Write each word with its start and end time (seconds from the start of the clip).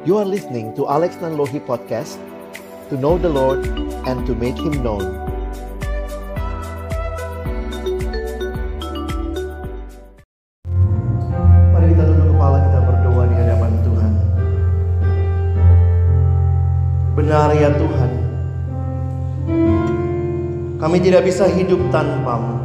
You 0.00 0.16
are 0.16 0.24
listening 0.24 0.72
to 0.80 0.88
Alex 0.88 1.20
Nanlohi 1.20 1.60
Podcast 1.60 2.16
To 2.88 2.96
know 2.96 3.20
the 3.20 3.28
Lord 3.28 3.60
and 4.08 4.24
to 4.24 4.32
make 4.32 4.56
Him 4.56 4.80
known. 4.80 5.04
Mari 11.76 11.92
kita 11.92 12.08
tunduk 12.08 12.32
kepala 12.32 12.64
kita 12.64 12.78
berdoa 12.80 13.22
di 13.28 13.36
hadapan 13.44 13.72
Tuhan. 13.84 14.12
Benar 17.20 17.48
ya 17.60 17.68
Tuhan 17.76 18.12
Kami 20.80 20.96
tidak 21.04 21.28
bisa 21.28 21.44
hidup 21.44 21.92
tanpamu. 21.92 22.56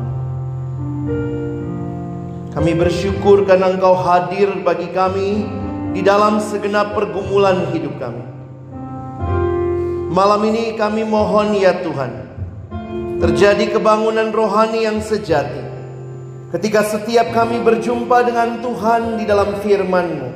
Kami 2.55 2.71
bersyukur 2.79 3.43
karena 3.43 3.75
Engkau 3.75 3.91
hadir 3.91 4.55
bagi 4.63 4.87
kami 4.95 5.64
di 5.95 6.03
dalam 6.03 6.43
segenap 6.43 6.91
pergumulan 6.91 7.71
hidup 7.71 7.95
kami. 7.95 8.19
Malam 10.11 10.43
ini 10.51 10.75
kami 10.75 11.07
mohon 11.07 11.55
ya 11.55 11.79
Tuhan, 11.79 12.11
terjadi 13.23 13.79
kebangunan 13.79 14.35
rohani 14.35 14.83
yang 14.83 14.99
sejati. 14.99 15.63
Ketika 16.51 16.83
setiap 16.83 17.31
kami 17.31 17.63
berjumpa 17.63 18.27
dengan 18.27 18.59
Tuhan 18.59 19.15
di 19.19 19.23
dalam 19.23 19.55
firman-Mu. 19.63 20.29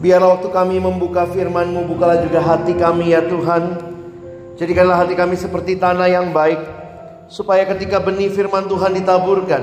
Biarlah 0.00 0.38
waktu 0.38 0.48
kami 0.54 0.78
membuka 0.78 1.26
firman-Mu, 1.26 1.90
bukalah 1.90 2.22
juga 2.22 2.38
hati 2.42 2.78
kami 2.78 3.10
ya 3.10 3.26
Tuhan. 3.26 3.90
Jadikanlah 4.54 5.02
hati 5.02 5.18
kami 5.18 5.34
seperti 5.34 5.78
tanah 5.78 6.06
yang 6.06 6.30
baik, 6.30 6.62
supaya 7.26 7.66
ketika 7.66 7.98
benih 8.02 8.30
firman 8.30 8.70
Tuhan 8.70 8.94
ditaburkan 8.94 9.62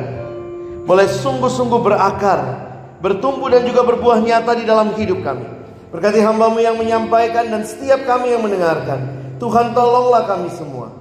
boleh 0.88 1.08
sungguh-sungguh 1.08 1.84
berakar, 1.84 2.67
bertumbuh 3.02 3.50
dan 3.54 3.66
juga 3.66 3.86
berbuah 3.86 4.22
nyata 4.22 4.58
di 4.58 4.66
dalam 4.66 4.94
hidup 4.98 5.22
kami. 5.22 5.46
Berkati 5.88 6.20
hambamu 6.20 6.60
yang 6.60 6.76
menyampaikan 6.76 7.48
dan 7.48 7.64
setiap 7.64 8.04
kami 8.04 8.36
yang 8.36 8.44
mendengarkan. 8.44 9.00
Tuhan 9.40 9.72
tolonglah 9.72 10.28
kami 10.28 10.50
semua. 10.52 10.92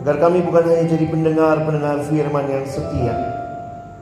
Agar 0.00 0.16
kami 0.16 0.40
bukan 0.40 0.64
hanya 0.64 0.96
jadi 0.96 1.06
pendengar-pendengar 1.12 2.04
firman 2.08 2.46
yang 2.48 2.64
setia. 2.64 3.16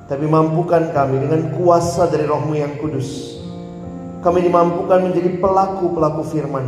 Tapi 0.06 0.25
mampukan 0.28 0.95
kami 0.95 1.20
dengan 1.25 1.53
kuasa 1.58 2.06
dari 2.06 2.28
rohmu 2.28 2.55
yang 2.55 2.78
kudus. 2.78 3.39
Kami 4.23 4.42
dimampukan 4.42 5.11
menjadi 5.11 5.39
pelaku-pelaku 5.39 6.23
firman 6.27 6.67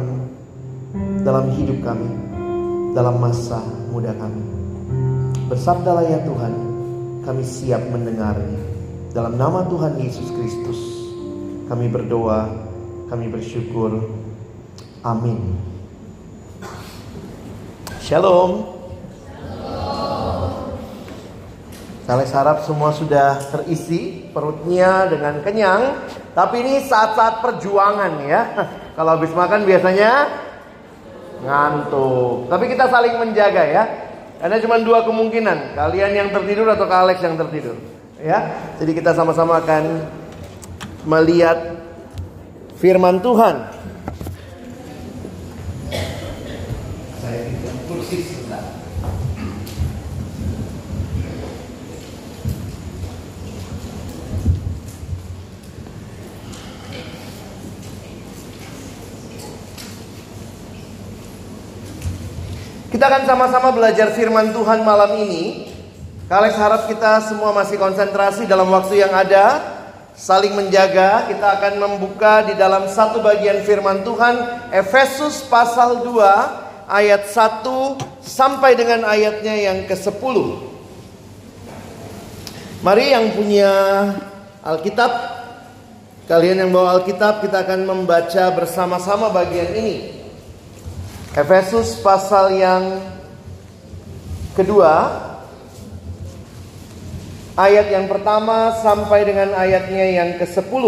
dalam 1.26 1.50
hidup 1.54 1.82
kami. 1.82 2.10
Dalam 2.90 3.22
masa 3.22 3.62
muda 3.94 4.10
kami. 4.18 4.42
Bersabdalah 5.46 6.06
ya 6.06 6.18
Tuhan, 6.26 6.52
kami 7.26 7.42
siap 7.42 7.82
mendengarnya. 7.90 8.69
Dalam 9.10 9.34
nama 9.34 9.66
Tuhan 9.66 9.98
Yesus 9.98 10.30
Kristus, 10.30 10.78
kami 11.66 11.90
berdoa, 11.90 12.46
kami 13.10 13.26
bersyukur. 13.26 14.06
Amin. 15.02 15.58
Shalom. 17.98 18.78
Saya 22.06 22.22
harap 22.22 22.62
semua 22.62 22.94
sudah 22.94 23.34
terisi 23.50 24.30
perutnya 24.30 25.10
dengan 25.10 25.42
kenyang. 25.42 26.06
Tapi 26.30 26.62
ini 26.62 26.74
saat-saat 26.86 27.42
perjuangan 27.42 28.14
ya. 28.22 28.40
Kalau 28.98 29.18
habis 29.18 29.34
makan 29.34 29.66
biasanya 29.66 30.30
ngantuk. 31.42 32.46
Tapi 32.46 32.64
kita 32.70 32.86
saling 32.86 33.18
menjaga 33.18 33.62
ya. 33.66 33.82
Karena 34.38 34.62
cuma 34.62 34.78
dua 34.78 35.02
kemungkinan, 35.02 35.74
kalian 35.74 36.12
yang 36.14 36.28
tertidur 36.30 36.70
atau 36.70 36.86
Kak 36.86 37.10
Alex 37.10 37.18
yang 37.26 37.34
tertidur. 37.34 37.99
Ya, 38.20 38.52
jadi 38.76 38.92
kita 38.92 39.16
sama-sama 39.16 39.64
akan 39.64 40.04
melihat 41.08 41.56
firman 42.76 43.16
Tuhan. 43.24 43.64
Saya 47.16 47.40
kursi 47.88 48.20
sebentar. 48.20 48.60
Kita 62.92 63.04
akan 63.08 63.22
sama-sama 63.24 63.72
belajar 63.72 64.12
firman 64.12 64.52
Tuhan 64.52 64.84
malam 64.84 65.16
ini. 65.24 65.69
Kalex 66.30 66.54
harap 66.62 66.86
kita 66.86 67.26
semua 67.26 67.50
masih 67.50 67.74
konsentrasi 67.74 68.46
dalam 68.46 68.70
waktu 68.70 69.02
yang 69.02 69.10
ada, 69.10 69.66
saling 70.14 70.54
menjaga. 70.54 71.26
Kita 71.26 71.58
akan 71.58 71.74
membuka 71.82 72.46
di 72.46 72.54
dalam 72.54 72.86
satu 72.86 73.18
bagian 73.18 73.66
firman 73.66 74.06
Tuhan, 74.06 74.38
Efesus 74.70 75.42
pasal 75.50 76.06
2 76.06 76.86
ayat 76.86 77.26
1 77.26 77.98
sampai 78.22 78.78
dengan 78.78 79.10
ayatnya 79.10 79.58
yang 79.58 79.90
ke-10. 79.90 80.36
Mari 82.86 83.10
yang 83.10 83.34
punya 83.34 83.72
Alkitab, 84.62 85.10
kalian 86.30 86.62
yang 86.62 86.70
bawa 86.70 87.02
Alkitab, 87.02 87.42
kita 87.42 87.66
akan 87.66 87.90
membaca 87.90 88.54
bersama-sama 88.54 89.34
bagian 89.34 89.74
ini. 89.74 90.14
Efesus 91.34 91.98
pasal 91.98 92.54
yang 92.54 93.02
kedua 94.54 95.26
ayat 97.60 97.92
yang 97.92 98.08
pertama 98.08 98.72
sampai 98.80 99.28
dengan 99.28 99.52
ayatnya 99.52 100.04
yang 100.16 100.30
ke-10. 100.40 100.84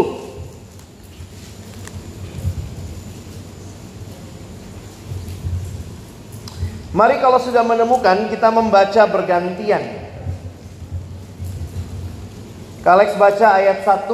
Mari 6.93 7.17
kalau 7.25 7.41
sudah 7.41 7.65
menemukan 7.65 8.29
kita 8.29 8.49
membaca 8.53 9.03
bergantian. 9.09 10.01
Kalex 12.85 13.17
baca 13.17 13.49
ayat 13.57 13.85
1. 13.85 14.09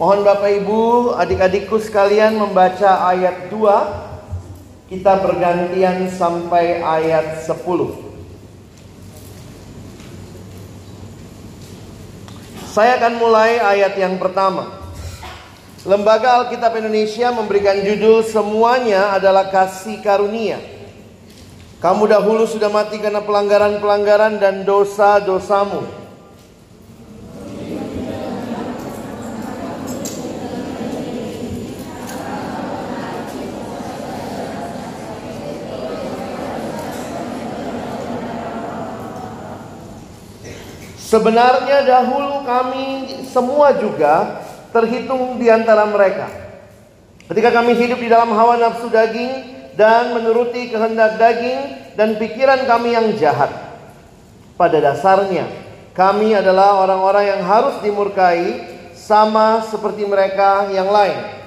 Mohon 0.00 0.20
Bapak 0.24 0.52
Ibu, 0.64 1.12
adik-adikku 1.20 1.76
sekalian 1.76 2.40
membaca 2.40 3.04
ayat 3.12 3.52
2 3.52 4.88
kita 4.88 5.20
bergantian 5.20 6.08
sampai 6.08 6.80
ayat 6.80 7.44
10. 7.44 8.11
Saya 12.72 12.96
akan 12.96 13.20
mulai 13.20 13.60
ayat 13.60 14.00
yang 14.00 14.16
pertama. 14.16 14.64
Lembaga 15.84 16.40
Alkitab 16.40 16.72
Indonesia 16.80 17.28
memberikan 17.28 17.76
judul 17.84 18.24
semuanya 18.24 19.12
adalah 19.12 19.52
kasih 19.52 20.00
karunia. 20.00 20.56
Kamu 21.84 22.08
dahulu 22.08 22.48
sudah 22.48 22.72
mati 22.72 22.96
karena 22.96 23.20
pelanggaran-pelanggaran 23.20 24.40
dan 24.40 24.64
dosa-dosamu. 24.64 26.01
Sebenarnya 41.12 41.84
dahulu 41.84 42.40
kami 42.40 43.04
semua 43.28 43.76
juga 43.76 44.40
terhitung 44.72 45.36
di 45.36 45.52
antara 45.52 45.84
mereka. 45.84 46.24
Ketika 47.28 47.52
kami 47.52 47.76
hidup 47.76 48.00
di 48.00 48.08
dalam 48.08 48.32
hawa 48.32 48.56
nafsu 48.56 48.88
daging 48.88 49.44
dan 49.76 50.16
menuruti 50.16 50.72
kehendak 50.72 51.20
daging 51.20 51.92
dan 52.00 52.16
pikiran 52.16 52.64
kami 52.64 52.96
yang 52.96 53.12
jahat. 53.20 53.52
Pada 54.56 54.80
dasarnya, 54.80 55.52
kami 55.92 56.32
adalah 56.32 56.80
orang-orang 56.80 57.28
yang 57.28 57.42
harus 57.44 57.76
dimurkai 57.84 58.64
sama 58.96 59.68
seperti 59.68 60.08
mereka 60.08 60.72
yang 60.72 60.88
lain. 60.88 61.41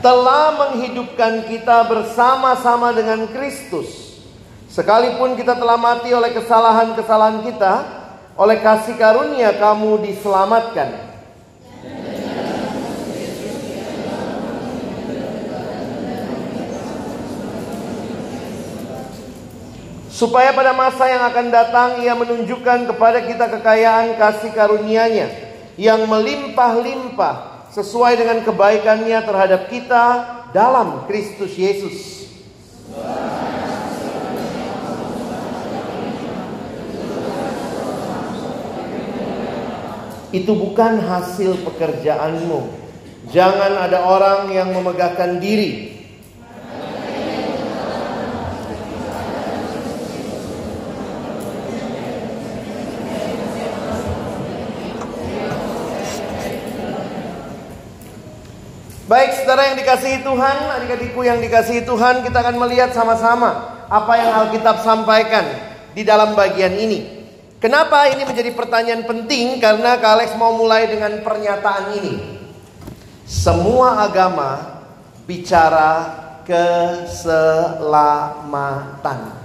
Telah 0.00 0.52
menghidupkan 0.54 1.46
kita 1.48 1.86
bersama-sama 1.88 2.92
dengan 2.92 3.24
Kristus. 3.30 4.20
Sekalipun 4.68 5.38
kita 5.40 5.56
telah 5.56 5.80
mati 5.80 6.12
oleh 6.12 6.36
kesalahan-kesalahan 6.36 7.48
kita, 7.48 7.74
oleh 8.36 8.60
kasih 8.60 9.00
karunia 9.00 9.56
kamu 9.56 10.04
diselamatkan. 10.04 11.08
Supaya 20.12 20.52
pada 20.56 20.72
masa 20.72 21.12
yang 21.12 21.28
akan 21.28 21.46
datang 21.52 21.90
ia 22.00 22.16
menunjukkan 22.16 22.88
kepada 22.88 23.20
kita 23.20 23.52
kekayaan 23.52 24.16
kasih 24.16 24.48
karunia-Nya 24.56 25.28
yang 25.76 26.08
melimpah-limpah 26.08 27.55
sesuai 27.76 28.16
dengan 28.16 28.40
kebaikannya 28.40 29.20
terhadap 29.20 29.68
kita 29.68 30.04
dalam 30.56 31.04
Kristus 31.04 31.52
Yesus. 31.60 32.24
Itu 40.32 40.56
bukan 40.56 41.04
hasil 41.04 41.60
pekerjaanmu. 41.68 42.88
Jangan 43.28 43.72
ada 43.76 44.08
orang 44.08 44.48
yang 44.56 44.72
memegahkan 44.72 45.36
diri 45.36 45.95
Baik 59.06 59.38
saudara 59.38 59.70
yang 59.70 59.78
dikasihi 59.78 60.26
Tuhan, 60.26 60.82
adik-adikku 60.82 61.22
yang 61.22 61.38
dikasihi 61.38 61.86
Tuhan, 61.86 62.26
kita 62.26 62.42
akan 62.42 62.58
melihat 62.58 62.90
sama-sama 62.90 63.78
apa 63.86 64.18
yang 64.18 64.34
Alkitab 64.34 64.82
sampaikan 64.82 65.46
di 65.94 66.02
dalam 66.02 66.34
bagian 66.34 66.74
ini. 66.74 67.22
Kenapa 67.62 68.10
ini 68.10 68.26
menjadi 68.26 68.50
pertanyaan 68.50 69.06
penting? 69.06 69.62
Karena 69.62 69.94
Kak 70.02 70.10
Alex 70.10 70.34
mau 70.34 70.58
mulai 70.58 70.90
dengan 70.90 71.22
pernyataan 71.22 72.02
ini. 72.02 72.18
Semua 73.22 74.10
agama 74.10 74.82
bicara 75.22 76.10
keselamatan. 76.42 79.38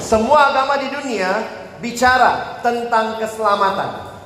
Semua 0.00 0.48
agama 0.48 0.80
di 0.80 0.88
dunia 0.96 1.44
bicara 1.84 2.64
tentang 2.64 3.20
keselamatan. 3.20 4.16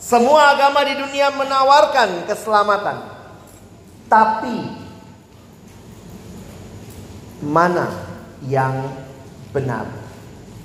Semua 0.00 0.56
agama 0.56 0.80
di 0.88 0.96
dunia 0.96 1.28
menawarkan 1.28 2.24
keselamatan. 2.24 3.09
Tapi 4.10 4.58
mana 7.46 7.86
yang 8.42 8.90
benar? 9.54 9.86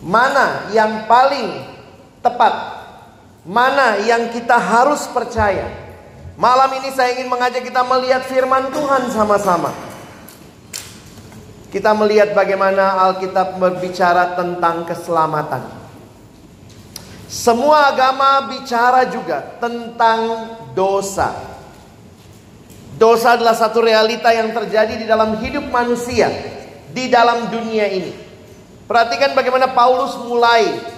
Mana 0.02 0.70
yang 0.74 1.06
paling 1.06 1.62
tepat? 2.26 2.54
Mana 3.46 4.02
yang 4.02 4.34
kita 4.34 4.58
harus 4.58 5.06
percaya? 5.14 5.70
Malam 6.36 6.74
ini 6.82 6.90
saya 6.92 7.14
ingin 7.14 7.30
mengajak 7.30 7.62
kita 7.62 7.86
melihat 7.86 8.26
firman 8.26 8.74
Tuhan 8.74 9.14
sama-sama. 9.14 9.72
Kita 11.70 11.94
melihat 11.94 12.34
bagaimana 12.34 12.98
Alkitab 13.08 13.62
berbicara 13.62 14.34
tentang 14.34 14.90
keselamatan. 14.90 15.64
Semua 17.30 17.94
agama 17.94 18.50
bicara 18.50 19.06
juga 19.06 19.60
tentang 19.62 20.50
dosa. 20.74 21.55
Dosa 22.96 23.36
adalah 23.36 23.52
satu 23.52 23.84
realita 23.84 24.32
yang 24.32 24.56
terjadi 24.56 24.96
di 24.96 25.04
dalam 25.04 25.36
hidup 25.44 25.68
manusia, 25.68 26.32
di 26.96 27.12
dalam 27.12 27.52
dunia 27.52 27.92
ini. 27.92 28.16
Perhatikan 28.88 29.36
bagaimana 29.36 29.76
Paulus 29.76 30.16
mulai. 30.24 30.96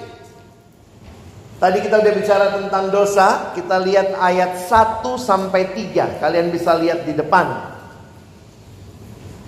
Tadi 1.58 1.82
kita 1.82 1.98
udah 1.98 2.14
bicara 2.14 2.54
tentang 2.54 2.94
dosa, 2.94 3.50
kita 3.58 3.82
lihat 3.82 4.14
ayat 4.14 4.62
1 4.70 5.18
sampai 5.18 5.74
3. 5.74 6.22
Kalian 6.22 6.54
bisa 6.54 6.78
lihat 6.78 7.02
di 7.02 7.18
depan. 7.18 7.74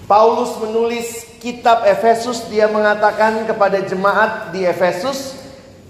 Paulus 0.10 0.58
menulis 0.58 1.38
kitab 1.38 1.86
Efesus, 1.86 2.50
dia 2.50 2.66
mengatakan 2.66 3.46
kepada 3.46 3.78
jemaat 3.86 4.50
di 4.50 4.66
Efesus, 4.66 5.38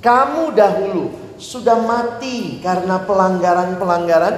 "Kamu 0.04 0.52
dahulu 0.52 1.08
sudah 1.40 1.80
mati 1.80 2.60
karena 2.60 3.00
pelanggaran-pelanggaran 3.08 4.36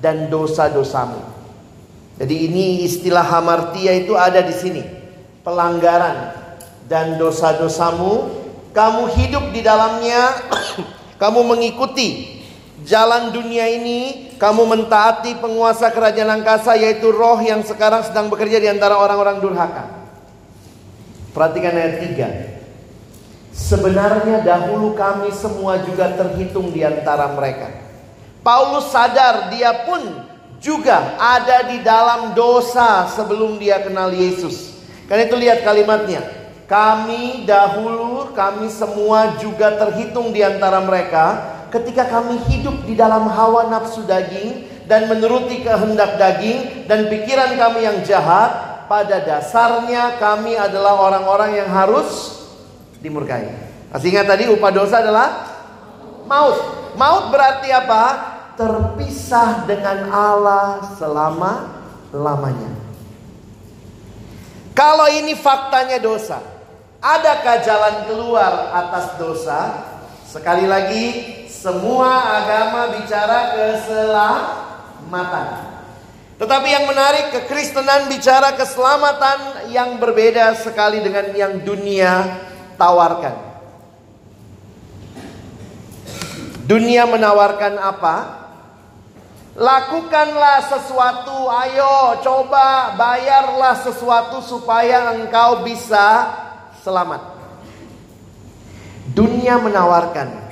dan 0.00 0.32
dosa-dosamu." 0.32 1.31
Jadi 2.20 2.34
ini 2.50 2.84
istilah 2.84 3.24
hamartia 3.24 3.96
itu 3.96 4.12
ada 4.12 4.44
di 4.44 4.52
sini. 4.52 4.82
Pelanggaran 5.42 6.36
dan 6.86 7.16
dosa-dosamu, 7.16 8.30
kamu 8.76 9.02
hidup 9.16 9.44
di 9.50 9.64
dalamnya, 9.64 10.38
kamu 11.22 11.40
mengikuti 11.42 12.38
jalan 12.84 13.32
dunia 13.32 13.66
ini, 13.66 14.32
kamu 14.36 14.66
mentaati 14.66 15.38
penguasa 15.38 15.90
kerajaan 15.90 16.42
angkasa 16.42 16.74
yaitu 16.74 17.10
roh 17.14 17.38
yang 17.40 17.62
sekarang 17.62 18.02
sedang 18.02 18.28
bekerja 18.28 18.58
di 18.58 18.68
antara 18.68 18.98
orang-orang 18.98 19.38
durhaka. 19.40 20.02
Perhatikan 21.32 21.72
ayat 21.72 21.94
3. 22.12 22.52
Sebenarnya 23.52 24.44
dahulu 24.44 24.92
kami 24.92 25.32
semua 25.32 25.80
juga 25.84 26.12
terhitung 26.12 26.72
di 26.72 26.84
antara 26.84 27.32
mereka. 27.32 27.72
Paulus 28.40 28.90
sadar 28.90 29.48
dia 29.48 29.86
pun 29.86 30.31
juga 30.62 31.18
ada 31.18 31.66
di 31.66 31.82
dalam 31.82 32.38
dosa 32.38 33.10
sebelum 33.10 33.58
dia 33.58 33.82
kenal 33.82 34.14
Yesus. 34.14 34.78
Karena 35.10 35.26
itu 35.26 35.36
lihat 35.36 35.66
kalimatnya. 35.66 36.22
Kami 36.70 37.44
dahulu, 37.44 38.32
kami 38.32 38.70
semua 38.70 39.36
juga 39.42 39.76
terhitung 39.76 40.32
di 40.32 40.40
antara 40.40 40.80
mereka 40.80 41.52
ketika 41.68 42.08
kami 42.08 42.40
hidup 42.48 42.86
di 42.88 42.96
dalam 42.96 43.28
hawa 43.28 43.68
nafsu 43.68 44.06
daging 44.08 44.70
dan 44.88 45.10
menuruti 45.10 45.60
kehendak 45.60 46.16
daging 46.16 46.86
dan 46.88 47.10
pikiran 47.10 47.58
kami 47.58 47.84
yang 47.84 48.00
jahat. 48.06 48.70
Pada 48.82 49.24
dasarnya 49.24 50.20
kami 50.20 50.52
adalah 50.52 51.00
orang-orang 51.00 51.56
yang 51.56 51.70
harus 51.72 52.36
dimurkai. 53.00 53.48
Masih 53.88 54.12
ingat 54.12 54.28
tadi 54.28 54.52
upah 54.52 54.68
dosa 54.68 55.00
adalah 55.00 55.48
maut. 56.28 56.60
Maut 57.00 57.32
berarti 57.32 57.72
apa? 57.72 58.31
Terpisah 58.56 59.64
dengan 59.64 60.10
Allah 60.12 60.96
selama-lamanya. 60.96 62.72
Kalau 64.72 65.04
ini 65.12 65.36
faktanya 65.36 66.00
dosa, 66.00 66.40
adakah 67.00 67.60
jalan 67.60 68.08
keluar 68.08 68.72
atas 68.72 69.20
dosa? 69.20 69.60
Sekali 70.24 70.64
lagi, 70.64 71.06
semua 71.52 72.40
agama 72.40 72.96
bicara 72.96 73.52
keselamatan. 73.52 75.48
Tetapi 76.40 76.68
yang 76.72 76.88
menarik, 76.88 77.36
kekristenan 77.36 78.08
bicara 78.08 78.56
keselamatan 78.56 79.70
yang 79.70 80.00
berbeda 80.00 80.56
sekali 80.58 81.04
dengan 81.04 81.30
yang 81.36 81.60
dunia 81.60 82.40
tawarkan. 82.80 83.36
Dunia 86.66 87.04
menawarkan 87.06 87.76
apa? 87.76 88.41
Lakukanlah 89.52 90.64
sesuatu, 90.64 91.44
ayo 91.52 92.24
coba 92.24 92.96
bayarlah 92.96 93.76
sesuatu 93.84 94.40
supaya 94.40 95.12
engkau 95.12 95.60
bisa 95.60 96.32
selamat. 96.80 97.20
Dunia 99.12 99.60
menawarkan, 99.60 100.48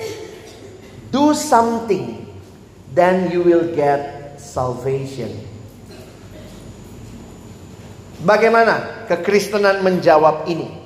do 1.09 1.33
something, 1.33 2.29
then 2.93 3.33
you 3.33 3.41
will 3.41 3.73
get 3.73 4.37
salvation. 4.37 5.33
Bagaimana 8.21 9.09
kekristenan 9.09 9.81
menjawab 9.81 10.45
ini? 10.45 10.77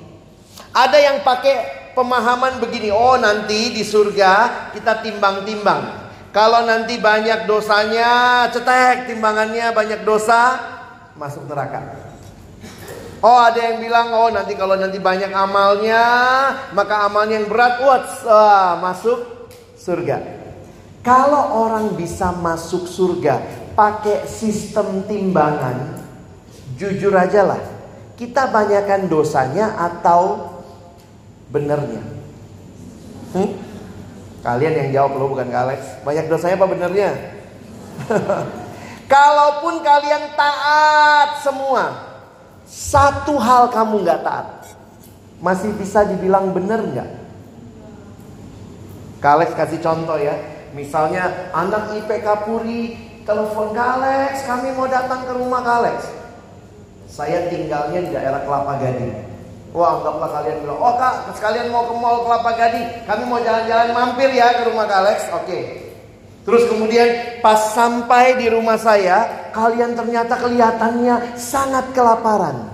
Ada 0.71 1.03
yang 1.03 1.17
pakai 1.19 1.91
pemahaman 1.99 2.63
begini, 2.63 2.95
oh 2.95 3.19
nanti 3.19 3.75
di 3.75 3.83
surga 3.83 4.71
kita 4.71 5.03
timbang-timbang. 5.03 6.04
Kalau 6.35 6.67
nanti 6.67 6.99
banyak 6.99 7.47
dosanya, 7.47 8.43
cetek 8.51 9.07
timbangannya 9.07 9.71
banyak 9.71 10.03
dosa, 10.03 10.59
masuk 11.15 11.47
neraka. 11.47 12.11
Oh 13.23 13.39
ada 13.39 13.55
yang 13.55 13.79
bilang, 13.79 14.11
oh 14.11 14.27
nanti 14.27 14.51
kalau 14.59 14.75
nanti 14.75 14.99
banyak 14.99 15.31
amalnya, 15.31 16.03
maka 16.75 17.07
amalnya 17.07 17.39
yang 17.39 17.47
berat, 17.47 17.79
wah, 17.79 18.75
masuk 18.83 19.47
surga. 19.79 20.19
Kalau 20.99 21.55
orang 21.55 21.95
bisa 21.95 22.35
masuk 22.35 22.83
surga 22.83 23.39
pakai 23.71 24.27
sistem 24.27 25.07
timbangan, 25.07 26.03
jujur 26.75 27.15
aja 27.15 27.47
lah, 27.47 27.63
kita 28.19 28.51
banyakkan 28.51 29.07
dosanya 29.07 29.71
atau 29.79 30.51
benernya? 31.47 32.03
Hmm? 33.31 33.74
Kalian 34.45 34.77
yang 34.77 34.89
jawab 34.93 35.17
lo 35.17 35.33
bukan 35.33 35.49
Alex. 35.49 36.05
Banyak 36.05 36.29
dosanya 36.29 36.61
apa 36.61 36.69
benernya? 36.69 37.09
Kalaupun 39.13 39.81
kalian 39.81 40.37
taat 40.37 41.41
semua, 41.41 42.13
satu 42.69 43.41
hal 43.41 43.73
kamu 43.73 44.05
nggak 44.05 44.21
taat, 44.21 44.69
masih 45.41 45.73
bisa 45.73 46.05
dibilang 46.05 46.53
bener 46.53 46.77
nggak? 46.77 47.09
Kalex 49.17 49.57
kasih 49.57 49.81
contoh 49.81 50.21
ya. 50.21 50.37
Misalnya 50.77 51.49
anak 51.49 51.97
IPK 51.97 52.45
Puri 52.45 52.93
telepon 53.25 53.73
Kalex, 53.73 54.45
kami 54.45 54.77
mau 54.77 54.85
datang 54.85 55.25
ke 55.25 55.33
rumah 55.33 55.65
Kalex. 55.65 56.05
Saya 57.09 57.49
tinggalnya 57.49 57.97
di 57.97 58.09
daerah 58.13 58.45
Kelapa 58.45 58.77
Gading. 58.77 59.34
Wah 59.75 59.99
anggaplah 59.99 60.31
kalian 60.39 60.63
bilang, 60.63 60.79
oh 60.79 60.95
kak 60.95 61.35
sekalian 61.35 61.67
mau 61.67 61.83
ke 61.83 61.93
mall 61.99 62.23
Kelapa 62.23 62.55
Gading, 62.55 62.87
kami 63.03 63.23
mau 63.27 63.43
jalan-jalan 63.43 63.91
mampir 63.91 64.31
ya 64.31 64.55
ke 64.55 64.71
rumah 64.71 64.87
kak 64.87 65.03
Alex. 65.03 65.19
Oke. 65.35 65.59
Terus 66.47 66.63
kemudian 66.71 67.41
pas 67.43 67.75
sampai 67.75 68.39
di 68.39 68.47
rumah 68.47 68.79
saya, 68.79 69.51
kalian 69.51 69.99
ternyata 69.99 70.39
kelihatannya 70.39 71.35
sangat 71.35 71.91
kelaparan. 71.91 72.71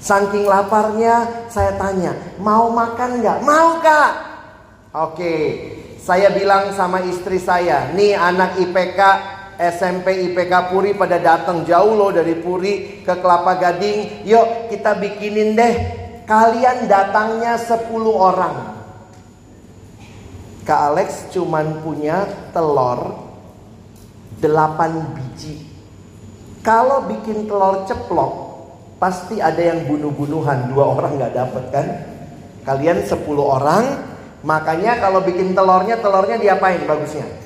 Saking 0.00 0.48
laparnya, 0.48 1.44
saya 1.52 1.76
tanya, 1.76 2.16
mau 2.40 2.72
makan 2.72 3.20
nggak? 3.20 3.38
Mau 3.44 3.76
kak. 3.84 4.12
Oke. 4.96 5.36
Saya 6.00 6.32
bilang 6.32 6.72
sama 6.72 7.04
istri 7.04 7.36
saya, 7.36 7.92
nih 7.92 8.16
anak 8.16 8.56
IPK 8.56 9.00
SMP 9.60 10.32
IPK 10.32 10.72
Puri 10.72 10.96
pada 10.96 11.20
datang 11.20 11.68
jauh 11.68 11.92
loh 11.92 12.08
dari 12.08 12.32
Puri 12.32 13.04
ke 13.04 13.12
Kelapa 13.20 13.60
Gading. 13.60 14.24
Yuk 14.24 14.72
kita 14.72 14.96
bikinin 14.96 15.52
deh. 15.52 15.74
Kalian 16.24 16.88
datangnya 16.88 17.60
10 17.60 17.92
orang. 18.08 18.56
Kak 20.64 20.80
Alex 20.94 21.28
cuman 21.34 21.84
punya 21.84 22.24
telur 22.56 23.28
8 24.40 25.12
biji. 25.12 25.68
Kalau 26.64 27.04
bikin 27.08 27.44
telur 27.44 27.84
ceplok, 27.84 28.32
pasti 29.00 29.40
ada 29.40 29.60
yang 29.60 29.84
bunuh-bunuhan. 29.88 30.72
Dua 30.72 30.96
orang 30.96 31.16
nggak 31.20 31.34
dapet 31.36 31.64
kan? 31.72 31.86
Kalian 32.64 33.00
10 33.04 33.16
orang, 33.40 33.84
makanya 34.44 35.00
kalau 35.00 35.24
bikin 35.24 35.56
telurnya, 35.56 35.96
telurnya 36.00 36.36
diapain 36.36 36.84
bagusnya? 36.84 37.39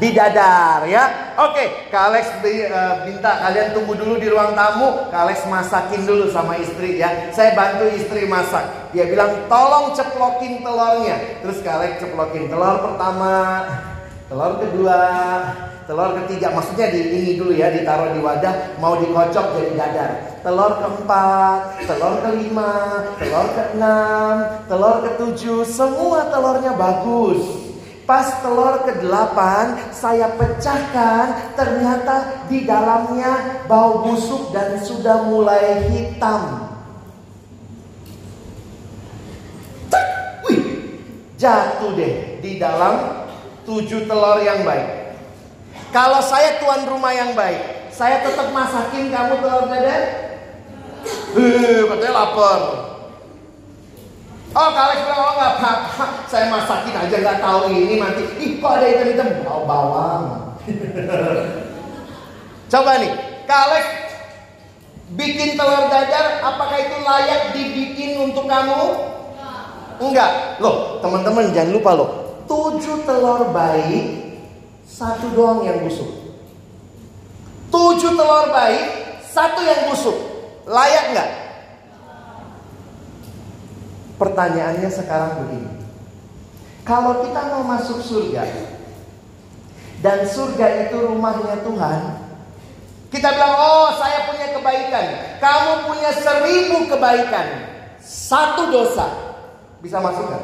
Didadar 0.00 0.88
ya. 0.88 1.36
Oke, 1.36 1.92
Kak 1.92 2.08
Alex 2.08 2.40
uh, 2.40 3.04
minta 3.04 3.36
kalian 3.36 3.76
tunggu 3.76 3.92
dulu 4.00 4.16
di 4.16 4.32
ruang 4.32 4.56
tamu. 4.56 5.12
Kak 5.12 5.28
masakin 5.44 6.08
dulu 6.08 6.32
sama 6.32 6.56
istri 6.56 6.96
ya. 6.96 7.28
Saya 7.36 7.52
bantu 7.52 7.84
istri 7.92 8.24
masak. 8.24 8.64
Dia 8.96 9.04
bilang 9.04 9.44
tolong 9.52 9.92
ceplokin 9.92 10.64
telurnya. 10.64 11.44
Terus 11.44 11.60
Kak 11.60 11.84
Alex 11.84 12.00
ceplokin 12.00 12.48
telur 12.48 12.80
pertama, 12.80 13.68
telur 14.32 14.56
kedua, 14.64 15.02
telur 15.84 16.16
ketiga. 16.24 16.48
Maksudnya 16.56 16.88
di 16.88 17.00
ini 17.20 17.32
dulu 17.36 17.52
ya, 17.52 17.68
ditaruh 17.68 18.16
di 18.16 18.24
wadah, 18.24 18.80
mau 18.80 18.96
dikocok 18.96 19.46
jadi 19.52 19.72
dadar. 19.76 20.10
Telur 20.40 20.80
keempat, 20.80 21.84
telur 21.84 22.24
kelima, 22.24 23.04
telur 23.20 23.46
keenam, 23.52 24.64
telur 24.64 24.96
ketujuh, 25.04 25.60
semua 25.68 26.32
telurnya 26.32 26.72
bagus. 26.72 27.69
Pas 28.10 28.42
telur 28.42 28.82
ke-8 28.82 29.38
saya 29.94 30.34
pecahkan 30.34 31.54
ternyata 31.54 32.42
di 32.50 32.66
dalamnya 32.66 33.62
bau 33.70 34.02
busuk 34.02 34.50
dan 34.50 34.74
sudah 34.82 35.30
mulai 35.30 35.86
hitam. 35.94 36.74
Wih, 40.42 40.58
jatuh 41.38 41.94
deh 41.94 42.42
di 42.42 42.58
dalam 42.58 43.30
tujuh 43.62 44.10
telur 44.10 44.42
yang 44.42 44.66
baik. 44.66 45.14
Kalau 45.94 46.18
saya 46.18 46.58
tuan 46.58 46.90
rumah 46.90 47.14
yang 47.14 47.38
baik, 47.38 47.94
saya 47.94 48.26
tetap 48.26 48.50
masakin 48.50 49.06
kamu 49.06 49.38
telur 49.38 49.70
dadar? 49.70 50.02
Eh, 51.38 51.86
katanya 51.86 52.26
lapar. 52.26 52.89
Oh 54.50 54.68
kalau 54.74 54.94
bilang 54.98 55.22
oh 55.22 55.32
nggak 55.38 55.52
apa-apa, 55.62 56.26
saya 56.26 56.50
masakin 56.50 56.98
aja 56.98 57.16
nggak 57.22 57.38
tahu 57.38 57.70
ini 57.70 58.02
mati. 58.02 58.26
Ih 58.42 58.58
kok 58.58 58.82
ada 58.82 58.86
hitam-hitam 58.90 59.46
bau 59.46 59.62
bawang. 59.62 60.22
Coba 62.70 62.98
nih, 62.98 63.14
kalau 63.46 63.78
bikin 65.14 65.54
telur 65.54 65.86
dadar, 65.86 66.42
apakah 66.42 66.78
itu 66.82 66.98
layak 66.98 67.42
dibikin 67.54 68.18
untuk 68.18 68.50
kamu? 68.50 68.82
Enggak. 70.02 70.58
Loh, 70.58 70.98
teman-teman 70.98 71.54
jangan 71.54 71.70
lupa 71.70 71.90
loh. 71.94 72.10
Tujuh 72.50 73.06
telur 73.06 73.54
baik, 73.54 74.34
satu 74.82 75.30
doang 75.30 75.62
yang 75.62 75.78
busuk. 75.86 76.10
Tujuh 77.70 78.18
telur 78.18 78.50
baik, 78.50 78.86
satu 79.30 79.62
yang 79.62 79.86
busuk. 79.86 80.18
Layak 80.66 81.14
nggak? 81.14 81.30
Pertanyaannya 84.20 84.90
sekarang 84.92 85.32
begini. 85.40 85.72
Kalau 86.84 87.24
kita 87.24 87.40
mau 87.56 87.64
masuk 87.64 88.04
surga 88.04 88.44
dan 90.04 90.28
surga 90.28 90.88
itu 90.88 90.96
rumahnya 91.08 91.64
Tuhan, 91.64 92.00
kita 93.08 93.28
bilang, 93.32 93.56
oh 93.56 93.88
saya 93.96 94.28
punya 94.28 94.52
kebaikan, 94.52 95.04
kamu 95.40 95.72
punya 95.88 96.10
seribu 96.12 96.76
kebaikan, 96.92 97.46
satu 98.04 98.68
dosa 98.68 99.08
bisa 99.80 99.96
masuk 100.04 100.28
kan? 100.28 100.42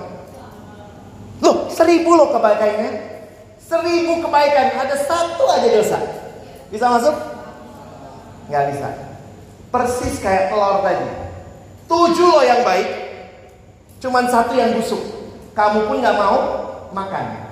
Loh, 1.44 1.68
seribu 1.68 2.16
loh 2.16 2.32
kebaikannya, 2.32 2.90
seribu 3.60 4.24
kebaikan, 4.24 4.66
ada 4.72 4.96
satu 5.04 5.44
aja 5.52 5.68
dosa, 5.68 5.98
bisa 6.72 6.86
masuk? 6.88 7.16
Nggak 8.48 8.64
bisa. 8.72 8.88
Persis 9.68 10.16
kayak 10.24 10.48
telur 10.48 10.80
tadi, 10.80 11.08
tujuh 11.90 12.28
loh 12.28 12.44
yang 12.44 12.64
baik, 12.64 12.88
Cuman 14.00 14.28
satu 14.28 14.52
yang 14.52 14.76
busuk. 14.76 15.00
Kamu 15.56 15.88
pun 15.88 16.04
gak 16.04 16.20
mau 16.20 16.36
makan. 16.92 17.48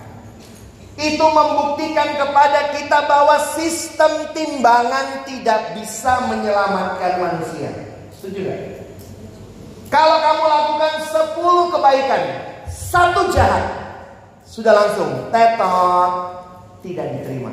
Itu 0.95 1.27
membuktikan 1.27 2.15
kepada 2.15 2.71
kita 2.77 3.09
bahwa 3.11 3.35
sistem 3.59 4.31
timbangan 4.31 5.27
tidak 5.27 5.75
bisa 5.75 6.23
menyelamatkan 6.31 7.13
manusia. 7.19 7.71
Setuju 8.15 8.41
gak? 8.47 8.61
Kalau 9.91 10.17
kamu 10.21 10.45
lakukan 10.47 10.93
10 11.07 11.73
kebaikan, 11.75 12.23
satu 12.67 13.31
jahat, 13.31 13.65
sudah 14.43 14.75
langsung 14.75 15.31
tetot, 15.31 16.13
tidak 16.83 17.07
diterima. 17.15 17.51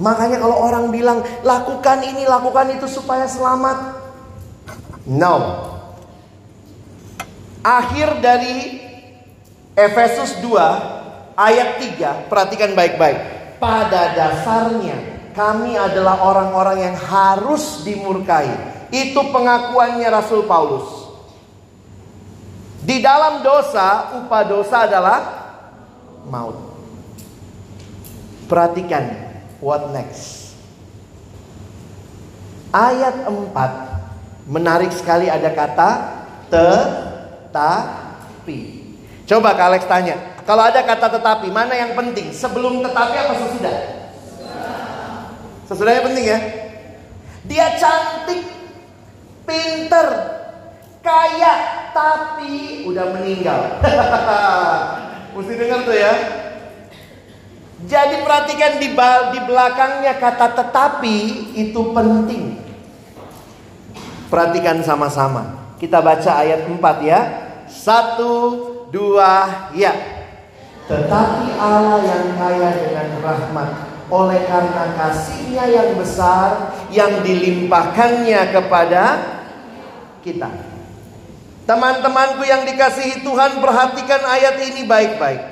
Makanya 0.00 0.40
kalau 0.40 0.56
orang 0.64 0.88
bilang 0.88 1.20
lakukan 1.44 2.00
ini, 2.00 2.24
lakukan 2.24 2.72
itu 2.72 2.88
supaya 2.88 3.28
selamat. 3.28 4.00
No, 5.04 5.34
Akhir 7.60 8.24
dari 8.24 8.80
Efesus 9.76 10.40
2 10.40 11.36
ayat 11.36 11.76
3, 11.76 12.28
perhatikan 12.32 12.72
baik-baik. 12.72 13.20
Pada 13.60 14.16
dasarnya 14.16 14.96
kami 15.36 15.76
adalah 15.76 16.24
orang-orang 16.24 16.90
yang 16.90 16.96
harus 16.96 17.84
dimurkai. 17.84 18.48
Itu 18.90 19.28
pengakuannya 19.30 20.08
Rasul 20.08 20.48
Paulus. 20.48 20.88
Di 22.80 22.98
dalam 23.04 23.44
dosa, 23.44 24.18
upah 24.24 24.44
dosa 24.48 24.88
adalah 24.88 25.18
maut. 26.26 26.56
Perhatikan 28.48 29.04
what 29.60 29.92
next. 29.92 30.56
Ayat 32.72 33.28
4 33.28 34.50
menarik 34.50 34.90
sekali 34.90 35.30
ada 35.30 35.52
kata 35.54 35.90
te 36.50 36.70
tetapi. 37.50 38.58
Coba 39.26 39.58
Kak 39.58 39.66
Alex 39.74 39.82
tanya, 39.90 40.16
kalau 40.46 40.62
ada 40.66 40.86
kata 40.86 41.18
tetapi, 41.18 41.50
mana 41.50 41.74
yang 41.74 41.98
penting? 41.98 42.30
Sebelum 42.30 42.82
tetapi 42.82 43.14
apa 43.18 43.34
sesudah? 43.38 43.76
Sesudahnya 45.66 46.02
penting 46.06 46.24
ya. 46.26 46.38
Dia 47.46 47.66
cantik, 47.78 48.42
pinter, 49.46 50.06
kaya, 51.02 51.54
tapi 51.90 52.86
udah 52.86 53.06
meninggal. 53.18 53.78
Mesti 55.34 55.52
dengar 55.58 55.86
tuh 55.86 55.94
ya. 55.94 56.14
Jadi 57.86 58.26
perhatikan 58.26 58.82
di, 58.82 58.90
di 59.34 59.40
belakangnya 59.46 60.18
kata 60.18 60.46
tetapi 60.54 61.16
itu 61.54 61.80
penting. 61.94 62.58
Perhatikan 64.26 64.82
sama-sama. 64.82 65.59
Kita 65.80 66.04
baca 66.04 66.44
ayat 66.44 66.68
4 66.68 66.76
ya. 67.00 67.20
Satu, 67.64 68.36
dua, 68.92 69.48
ya. 69.72 69.96
Tetapi 70.84 71.46
Allah 71.56 71.98
yang 72.04 72.26
kaya 72.36 72.70
dengan 72.84 73.08
rahmat 73.24 73.70
oleh 74.10 74.42
karena 74.44 74.84
kasihnya 74.98 75.64
yang 75.70 75.90
besar 75.96 76.74
yang 76.90 77.22
dilimpahkannya 77.22 78.40
kepada 78.50 79.04
kita. 80.20 80.50
Teman-temanku 81.64 82.42
yang 82.42 82.66
dikasihi 82.66 83.22
Tuhan 83.22 83.62
perhatikan 83.62 84.22
ayat 84.26 84.58
ini 84.66 84.82
baik-baik. 84.90 85.42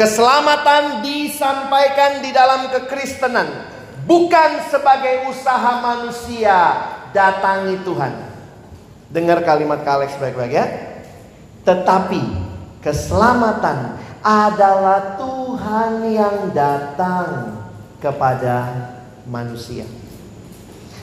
Keselamatan 0.00 1.04
disampaikan 1.04 2.24
di 2.24 2.32
dalam 2.32 2.72
kekristenan 2.72 3.68
Bukan 4.04 4.50
sebagai 4.72 5.28
usaha 5.28 5.80
manusia 5.82 6.58
datangi 7.12 7.80
Tuhan. 7.84 8.12
Dengar 9.10 9.42
kalimat 9.42 9.82
Kalex 9.82 10.14
baik-baik 10.16 10.52
ya. 10.54 10.66
Tetapi 11.66 12.22
keselamatan 12.80 13.98
adalah 14.22 15.18
Tuhan 15.18 15.92
yang 16.08 16.54
datang 16.54 17.58
kepada 18.00 18.88
manusia. 19.28 19.84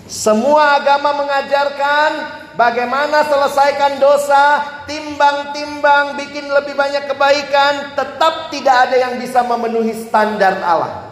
Semua 0.08 0.80
agama 0.80 1.20
mengajarkan 1.20 2.12
bagaimana 2.56 3.28
selesaikan 3.28 4.00
dosa, 4.00 4.64
timbang-timbang, 4.88 6.16
bikin 6.16 6.48
lebih 6.48 6.80
banyak 6.80 7.12
kebaikan, 7.12 7.92
tetap 7.92 8.48
tidak 8.50 8.88
ada 8.88 8.96
yang 8.96 9.14
bisa 9.20 9.44
memenuhi 9.44 9.92
standar 10.08 10.64
Allah. 10.64 11.07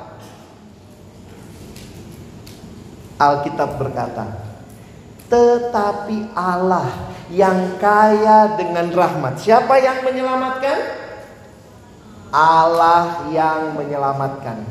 Alkitab 3.15 3.79
berkata, 3.79 4.45
tetapi 5.31 6.35
Allah 6.37 7.15
yang 7.33 7.81
kaya 7.81 8.53
dengan 8.59 8.93
rahmat. 8.93 9.41
Siapa 9.41 9.81
yang 9.81 10.05
menyelamatkan? 10.05 10.77
Allah 12.29 13.31
yang 13.31 13.73
menyelamatkan. 13.73 14.61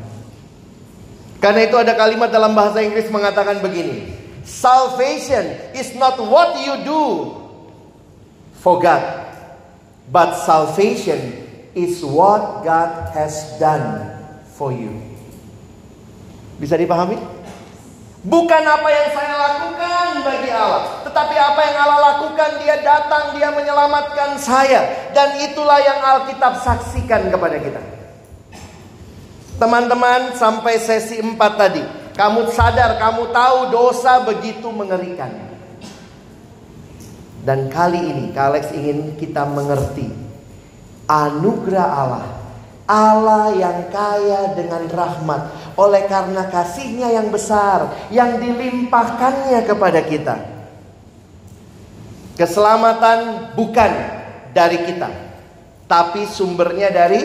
Karena 1.43 1.61
itu 1.67 1.75
ada 1.75 1.93
kalimat 1.93 2.31
dalam 2.31 2.55
bahasa 2.55 2.79
Inggris 2.79 3.11
mengatakan 3.11 3.59
begini. 3.59 4.13
Salvation 4.45 5.73
is 5.73 5.91
not 5.97 6.21
what 6.21 6.53
you 6.61 6.85
do 6.85 7.03
for 8.61 8.77
God. 8.77 9.01
But 10.05 10.37
salvation 10.45 11.17
is 11.73 12.05
what 12.05 12.61
God 12.61 13.09
has 13.17 13.57
done 13.57 14.15
for 14.53 14.69
you. 14.69 14.93
Bisa 16.61 16.77
dipahami? 16.77 17.34
Bukan 18.25 18.63
apa 18.65 18.89
yang 18.89 19.07
saya 19.13 19.33
lakukan 19.37 20.25
bagi 20.25 20.49
Allah, 20.49 21.05
tetapi 21.05 21.35
apa 21.37 21.61
yang 21.61 21.77
Allah 21.77 21.99
lakukan, 22.09 22.57
Dia 22.57 22.81
datang, 22.81 23.37
Dia 23.37 23.53
menyelamatkan 23.53 24.41
saya, 24.41 25.13
dan 25.13 25.37
itulah 25.45 25.77
yang 25.77 26.01
Alkitab 26.01 26.57
saksikan 26.65 27.29
kepada 27.29 27.61
kita. 27.61 27.81
Teman-teman, 29.61 30.33
sampai 30.33 30.81
sesi 30.81 31.21
4 31.21 31.37
tadi, 31.37 31.85
kamu 32.17 32.49
sadar, 32.49 32.97
kamu 32.97 33.29
tahu 33.29 33.57
dosa 33.69 34.25
begitu 34.25 34.73
mengerikan. 34.73 35.29
Dan 37.45 37.69
kali 37.69 38.09
ini, 38.09 38.33
Kalex 38.33 38.73
ingin 38.73 39.21
kita 39.21 39.45
mengerti 39.45 40.09
anugerah 41.05 41.89
Allah 41.93 42.25
Allah 42.85 43.49
yang 43.57 43.89
kaya 43.89 44.53
dengan 44.53 44.85
rahmat 44.85 45.64
oleh 45.75 46.07
karena 46.07 46.47
kasihnya 46.47 47.11
yang 47.11 47.27
besar 47.31 48.07
yang 48.11 48.39
dilimpahkannya 48.39 49.59
kepada 49.67 50.01
kita. 50.03 50.35
Keselamatan 52.35 53.51
bukan 53.55 53.91
dari 54.51 54.83
kita, 54.83 55.07
tapi 55.87 56.27
sumbernya 56.27 56.91
dari 56.91 57.23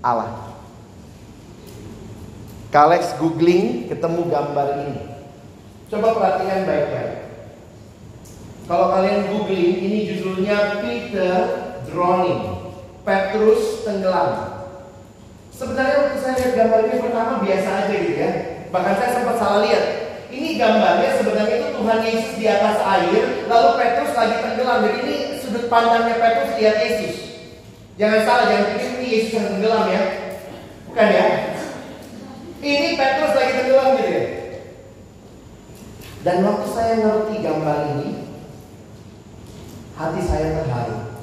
Allah. 0.00 0.48
Kalex 2.70 3.18
googling 3.18 3.90
ketemu 3.90 4.30
gambar 4.30 4.68
ini. 4.86 5.02
Coba 5.90 6.14
perhatikan 6.16 6.64
baik-baik. 6.64 7.12
Kalau 8.70 8.94
kalian 8.94 9.26
googling 9.34 9.74
ini 9.82 9.98
judulnya 10.06 10.78
Peter 10.78 11.36
Drowning. 11.90 12.62
Petrus 13.02 13.82
tenggelam. 13.82 14.59
Sebenarnya 15.60 15.96
waktu 16.00 16.18
saya 16.24 16.34
lihat 16.40 16.52
gambar 16.56 16.80
ini 16.88 17.04
pertama 17.04 17.44
biasa 17.44 17.68
aja 17.84 17.92
gitu 17.92 18.16
ya. 18.16 18.30
Bahkan 18.72 18.94
saya 18.96 19.10
sempat 19.12 19.36
salah 19.36 19.60
lihat. 19.68 19.84
Ini 20.32 20.56
gambarnya 20.56 21.20
sebenarnya 21.20 21.56
itu 21.60 21.68
Tuhan 21.76 22.00
Yesus 22.00 22.32
di 22.40 22.46
atas 22.48 22.80
air, 22.80 23.44
lalu 23.44 23.68
Petrus 23.76 24.16
lagi 24.16 24.40
tenggelam. 24.40 24.88
Jadi 24.88 24.98
ini 25.04 25.16
sudut 25.36 25.68
pandangnya 25.68 26.16
Petrus 26.16 26.56
lihat 26.56 26.76
Yesus. 26.80 27.14
Jangan 28.00 28.20
salah, 28.24 28.44
jangan 28.48 28.66
pikir 28.72 28.88
ini 28.88 29.06
Yesus 29.12 29.32
yang 29.36 29.46
tenggelam 29.52 29.84
ya. 29.92 30.02
Bukan 30.88 31.08
ya. 31.12 31.26
Ini 32.64 32.88
Petrus 32.96 33.32
lagi 33.36 33.52
tenggelam 33.60 33.88
gitu 34.00 34.10
ya. 34.16 34.24
Dan 36.24 36.36
waktu 36.40 36.66
saya 36.72 36.94
ngerti 37.04 37.34
gambar 37.44 37.78
ini, 38.00 38.08
hati 39.92 40.20
saya 40.24 40.56
terharu. 40.56 41.20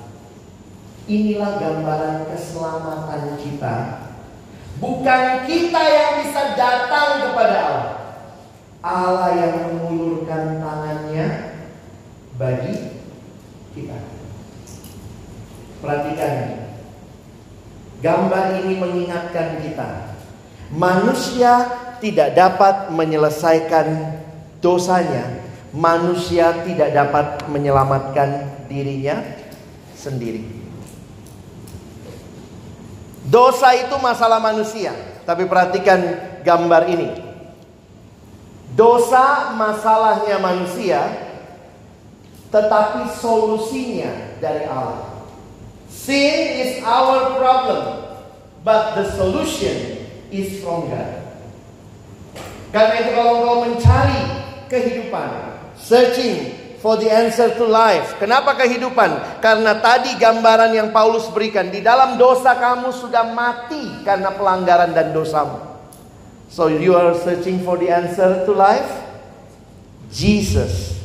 Inilah 1.09 1.51
gambaran 1.57 2.29
keselamatan 2.29 3.41
kita. 3.41 4.05
Bukan 4.77 5.23
kita 5.49 5.81
yang 5.81 6.11
bisa 6.21 6.53
datang 6.53 7.25
kepada 7.25 7.57
Allah. 7.65 7.97
Allah 8.85 9.29
yang 9.33 9.53
mengulurkan 9.73 10.61
tangannya 10.61 11.27
bagi 12.37 13.01
kita. 13.73 13.97
Perhatikan 15.81 16.67
Gambar 17.97 18.61
ini 18.61 18.77
mengingatkan 18.77 19.57
kita. 19.57 20.13
Manusia 20.69 21.65
tidak 21.97 22.37
dapat 22.37 22.93
menyelesaikan 22.93 24.13
dosanya. 24.61 25.41
Manusia 25.73 26.61
tidak 26.61 26.93
dapat 26.93 27.49
menyelamatkan 27.49 28.61
dirinya 28.69 29.17
sendiri. 29.97 30.66
Dosa 33.27 33.75
itu 33.75 33.95
masalah 33.99 34.39
manusia. 34.39 34.95
Tapi 35.27 35.43
perhatikan 35.43 35.99
gambar 36.47 36.87
ini. 36.87 37.09
Dosa 38.71 39.51
masalahnya 39.57 40.39
manusia, 40.39 41.01
tetapi 42.47 43.11
solusinya 43.19 44.39
dari 44.39 44.63
Allah. 44.69 45.27
Sin 45.91 46.61
is 46.61 46.71
our 46.85 47.35
problem, 47.35 48.05
but 48.63 48.95
the 48.95 49.11
solution 49.17 50.07
is 50.31 50.61
from 50.63 50.87
God. 50.87 51.27
Karena 52.71 52.95
itu 53.01 53.11
kalau 53.15 53.33
engkau 53.41 53.57
mencari 53.65 54.21
kehidupan, 54.69 55.29
searching 55.79 56.53
for 56.81 56.97
the 56.97 57.09
answer 57.09 57.53
to 57.57 57.65
life. 57.65 58.17
Kenapa 58.21 58.53
kehidupan? 58.53 59.41
Karena 59.41 59.77
tadi 59.81 60.13
gambaran 60.17 60.71
yang 60.73 60.89
Paulus 60.93 61.25
berikan 61.33 61.73
di 61.73 61.81
dalam 61.81 62.15
dosa 62.21 62.53
kamu 62.57 62.93
sudah 62.93 63.33
mati 63.33 64.05
karena 64.05 64.33
pelanggaran 64.33 64.93
dan 64.93 65.09
dosamu. 65.13 65.57
So 66.47 66.71
you 66.71 66.95
are 66.95 67.11
searching 67.17 67.65
for 67.65 67.75
the 67.75 67.91
answer 67.91 68.45
to 68.47 68.51
life? 68.55 68.87
Jesus, 70.07 70.95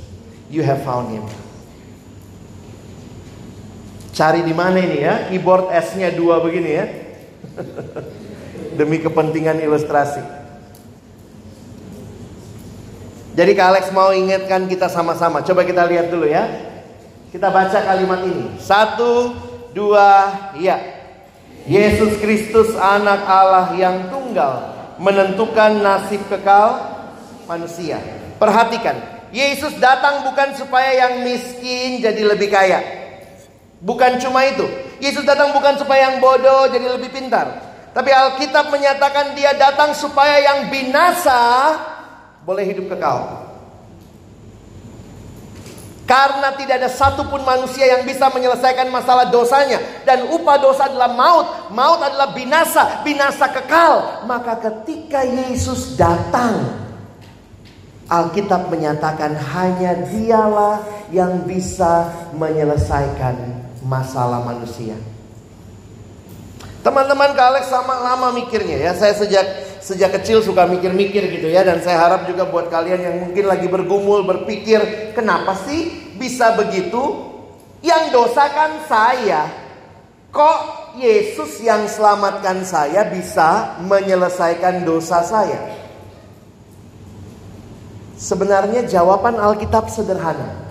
you 0.47 0.63
have 0.63 0.87
found 0.87 1.11
him. 1.11 1.27
Cari 4.13 4.45
di 4.45 4.53
mana 4.53 4.77
ini 4.79 5.03
ya? 5.03 5.27
Keyboard 5.33 5.73
S-nya 5.73 6.13
dua 6.13 6.39
begini 6.45 6.71
ya. 6.71 6.87
Demi 8.79 9.01
kepentingan 9.01 9.59
ilustrasi. 9.59 10.42
Jadi 13.33 13.57
Kak 13.57 13.67
Alex 13.73 13.85
mau 13.97 14.13
ingatkan 14.13 14.69
kita 14.69 14.93
sama-sama. 14.93 15.41
Coba 15.41 15.65
kita 15.65 15.89
lihat 15.89 16.13
dulu 16.13 16.29
ya. 16.29 16.45
Kita 17.33 17.49
baca 17.49 17.81
kalimat 17.81 18.21
ini. 18.29 18.61
Satu, 18.61 19.33
dua, 19.73 20.29
ya. 20.61 20.77
Yesus 21.65 22.21
Kristus 22.21 22.77
anak 22.77 23.25
Allah 23.25 23.73
yang 23.79 24.13
tunggal 24.13 24.77
menentukan 25.01 25.81
nasib 25.81 26.21
kekal 26.29 26.77
manusia. 27.49 27.97
Perhatikan, 28.37 29.01
Yesus 29.33 29.81
datang 29.81 30.29
bukan 30.29 30.53
supaya 30.53 30.93
yang 30.93 31.25
miskin 31.25 32.05
jadi 32.05 32.37
lebih 32.37 32.53
kaya. 32.53 32.85
Bukan 33.81 34.21
cuma 34.21 34.45
itu. 34.45 34.69
Yesus 35.01 35.25
datang 35.25 35.57
bukan 35.57 35.81
supaya 35.81 36.13
yang 36.13 36.21
bodoh 36.21 36.69
jadi 36.69 36.85
lebih 37.01 37.09
pintar. 37.09 37.49
Tapi 37.97 38.13
Alkitab 38.13 38.69
menyatakan 38.69 39.33
dia 39.33 39.57
datang 39.57 39.97
supaya 39.97 40.37
yang 40.37 40.69
binasa 40.69 41.41
boleh 42.43 42.65
hidup 42.67 42.91
kekal. 42.91 43.49
Karena 46.03 46.53
tidak 46.59 46.83
ada 46.83 46.91
satupun 46.93 47.41
manusia 47.41 47.89
yang 47.89 48.05
bisa 48.05 48.29
menyelesaikan 48.29 48.91
masalah 48.93 49.33
dosanya. 49.33 49.81
Dan 50.05 50.29
upah 50.29 50.61
dosa 50.61 50.91
adalah 50.91 51.09
maut. 51.09 51.73
Maut 51.73 52.05
adalah 52.05 52.37
binasa. 52.37 53.01
Binasa 53.01 53.49
kekal. 53.49 54.27
Maka 54.29 54.61
ketika 54.61 55.25
Yesus 55.25 55.97
datang. 55.97 56.85
Alkitab 58.13 58.69
menyatakan 58.69 59.33
hanya 59.57 60.05
dialah 60.05 60.85
yang 61.09 61.49
bisa 61.49 62.13
menyelesaikan 62.37 63.65
masalah 63.81 64.45
manusia. 64.45 65.01
Teman-teman 66.85 67.33
Alex 67.33 67.73
sama 67.73 68.05
lama 68.05 68.37
mikirnya 68.37 68.91
ya. 68.91 68.93
Saya 68.93 69.17
sejak 69.17 69.47
sejak 69.83 70.15
kecil 70.23 70.39
suka 70.47 70.63
mikir-mikir 70.71 71.27
gitu 71.27 71.51
ya 71.51 71.67
dan 71.67 71.83
saya 71.83 72.07
harap 72.07 72.31
juga 72.31 72.47
buat 72.47 72.71
kalian 72.71 73.03
yang 73.03 73.17
mungkin 73.27 73.51
lagi 73.51 73.67
bergumul 73.67 74.23
berpikir 74.23 75.11
kenapa 75.11 75.59
sih 75.67 76.15
bisa 76.23 76.55
begitu? 76.55 77.35
Yang 77.83 78.15
dosa 78.15 78.47
kan 78.55 78.87
saya. 78.87 79.51
Kok 80.31 80.61
Yesus 80.97 81.61
yang 81.61 81.91
selamatkan 81.91 82.63
saya 82.63 83.05
bisa 83.11 83.77
menyelesaikan 83.83 84.87
dosa 84.87 85.21
saya? 85.27 85.77
Sebenarnya 88.17 88.87
jawaban 88.87 89.35
Alkitab 89.35 89.91
sederhana. 89.91 90.63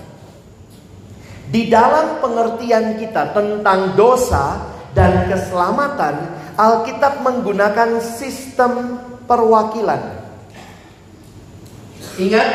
Di 1.51 1.67
dalam 1.67 2.23
pengertian 2.23 2.95
kita 2.95 3.35
tentang 3.35 3.99
dosa 3.99 4.71
dan 4.95 5.27
keselamatan, 5.27 6.40
Alkitab 6.61 7.25
menggunakan 7.25 7.97
sistem 7.97 9.01
perwakilan. 9.25 10.21
Ingat, 12.21 12.49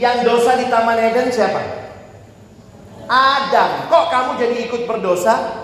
yang 0.00 0.24
dosa 0.24 0.56
di 0.56 0.64
Taman 0.72 0.96
Eden 0.96 1.28
siapa? 1.28 1.60
Adam. 3.04 3.92
Kok 3.92 4.06
kamu 4.08 4.30
jadi 4.40 4.56
ikut 4.64 4.82
berdosa? 4.88 5.60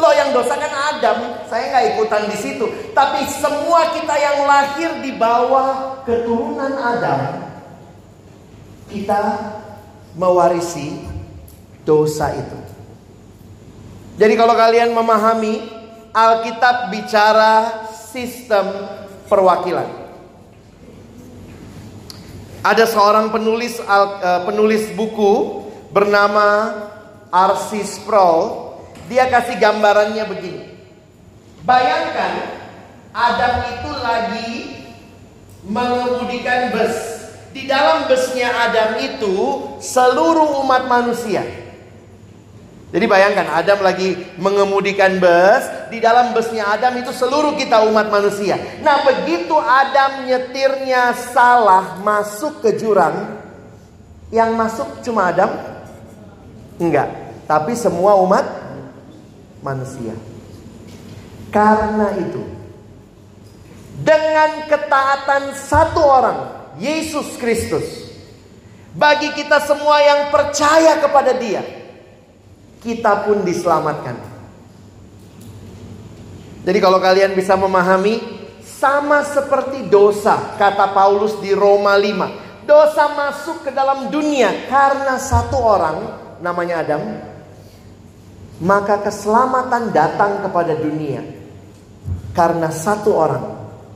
Lo 0.00 0.08
yang 0.16 0.32
dosa 0.32 0.56
kan 0.56 0.72
Adam, 0.96 1.44
saya 1.52 1.68
nggak 1.68 1.86
ikutan 1.92 2.22
di 2.32 2.36
situ. 2.40 2.64
Tapi 2.96 3.28
semua 3.28 3.92
kita 3.92 4.16
yang 4.16 4.48
lahir 4.48 5.04
di 5.04 5.12
bawah 5.20 6.00
keturunan 6.08 6.80
Adam, 6.80 7.44
kita 8.88 9.20
mewarisi 10.16 11.04
dosa 11.84 12.32
itu. 12.32 12.58
Jadi 14.16 14.32
kalau 14.40 14.56
kalian 14.56 14.96
memahami 14.96 15.79
Alkitab 16.10 16.90
bicara 16.90 17.86
sistem 17.94 18.66
perwakilan. 19.30 19.86
Ada 22.60 22.84
seorang 22.84 23.32
penulis 23.32 23.78
uh, 23.80 24.44
penulis 24.44 24.90
buku 24.92 25.64
bernama 25.94 26.76
R.C. 27.30 27.80
Sproul. 27.86 28.74
Dia 29.06 29.30
kasih 29.30 29.58
gambarannya 29.58 30.24
begini. 30.26 30.64
Bayangkan 31.66 32.62
Adam 33.10 33.54
itu 33.74 33.90
lagi 34.02 34.52
mengemudikan 35.66 36.74
bus. 36.74 37.22
Di 37.50 37.66
dalam 37.66 38.06
busnya 38.06 38.70
Adam 38.70 38.98
itu 39.02 39.34
seluruh 39.82 40.62
umat 40.62 40.86
manusia. 40.86 41.59
Jadi 42.90 43.06
bayangkan 43.06 43.46
Adam 43.54 43.86
lagi 43.86 44.18
mengemudikan 44.34 45.22
bus, 45.22 45.62
di 45.94 46.02
dalam 46.02 46.34
busnya 46.34 46.74
Adam 46.74 46.98
itu 46.98 47.14
seluruh 47.14 47.54
kita 47.54 47.86
umat 47.86 48.10
manusia. 48.10 48.58
Nah, 48.82 49.06
begitu 49.06 49.54
Adam 49.54 50.26
nyetirnya 50.26 51.14
salah 51.30 52.02
masuk 52.02 52.58
ke 52.66 52.74
jurang, 52.74 53.38
yang 54.34 54.58
masuk 54.58 55.06
cuma 55.06 55.30
Adam? 55.30 55.54
Enggak, 56.82 57.14
tapi 57.46 57.78
semua 57.78 58.18
umat 58.26 58.42
manusia. 59.62 60.18
Karena 61.54 62.10
itu, 62.18 62.42
dengan 64.02 64.66
ketaatan 64.66 65.54
satu 65.54 66.02
orang, 66.02 66.38
Yesus 66.82 67.38
Kristus, 67.38 67.86
bagi 68.98 69.30
kita 69.30 69.62
semua 69.62 70.02
yang 70.02 70.20
percaya 70.34 70.98
kepada 70.98 71.38
Dia, 71.38 71.62
kita 72.80 73.28
pun 73.28 73.44
diselamatkan. 73.44 74.16
Jadi, 76.60 76.78
kalau 76.80 77.00
kalian 77.00 77.32
bisa 77.32 77.56
memahami, 77.56 78.20
sama 78.60 79.24
seperti 79.24 79.88
dosa, 79.92 80.56
kata 80.56 80.96
Paulus 80.96 81.36
di 81.40 81.52
Roma 81.52 81.96
5, 81.96 82.64
dosa 82.64 83.12
masuk 83.12 83.68
ke 83.68 83.70
dalam 83.72 84.08
dunia 84.08 84.68
karena 84.68 85.20
satu 85.20 85.56
orang, 85.60 85.98
namanya 86.40 86.84
Adam, 86.84 87.02
maka 88.60 89.00
keselamatan 89.00 89.92
datang 89.92 90.44
kepada 90.44 90.76
dunia 90.76 91.24
karena 92.36 92.68
satu 92.68 93.10
orang 93.16 93.46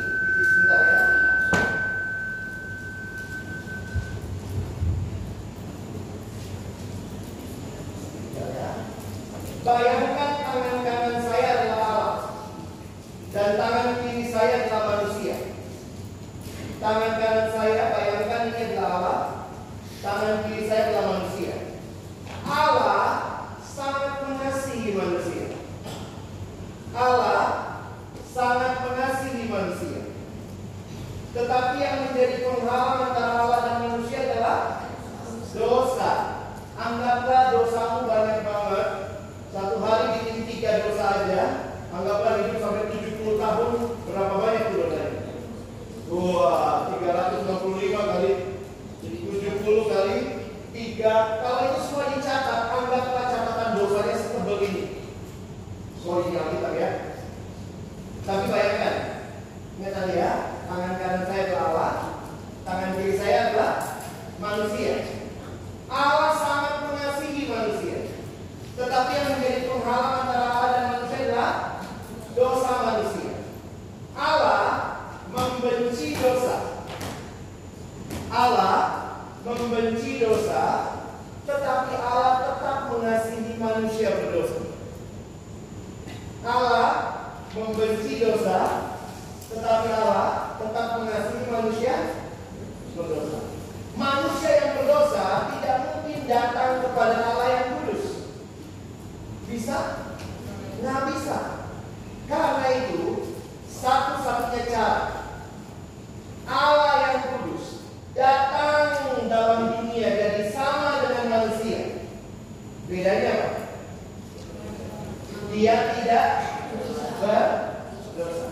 tidak 115.97 116.27
berdosa. 116.73 118.47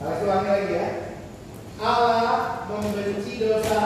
Nah, 0.00 0.04
Kalau 0.04 0.22
ulangi 0.22 0.48
lagi 0.48 0.68
ya. 0.74 0.88
Allah 1.74 2.64
membenci 2.70 3.42
dosa, 3.42 3.82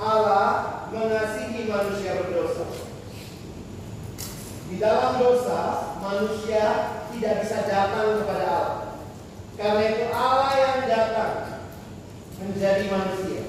Allah 0.00 0.48
mengasihi 0.88 1.68
manusia 1.68 2.24
berdosa. 2.24 2.66
Di 4.72 4.80
dalam 4.80 5.20
dosa, 5.20 5.92
manusia 6.00 6.64
tidak 7.12 7.34
bisa 7.44 7.58
datang 7.68 8.24
kepada 8.24 8.44
Allah. 8.48 8.80
Karena 9.60 9.82
itu 9.92 10.04
Allah 10.08 10.52
yang 10.56 10.78
datang 10.88 11.34
menjadi 12.40 12.84
manusia. 12.88 13.42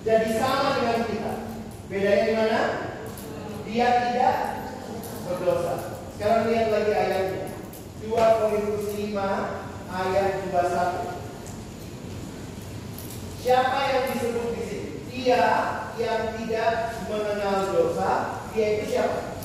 Jadi 0.00 0.28
sama 0.40 0.80
dengan 0.80 1.00
kita. 1.04 1.32
Bedanya 1.92 2.24
di 2.24 2.32
mana? 2.32 2.60
Dia 3.68 3.88
tidak 4.08 4.36
berdosa. 5.28 5.99
Sekarang 6.20 6.52
lihat 6.52 6.68
lagi 6.68 6.92
ayatnya. 6.92 7.48
2 8.04 8.12
Korintus 8.12 8.92
5 8.92 9.16
ayat 9.88 10.52
21. 10.52 11.16
Siapa 13.40 13.78
yang 13.88 14.04
disebut 14.12 14.52
di 14.52 14.62
sini? 14.68 14.88
Dia 15.08 15.48
yang 15.96 16.36
tidak 16.36 17.00
mengenal 17.08 17.72
dosa, 17.72 18.36
dia 18.52 18.66
itu 18.68 18.92
siapa? 18.92 19.40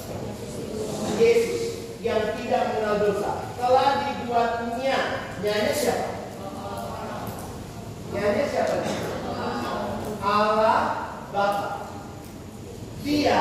Yesus 1.16 1.96
yang 2.04 2.36
tidak 2.36 2.76
mengenal 2.76 3.08
dosa 3.08 3.56
telah 3.56 4.12
dibuatnya. 4.12 5.00
Nyanya 5.48 5.72
siapa? 5.72 6.28
Nyanya 8.12 8.46
siapa? 8.52 8.84
Allah 10.20 10.80
Bapa. 11.32 11.88
Dia, 13.00 13.40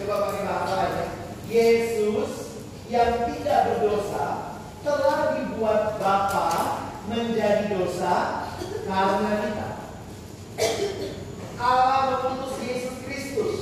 coba 0.00 0.32
pakai 0.32 0.42
bahasa 0.48 0.76
aja. 0.88 1.17
Yesus 1.48 2.60
yang 2.92 3.24
tidak 3.24 3.60
berdosa 3.72 4.56
telah 4.84 5.40
dibuat 5.40 5.96
Bapa 5.96 6.48
menjadi 7.08 7.72
dosa 7.72 8.44
karena 8.84 9.30
kita. 9.48 9.68
Allah 11.56 12.20
mengutus 12.20 12.60
Yesus 12.60 13.00
Kristus 13.00 13.56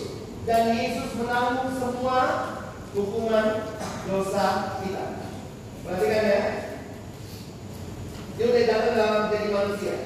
dan 0.51 0.75
Yesus 0.75 1.15
menanggung 1.15 1.79
semua 1.79 2.21
hukuman 2.91 3.71
dosa 4.11 4.79
kita. 4.83 5.05
Perhatikan 5.87 6.25
ya. 6.27 6.43
Dia 8.37 8.45
udah 8.51 8.65
datang 8.67 8.95
dalam 8.99 9.21
menjadi 9.31 9.49
manusia. 9.55 9.97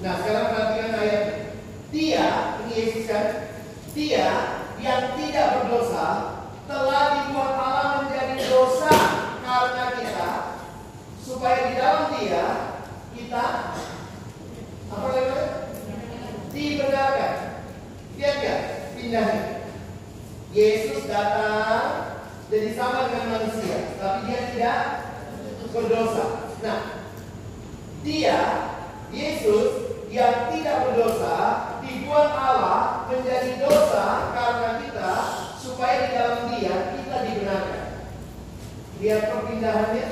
Nah 0.00 0.12
sekarang 0.16 0.46
perhatikan 0.48 0.92
ayat 0.96 1.24
Dia, 1.92 2.28
ini 2.64 2.72
Yesus 2.72 3.04
kan 3.04 3.52
Dia 3.92 4.28
yang 4.80 5.14
tidak 5.16 5.48
berdosa 5.60 6.08
Telah 6.64 7.04
dibuat 7.20 7.52
Allah 7.56 7.88
menjadi 8.04 8.36
dosa 8.48 8.94
Karena 9.44 9.84
kita 10.00 10.30
Supaya 11.20 11.58
di 11.68 11.72
dalam 11.76 12.04
dia 12.16 12.46
Kita 13.14 13.46
Apa 14.90 15.06
lagi? 15.12 15.40
Dibenarkan 16.50 17.34
Lihat 18.18 18.36
ya, 18.44 18.56
pindahnya 18.92 19.60
Yesus 20.50 21.06
datang 21.06 22.10
jadi 22.50 22.74
sama 22.74 23.06
dengan 23.06 23.38
manusia, 23.38 23.94
tapi 24.02 24.26
dia 24.26 24.50
tidak 24.50 24.80
berdosa. 25.70 26.50
Nah, 26.66 27.06
dia 28.02 28.38
Yesus 29.14 30.02
yang 30.10 30.50
tidak 30.50 30.90
berdosa 30.90 31.34
dibuat 31.86 32.34
Allah 32.34 33.06
menjadi 33.06 33.62
dosa 33.62 34.34
karena 34.34 34.82
kita 34.82 35.12
supaya 35.62 35.94
di 36.02 36.08
dalam 36.10 36.40
dia 36.50 36.76
kita 36.98 37.16
dibenarkan. 37.30 37.84
Lihat 38.98 39.22
perpindahannya. 39.30 40.08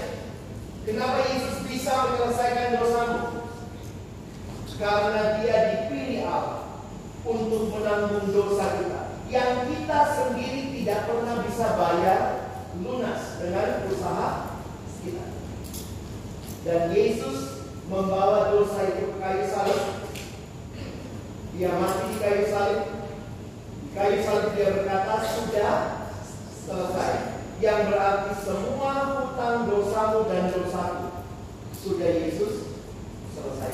Kenapa 0.87 1.19
Yesus 1.27 1.67
bisa 2.29 2.45
menyelesaikan 2.45 2.71
dosamu? 2.77 3.21
Karena 4.79 5.23
dia 5.41 5.57
dipilih 5.73 6.23
Allah 6.29 6.63
untuk 7.25 7.73
menanggung 7.73 8.31
dosa 8.31 8.79
kita 8.79 9.03
yang 9.29 9.69
kita 9.69 10.01
sendiri 10.15 10.61
tidak 10.81 11.05
pernah 11.09 11.45
bisa 11.45 11.67
bayar 11.77 12.23
lunas 12.79 13.43
dengan 13.43 13.85
usaha 13.91 14.29
kita. 15.03 15.27
Dan 16.65 16.93
Yesus 16.93 17.69
membawa 17.89 18.53
dosa 18.53 18.87
itu 18.87 19.13
ke 19.13 19.17
kayu 19.19 19.45
salib. 19.49 19.83
Dia 21.57 21.75
mati 21.75 22.03
di 22.13 22.17
kayu 22.23 22.45
salib. 22.49 22.83
Di 23.83 23.89
kayu 23.97 24.19
salib 24.23 24.51
dia 24.55 24.69
berkata 24.79 25.15
sudah 25.27 25.77
selesai. 26.65 27.13
Yang 27.59 27.81
berarti 27.91 28.33
semua 28.47 28.93
hutang 29.19 29.67
dosamu 29.67 30.31
dan 30.31 30.55
dosaku 30.55 31.08
sudah 31.79 32.11
Yesus 32.11 32.75
selesai. 33.35 33.73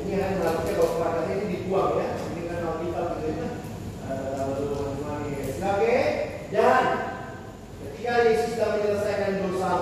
Ini 0.00 0.16
kan 0.16 0.32
berarti 0.40 0.70
kalau 0.72 0.96
perkataannya 0.96 1.34
ini 1.36 1.46
dibuang 1.52 2.00
ya. 2.00 2.08
Ini 2.16 2.40
kan 2.48 2.58
Alkitab 2.64 3.08
gitu 3.20 3.28
ya. 3.36 3.48
Oke, 5.60 5.96
dan 6.50 6.84
ketika 7.78 8.12
Yesus 8.26 8.56
sudah 8.56 8.68
menyelesaikan 8.80 9.44
dosa, 9.44 9.72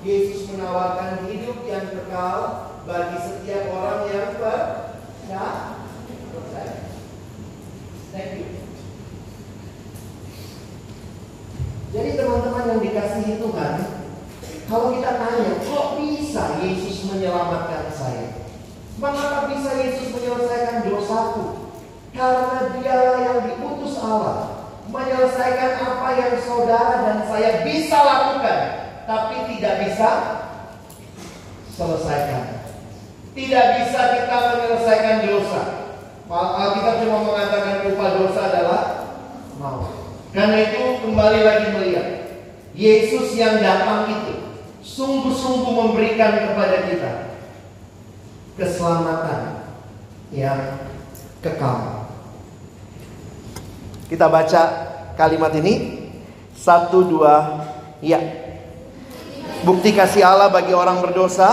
Yesus 0.00 0.48
menawarkan 0.48 1.28
hidup 1.28 1.60
yang 1.68 1.92
kekal 1.92 2.38
bagi 2.88 3.18
setiap 3.20 3.68
orang 3.70 4.00
yang 4.10 4.28
percaya. 4.40 5.76
Thank 8.16 8.40
you. 8.40 8.48
Jadi 11.92 12.10
teman-teman 12.16 12.64
yang 12.76 12.80
dikasihi 12.80 13.40
Tuhan, 13.40 13.74
kalau 14.66 14.86
kita 14.96 15.10
tanya, 15.20 15.52
kok 15.64 15.95
bisa 16.36 16.60
Yesus 16.60 17.08
menyelamatkan 17.08 17.88
saya? 17.96 18.44
Mengapa 19.00 19.48
bisa 19.48 19.72
Yesus 19.80 20.12
menyelesaikan 20.12 20.84
dosaku? 20.84 21.72
Karena 22.12 22.76
dialah 22.76 23.18
yang 23.24 23.38
diutus 23.48 23.96
Allah 24.04 24.68
menyelesaikan 24.92 25.80
apa 25.80 26.08
yang 26.12 26.36
saudara 26.44 27.08
dan 27.08 27.18
saya 27.24 27.64
bisa 27.64 27.96
lakukan, 27.96 28.58
tapi 29.08 29.36
tidak 29.56 29.74
bisa 29.88 30.10
selesaikan. 31.72 32.68
Tidak 33.32 33.66
bisa 33.80 34.00
kita 34.20 34.36
menyelesaikan 34.36 35.16
dosa. 35.24 35.62
Kita 36.76 36.90
cuma 37.00 37.18
mengatakan 37.24 37.88
upah 37.96 38.10
dosa 38.12 38.40
adalah 38.52 38.82
mau. 39.56 39.88
Karena 40.36 40.68
itu 40.68 41.00
kembali 41.00 41.40
lagi 41.40 41.66
melihat 41.80 42.08
Yesus 42.76 43.32
yang 43.40 43.56
datang 43.64 44.04
itu 44.12 44.35
sungguh-sungguh 44.86 45.72
memberikan 45.74 46.46
kepada 46.46 46.86
kita 46.86 47.12
keselamatan 48.54 49.66
yang 50.30 50.78
kekal. 51.42 52.06
Kita 54.06 54.30
baca 54.30 54.62
kalimat 55.18 55.50
ini. 55.58 56.06
Satu, 56.56 57.04
dua, 57.04 57.62
ya. 58.00 58.16
Bukti 59.60 59.92
kasih 59.92 60.24
Allah 60.24 60.48
bagi 60.48 60.72
orang 60.72 61.04
berdosa 61.04 61.52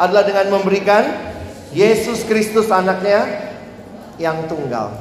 adalah 0.00 0.24
dengan 0.24 0.48
memberikan 0.56 1.04
Yesus 1.76 2.24
Kristus 2.24 2.72
anaknya 2.72 3.28
yang 4.16 4.48
tunggal. 4.48 4.94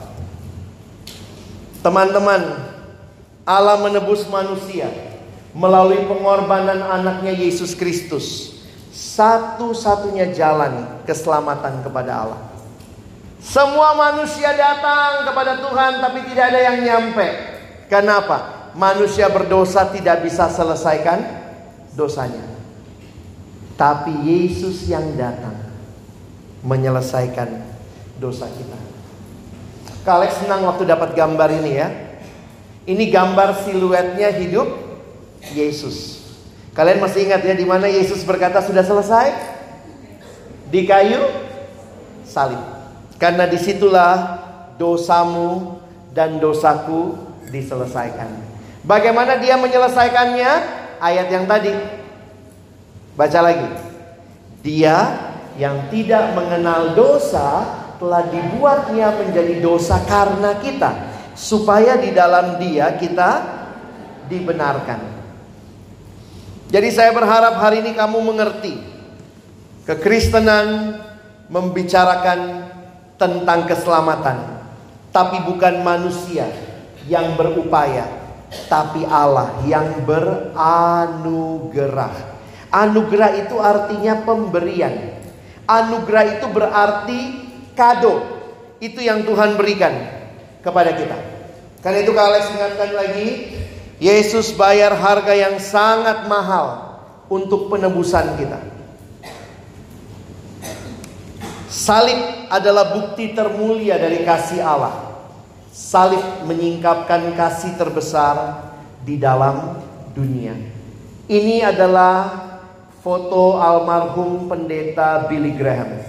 Teman-teman, 1.79 2.59
Allah 3.47 3.79
menebus 3.79 4.27
manusia 4.27 5.06
melalui 5.57 6.05
pengorbanan 6.05 6.85
anaknya 6.85 7.33
Yesus 7.33 7.73
Kristus. 7.73 8.53
Satu-satunya 8.93 10.29
jalan 10.33 11.01
keselamatan 11.09 11.81
kepada 11.81 12.11
Allah. 12.13 12.41
Semua 13.41 13.97
manusia 13.97 14.53
datang 14.53 15.25
kepada 15.25 15.61
Tuhan 15.61 16.01
tapi 16.01 16.19
tidak 16.29 16.45
ada 16.53 16.59
yang 16.61 16.77
nyampe. 16.85 17.27
Kenapa? 17.89 18.69
Manusia 18.77 19.29
berdosa 19.33 19.89
tidak 19.89 20.21
bisa 20.21 20.49
selesaikan 20.53 21.25
dosanya. 21.97 22.45
Tapi 23.77 24.13
Yesus 24.25 24.85
yang 24.89 25.17
datang 25.17 25.57
menyelesaikan 26.65 27.49
dosa 28.17 28.49
kita. 28.49 28.77
Kalian 30.05 30.33
senang 30.33 30.61
waktu 30.65 30.85
dapat 30.85 31.13
gambar 31.13 31.49
ini 31.61 31.71
ya. 31.73 31.89
Ini 32.87 33.03
gambar 33.11 33.67
siluetnya 33.67 34.33
hidup 34.33 34.86
Yesus. 35.53 36.27
Kalian 36.77 37.01
masih 37.01 37.25
ingat 37.25 37.41
ya 37.41 37.57
di 37.57 37.65
mana 37.65 37.89
Yesus 37.89 38.21
berkata 38.21 38.61
sudah 38.61 38.85
selesai? 38.85 39.33
Di 40.69 40.85
kayu 40.85 41.25
salib. 42.21 42.61
Karena 43.17 43.49
di 43.49 43.57
situlah 43.57 44.45
dosamu 44.77 45.81
dan 46.13 46.37
dosaku 46.37 47.17
diselesaikan. 47.49 48.29
Bagaimana 48.85 49.41
dia 49.41 49.57
menyelesaikannya? 49.57 50.51
Ayat 51.01 51.27
yang 51.33 51.49
tadi. 51.49 51.73
Baca 53.17 53.39
lagi. 53.41 53.69
Dia 54.61 55.17
yang 55.57 55.89
tidak 55.89 56.37
mengenal 56.37 56.93
dosa 56.93 57.65
telah 57.97 58.21
dibuatnya 58.29 59.17
menjadi 59.17 59.57
dosa 59.57 59.97
karena 60.05 60.61
kita. 60.61 60.93
Supaya 61.33 61.97
di 61.97 62.13
dalam 62.13 62.61
dia 62.61 62.93
kita 63.01 63.41
dibenarkan. 64.29 65.16
Jadi 66.67 66.91
saya 66.91 67.15
berharap 67.15 67.63
hari 67.63 67.79
ini 67.79 67.95
kamu 67.95 68.19
mengerti. 68.21 68.75
Kekristenan 69.87 70.99
membicarakan 71.47 72.67
tentang 73.15 73.63
keselamatan, 73.71 74.67
tapi 75.15 75.39
bukan 75.47 75.79
manusia 75.79 76.51
yang 77.07 77.39
berupaya 77.39 78.27
tapi 78.67 79.07
Allah 79.07 79.63
yang 79.67 80.03
beranugerah. 80.07 82.11
Anugerah 82.71 83.35
itu 83.47 83.59
artinya 83.59 84.15
pemberian. 84.23 84.93
Anugerah 85.67 86.39
itu 86.39 86.47
berarti 86.51 87.19
kado. 87.75 88.21
Itu 88.79 89.01
yang 89.01 89.25
Tuhan 89.25 89.57
berikan 89.57 89.91
kepada 90.61 90.95
kita. 90.95 91.15
Karena 91.81 91.99
itu 92.03 92.13
kalau 92.13 92.37
ingatkan 92.37 92.93
lagi, 92.93 93.57
Yesus 93.97 94.53
bayar 94.53 94.93
harga 94.93 95.33
yang 95.33 95.57
sangat 95.57 96.29
mahal 96.29 97.01
untuk 97.25 97.65
penebusan 97.73 98.37
kita. 98.37 98.61
Salib 101.65 102.17
adalah 102.53 102.93
bukti 102.93 103.33
termulia 103.33 103.97
dari 103.97 104.21
kasih 104.21 104.61
Allah. 104.61 105.17
Salib 105.73 106.21
menyingkapkan 106.45 107.33
kasih 107.33 107.73
terbesar 107.73 108.65
di 109.01 109.17
dalam 109.17 109.81
dunia. 110.13 110.53
Ini 111.25 111.65
adalah 111.65 112.47
foto 113.01 113.57
almarhum 113.57 114.45
pendeta 114.45 115.25
Billy 115.25 115.57
Graham. 115.57 116.05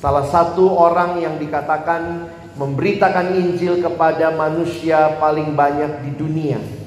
Salah 0.00 0.24
satu 0.24 0.72
orang 0.72 1.20
yang 1.20 1.36
dikatakan 1.36 2.32
memberitakan 2.56 3.36
Injil 3.36 3.84
kepada 3.84 4.32
manusia 4.32 5.20
paling 5.20 5.52
banyak 5.52 6.00
di 6.08 6.10
dunia. 6.16 6.79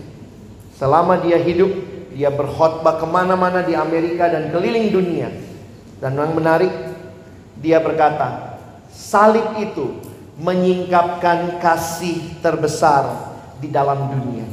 Selama 0.83 1.15
dia 1.15 1.39
hidup, 1.39 1.71
dia 2.11 2.27
berkhotbah 2.27 2.99
ke 2.99 3.07
mana-mana 3.07 3.63
di 3.63 3.71
Amerika 3.71 4.27
dan 4.27 4.51
keliling 4.51 4.91
dunia. 4.91 5.31
Dan 6.03 6.19
yang 6.19 6.35
menarik, 6.35 6.75
dia 7.63 7.79
berkata, 7.79 8.59
salib 8.91 9.63
itu 9.63 9.95
menyingkapkan 10.35 11.63
kasih 11.63 12.35
terbesar 12.43 13.31
di 13.63 13.71
dalam 13.71 14.11
dunia. 14.11 14.43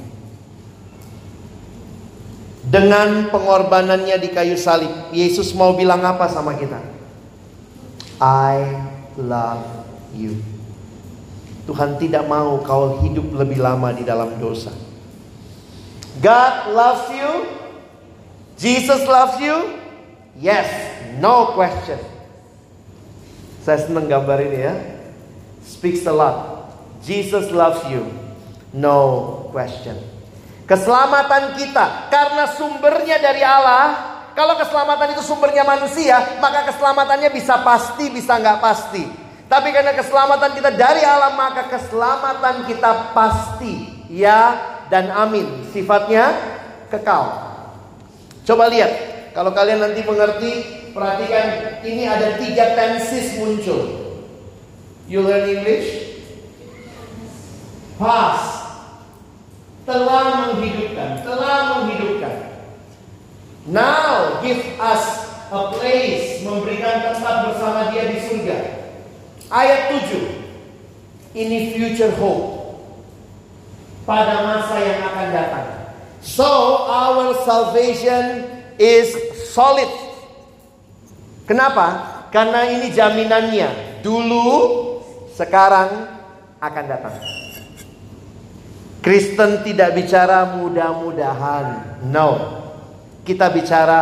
Dengan 2.62 3.26
pengorbanannya 3.34 4.14
di 4.22 4.30
kayu 4.30 4.54
salib, 4.54 5.10
Yesus 5.10 5.50
mau 5.58 5.74
bilang 5.74 6.06
apa 6.06 6.30
sama 6.30 6.54
kita? 6.54 6.78
I 8.22 8.86
love 9.18 9.66
you. 10.14 10.38
Tuhan 11.66 11.98
tidak 11.98 12.22
mau 12.30 12.62
kau 12.62 13.02
hidup 13.02 13.34
lebih 13.34 13.58
lama 13.58 13.90
di 13.90 14.06
dalam 14.06 14.38
dosa. 14.38 14.89
God 16.20 16.54
loves 16.76 17.08
you. 17.16 17.30
Jesus 18.60 19.08
loves 19.08 19.40
you. 19.40 19.56
Yes, 20.36 20.68
no 21.16 21.56
question. 21.56 21.96
Saya 23.64 23.84
senang 23.84 24.08
gambar 24.08 24.40
ini 24.44 24.58
ya 24.60 24.74
speaks 25.64 26.04
a 26.04 26.12
lot. 26.12 26.68
Jesus 27.00 27.48
loves 27.48 27.80
you. 27.88 28.04
No 28.76 29.48
question. 29.48 29.96
Keselamatan 30.68 31.56
kita 31.56 32.12
karena 32.12 32.44
sumbernya 32.52 33.16
dari 33.18 33.40
Allah. 33.40 34.12
Kalau 34.30 34.54
keselamatan 34.56 35.18
itu 35.18 35.26
sumbernya 35.26 35.66
manusia, 35.66 36.38
maka 36.38 36.70
keselamatannya 36.70 37.34
bisa 37.34 37.60
pasti, 37.66 38.08
bisa 38.14 38.38
nggak 38.38 38.62
pasti. 38.62 39.02
Tapi 39.50 39.68
karena 39.74 39.90
keselamatan 39.90 40.54
kita 40.54 40.70
dari 40.70 41.02
Allah, 41.02 41.34
maka 41.34 41.66
keselamatan 41.66 42.64
kita 42.70 43.10
pasti. 43.10 44.06
Ya 44.06 44.54
dan 44.90 45.08
amin. 45.14 45.70
Sifatnya 45.70 46.34
kekal. 46.90 47.54
Coba 48.44 48.66
lihat. 48.68 49.08
Kalau 49.30 49.54
kalian 49.54 49.78
nanti 49.78 50.02
mengerti, 50.02 50.52
perhatikan 50.90 51.78
ini 51.86 52.02
ada 52.10 52.34
tiga 52.36 52.74
tenses 52.74 53.38
muncul. 53.38 54.10
You 55.06 55.22
learn 55.22 55.46
English? 55.46 56.18
Past. 57.94 58.58
Telah 59.86 60.50
menghidupkan, 60.50 61.22
telah 61.22 61.56
menghidupkan. 61.78 62.34
Now 63.70 64.42
give 64.42 64.62
us 64.78 65.30
a 65.50 65.74
place, 65.74 66.42
memberikan 66.46 67.10
tempat 67.10 67.50
bersama 67.50 67.90
dia 67.94 68.06
di 68.10 68.18
surga. 68.22 68.58
Ayat 69.50 69.94
7. 69.94 71.34
Ini 71.34 71.74
future 71.74 72.14
hope. 72.18 72.59
Pada 74.08 74.36
masa 74.42 74.76
yang 74.80 75.00
akan 75.06 75.28
datang. 75.30 75.66
So 76.20 76.48
our 76.84 77.32
salvation 77.48 78.44
is 78.76 79.12
solid. 79.52 79.88
Kenapa? 81.48 81.86
Karena 82.30 82.68
ini 82.68 82.92
jaminannya. 82.94 84.00
Dulu 84.04 84.48
sekarang 85.36 86.08
akan 86.60 86.84
datang. 86.86 87.16
Kristen 89.00 89.64
tidak 89.64 89.96
bicara 89.96 90.60
mudah-mudahan. 90.60 91.98
No. 92.12 92.60
Kita 93.24 93.48
bicara 93.48 94.00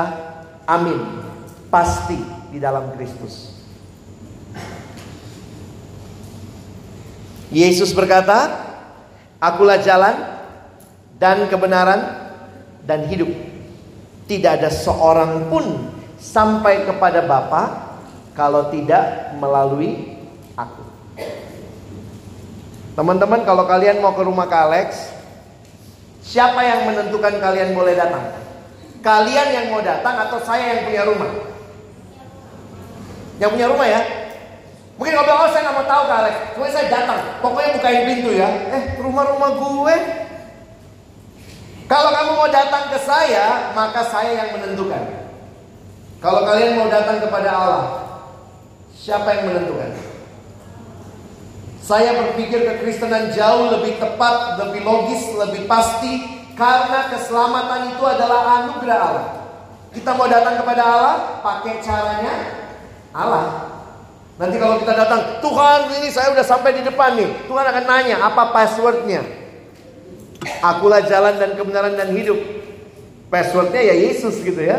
amin. 0.66 1.22
Pasti 1.70 2.18
di 2.50 2.58
dalam 2.58 2.90
Kristus. 2.98 3.54
Yesus 7.48 7.96
berkata, 7.96 8.67
"Akulah 9.38 9.78
jalan 9.78 10.14
dan 11.18 11.46
kebenaran 11.46 12.30
dan 12.82 13.06
hidup. 13.06 13.30
Tidak 14.28 14.60
ada 14.60 14.68
seorang 14.68 15.48
pun 15.48 15.88
sampai 16.18 16.84
kepada 16.84 17.24
Bapa 17.24 17.94
kalau 18.34 18.68
tidak 18.74 19.34
melalui 19.38 20.18
aku." 20.58 20.82
Teman-teman 22.98 23.46
kalau 23.46 23.62
kalian 23.62 24.02
mau 24.02 24.10
ke 24.10 24.26
rumah 24.26 24.50
Kak 24.50 24.62
Alex, 24.74 25.14
siapa 26.18 26.66
yang 26.66 26.90
menentukan 26.90 27.38
kalian 27.38 27.70
boleh 27.70 27.94
datang? 27.94 28.26
Kalian 28.98 29.48
yang 29.54 29.66
mau 29.70 29.78
datang 29.78 30.18
atau 30.26 30.42
saya 30.42 30.74
yang 30.74 30.80
punya 30.90 31.02
rumah? 31.06 31.30
Yang 33.38 33.50
punya 33.54 33.66
rumah 33.70 33.86
ya? 33.86 34.02
Mungkin 34.98 35.14
kalau 35.14 35.46
oh 35.46 35.50
saya 35.54 35.62
nggak 35.62 35.76
mau 35.78 35.86
tahu 35.86 36.02
Kak 36.10 36.18
Alex, 36.26 36.34
pokoknya 36.58 36.74
saya 36.74 36.86
datang. 36.90 37.20
Pokoknya 37.38 37.70
bukain 37.78 38.02
pintu 38.02 38.30
ya. 38.34 38.48
Eh 38.74 38.82
rumah-rumah 38.98 39.50
gue. 39.54 39.96
Kalau 41.86 42.10
kamu 42.12 42.30
mau 42.34 42.50
datang 42.50 42.90
ke 42.90 42.98
saya, 43.00 43.72
maka 43.78 44.02
saya 44.10 44.44
yang 44.44 44.50
menentukan. 44.58 45.00
Kalau 46.18 46.42
kalian 46.42 46.82
mau 46.82 46.90
datang 46.90 47.22
kepada 47.22 47.48
Allah, 47.48 47.86
siapa 48.90 49.38
yang 49.38 49.54
menentukan? 49.54 49.94
Saya 51.78 52.18
berpikir 52.18 52.66
kekristenan 52.66 53.32
jauh 53.32 53.72
lebih 53.72 53.96
tepat, 54.02 54.60
lebih 54.60 54.82
logis, 54.84 55.24
lebih 55.32 55.64
pasti 55.64 56.42
karena 56.58 57.06
keselamatan 57.08 57.94
itu 57.96 58.02
adalah 58.02 58.60
anugerah 58.60 58.98
Allah. 58.98 59.28
Kita 59.94 60.10
mau 60.12 60.28
datang 60.28 60.60
kepada 60.60 60.82
Allah 60.84 61.16
pakai 61.40 61.80
caranya 61.80 62.34
Allah. 63.14 63.77
Nanti 64.38 64.54
kalau 64.54 64.78
kita 64.78 64.94
datang, 64.94 65.42
Tuhan 65.42 65.98
ini 65.98 66.08
saya 66.14 66.30
udah 66.30 66.46
sampai 66.46 66.70
di 66.78 66.86
depan 66.86 67.18
nih. 67.18 67.50
Tuhan 67.50 67.66
akan 67.74 67.84
nanya 67.90 68.22
apa 68.22 68.54
passwordnya. 68.54 69.26
Akulah 70.62 71.02
jalan 71.02 71.42
dan 71.42 71.58
kebenaran 71.58 71.98
dan 71.98 72.14
hidup. 72.14 72.38
Passwordnya 73.34 73.82
ya 73.82 73.98
Yesus 73.98 74.38
gitu 74.38 74.62
ya. 74.62 74.78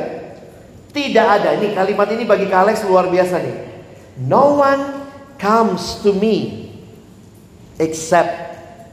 Tidak 0.95 1.27
ada. 1.27 1.59
Ini 1.59 1.75
kalimat 1.75 2.07
ini 2.07 2.23
bagi 2.23 2.47
Kalex 2.47 2.87
luar 2.87 3.11
biasa 3.11 3.35
nih. 3.43 3.57
No 4.23 4.63
one 4.63 5.11
comes 5.35 5.99
to 6.07 6.15
me 6.15 6.67
except 7.79 8.31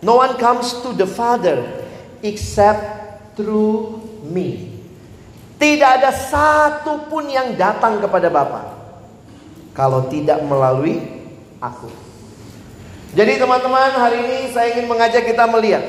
no 0.02 0.18
one 0.18 0.34
comes 0.38 0.82
to 0.82 0.90
the 0.94 1.06
Father 1.06 1.62
except 2.26 2.82
through 3.38 4.02
me. 4.26 4.74
Tidak 5.62 6.02
ada 6.02 6.10
satu 6.10 7.06
pun 7.06 7.30
yang 7.30 7.54
datang 7.54 8.02
kepada 8.02 8.28
Bapa 8.28 8.75
kalau 9.76 10.08
tidak 10.08 10.40
melalui 10.40 11.04
aku. 11.60 11.92
Jadi 13.12 13.36
teman-teman 13.36 13.92
hari 13.92 14.24
ini 14.24 14.38
saya 14.50 14.72
ingin 14.72 14.88
mengajak 14.88 15.28
kita 15.28 15.44
melihat 15.46 15.84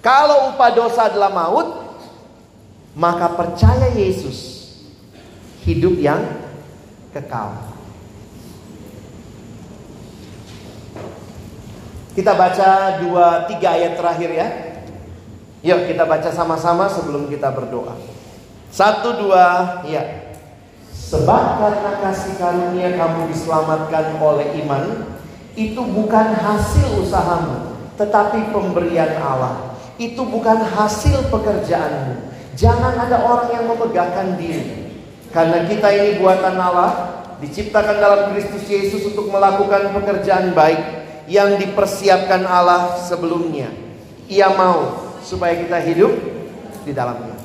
kalau 0.00 0.54
upah 0.54 0.70
dosa 0.72 1.12
adalah 1.12 1.30
maut, 1.30 1.68
maka 2.96 3.30
percaya 3.36 3.92
Yesus 3.92 4.64
hidup 5.68 5.98
yang 6.00 6.24
kekal. 7.12 7.52
Kita 12.16 12.32
baca 12.32 13.02
dua 13.04 13.44
tiga 13.44 13.76
ayat 13.76 14.00
terakhir 14.00 14.30
ya. 14.32 14.48
Yuk 15.66 15.90
kita 15.92 16.08
baca 16.08 16.32
sama-sama 16.32 16.88
sebelum 16.88 17.28
kita 17.28 17.52
berdoa. 17.52 17.92
Satu 18.72 19.20
dua 19.20 19.80
ya. 19.84 20.25
Sebab 21.06 21.62
karena 21.62 22.02
kasih 22.02 22.34
karunia 22.34 22.98
kamu 22.98 23.30
diselamatkan 23.30 24.18
oleh 24.18 24.58
iman, 24.66 25.06
itu 25.54 25.78
bukan 25.78 26.34
hasil 26.34 26.98
usahamu, 26.98 27.78
tetapi 27.94 28.50
pemberian 28.50 29.14
Allah. 29.22 29.78
Itu 30.02 30.26
bukan 30.26 30.66
hasil 30.66 31.30
pekerjaanmu. 31.30 32.26
Jangan 32.58 32.98
ada 33.06 33.22
orang 33.22 33.54
yang 33.54 33.64
memegahkan 33.70 34.34
diri. 34.34 34.90
Karena 35.30 35.62
kita 35.70 35.94
ini 35.94 36.18
buatan 36.18 36.58
Allah, 36.58 37.22
diciptakan 37.38 38.02
dalam 38.02 38.20
Kristus 38.34 38.66
Yesus 38.66 39.06
untuk 39.06 39.30
melakukan 39.30 39.94
pekerjaan 39.94 40.58
baik 40.58 41.06
yang 41.30 41.54
dipersiapkan 41.54 42.42
Allah 42.42 42.98
sebelumnya. 42.98 43.70
Ia 44.26 44.50
mau 44.58 45.14
supaya 45.22 45.54
kita 45.54 45.78
hidup 45.86 46.12
di 46.82 46.90
dalamnya. 46.90 47.35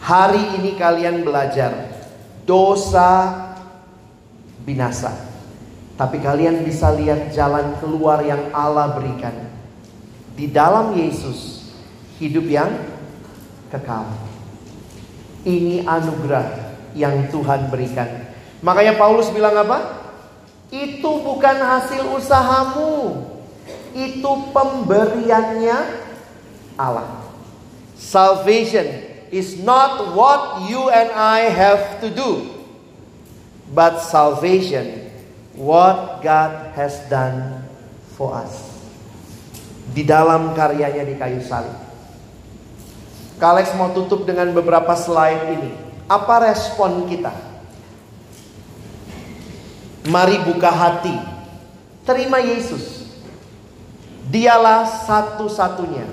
Hari 0.00 0.56
ini 0.56 0.80
kalian 0.80 1.20
belajar 1.20 1.92
dosa 2.48 3.36
binasa. 4.64 5.12
Tapi 6.00 6.16
kalian 6.24 6.64
bisa 6.64 6.88
lihat 6.96 7.28
jalan 7.36 7.76
keluar 7.76 8.24
yang 8.24 8.48
Allah 8.56 8.96
berikan. 8.96 9.36
Di 10.32 10.48
dalam 10.48 10.96
Yesus 10.96 11.68
hidup 12.16 12.48
yang 12.48 12.72
kekal. 13.68 14.08
Ini 15.44 15.84
anugerah 15.84 16.72
yang 16.96 17.28
Tuhan 17.28 17.68
berikan. 17.68 18.08
Makanya 18.64 18.96
Paulus 18.96 19.28
bilang 19.28 19.52
apa? 19.56 20.00
Itu 20.72 21.20
bukan 21.20 21.60
hasil 21.60 22.08
usahamu. 22.16 23.20
Itu 23.92 24.52
pemberiannya 24.56 25.76
Allah. 26.80 27.20
Salvation 28.00 29.09
is 29.30 29.58
not 29.62 30.14
what 30.14 30.66
you 30.66 30.90
and 30.90 31.10
I 31.14 31.50
have 31.50 32.02
to 32.02 32.10
do 32.10 32.50
but 33.70 34.02
salvation 34.02 35.10
what 35.54 36.22
God 36.22 36.74
has 36.74 36.98
done 37.06 37.62
for 38.18 38.34
us. 38.34 38.70
Di 39.90 40.06
dalam 40.06 40.54
karyanya 40.54 41.02
di 41.06 41.14
kayu 41.18 41.42
salib. 41.42 41.74
Kalex 43.40 43.72
mau 43.74 43.90
tutup 43.96 44.28
dengan 44.28 44.52
beberapa 44.52 44.92
slide 44.94 45.56
ini. 45.56 45.72
Apa 46.10 46.50
respon 46.50 47.08
kita? 47.08 47.32
Mari 50.10 50.36
buka 50.44 50.68
hati. 50.68 51.16
Terima 52.04 52.42
Yesus. 52.42 53.08
Dialah 54.30 54.86
satu-satunya 55.08 56.06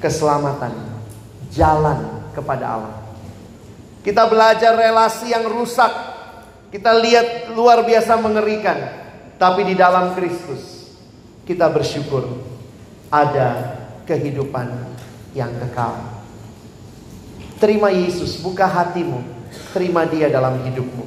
keselamatan, 0.00 0.72
jalan 1.56 2.28
kepada 2.36 2.64
Allah. 2.68 2.96
Kita 4.04 4.28
belajar 4.28 4.76
relasi 4.76 5.34
yang 5.34 5.48
rusak 5.48 5.90
kita 6.76 6.92
lihat 6.98 7.56
luar 7.56 7.86
biasa 7.88 8.20
mengerikan. 8.20 8.76
Tapi 9.40 9.68
di 9.68 9.74
dalam 9.76 10.16
Kristus 10.16 10.92
kita 11.48 11.68
bersyukur 11.72 12.24
ada 13.08 13.80
kehidupan 14.04 14.72
yang 15.36 15.52
kekal. 15.60 15.96
Terima 17.56 17.88
Yesus, 17.88 18.36
buka 18.40 18.68
hatimu, 18.68 19.24
terima 19.72 20.04
dia 20.04 20.28
dalam 20.28 20.60
hidupmu. 20.68 21.04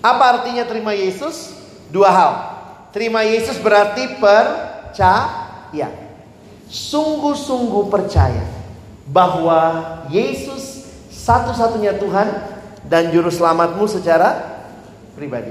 Apa 0.00 0.40
artinya 0.40 0.64
terima 0.64 0.96
Yesus? 0.96 1.52
Dua 1.92 2.08
hal. 2.08 2.32
Terima 2.96 3.20
Yesus 3.20 3.60
berarti 3.60 4.16
percaya. 4.16 5.92
Sungguh-sungguh 6.70 7.92
percaya 7.92 8.44
bahwa 9.10 9.60
Yesus 10.06 10.86
satu-satunya 11.10 11.98
Tuhan 11.98 12.28
dan 12.86 13.10
juru 13.10 13.28
selamatmu 13.28 13.84
secara 13.90 14.62
pribadi. 15.18 15.50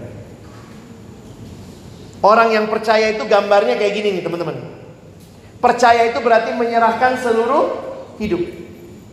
Orang 2.19 2.51
yang 2.51 2.67
percaya 2.67 3.15
itu 3.15 3.23
gambarnya 3.23 3.79
kayak 3.79 3.93
gini 3.95 4.19
nih 4.19 4.23
teman-teman. 4.23 4.59
Percaya 5.59 6.07
itu 6.07 6.19
berarti 6.19 6.55
menyerahkan 6.55 7.19
seluruh 7.19 7.63
hidup. 8.19 8.43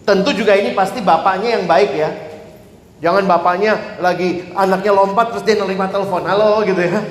Tentu 0.06 0.30
juga 0.34 0.54
ini 0.54 0.74
pasti 0.74 1.02
bapaknya 1.02 1.58
yang 1.58 1.66
baik 1.66 1.90
ya. 1.94 2.10
Jangan 3.02 3.26
bapaknya 3.26 3.98
lagi 3.98 4.50
anaknya 4.54 4.94
lompat 4.94 5.34
terus 5.34 5.44
dia 5.46 5.58
nerima 5.58 5.90
telepon. 5.90 6.22
Halo 6.22 6.62
gitu 6.62 6.78
ya. 6.78 7.02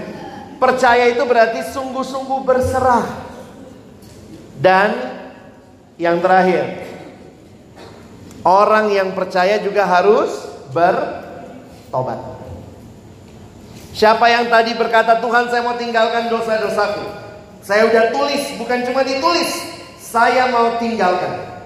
Percaya 0.55 1.11
itu 1.11 1.23
berarti 1.27 1.63
sungguh-sungguh 1.67 2.39
berserah. 2.47 3.05
Dan 4.55 4.95
yang 5.99 6.23
terakhir, 6.23 6.94
orang 8.45 8.93
yang 8.93 9.17
percaya 9.17 9.57
juga 9.59 9.89
harus 9.89 10.29
bertobat. 10.69 12.21
Siapa 13.95 14.29
yang 14.29 14.47
tadi 14.53 14.77
berkata 14.77 15.17
Tuhan 15.17 15.49
saya 15.49 15.65
mau 15.65 15.73
tinggalkan 15.75 16.29
dosa-dosaku. 16.29 17.05
Saya 17.65 17.89
udah 17.89 18.13
tulis, 18.13 18.43
bukan 18.61 18.85
cuma 18.85 19.01
ditulis. 19.01 19.49
Saya 19.97 20.53
mau 20.53 20.77
tinggalkan. 20.77 21.57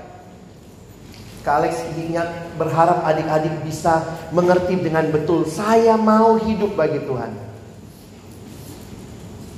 Kak 1.43 1.65
Alex 1.65 1.83
ingat 1.97 2.55
berharap 2.55 3.03
adik-adik 3.03 3.65
bisa 3.67 4.05
mengerti 4.31 4.79
dengan 4.79 5.09
betul. 5.11 5.43
Saya 5.49 5.99
mau 5.99 6.39
hidup 6.39 6.77
bagi 6.77 7.03
Tuhan. 7.03 7.31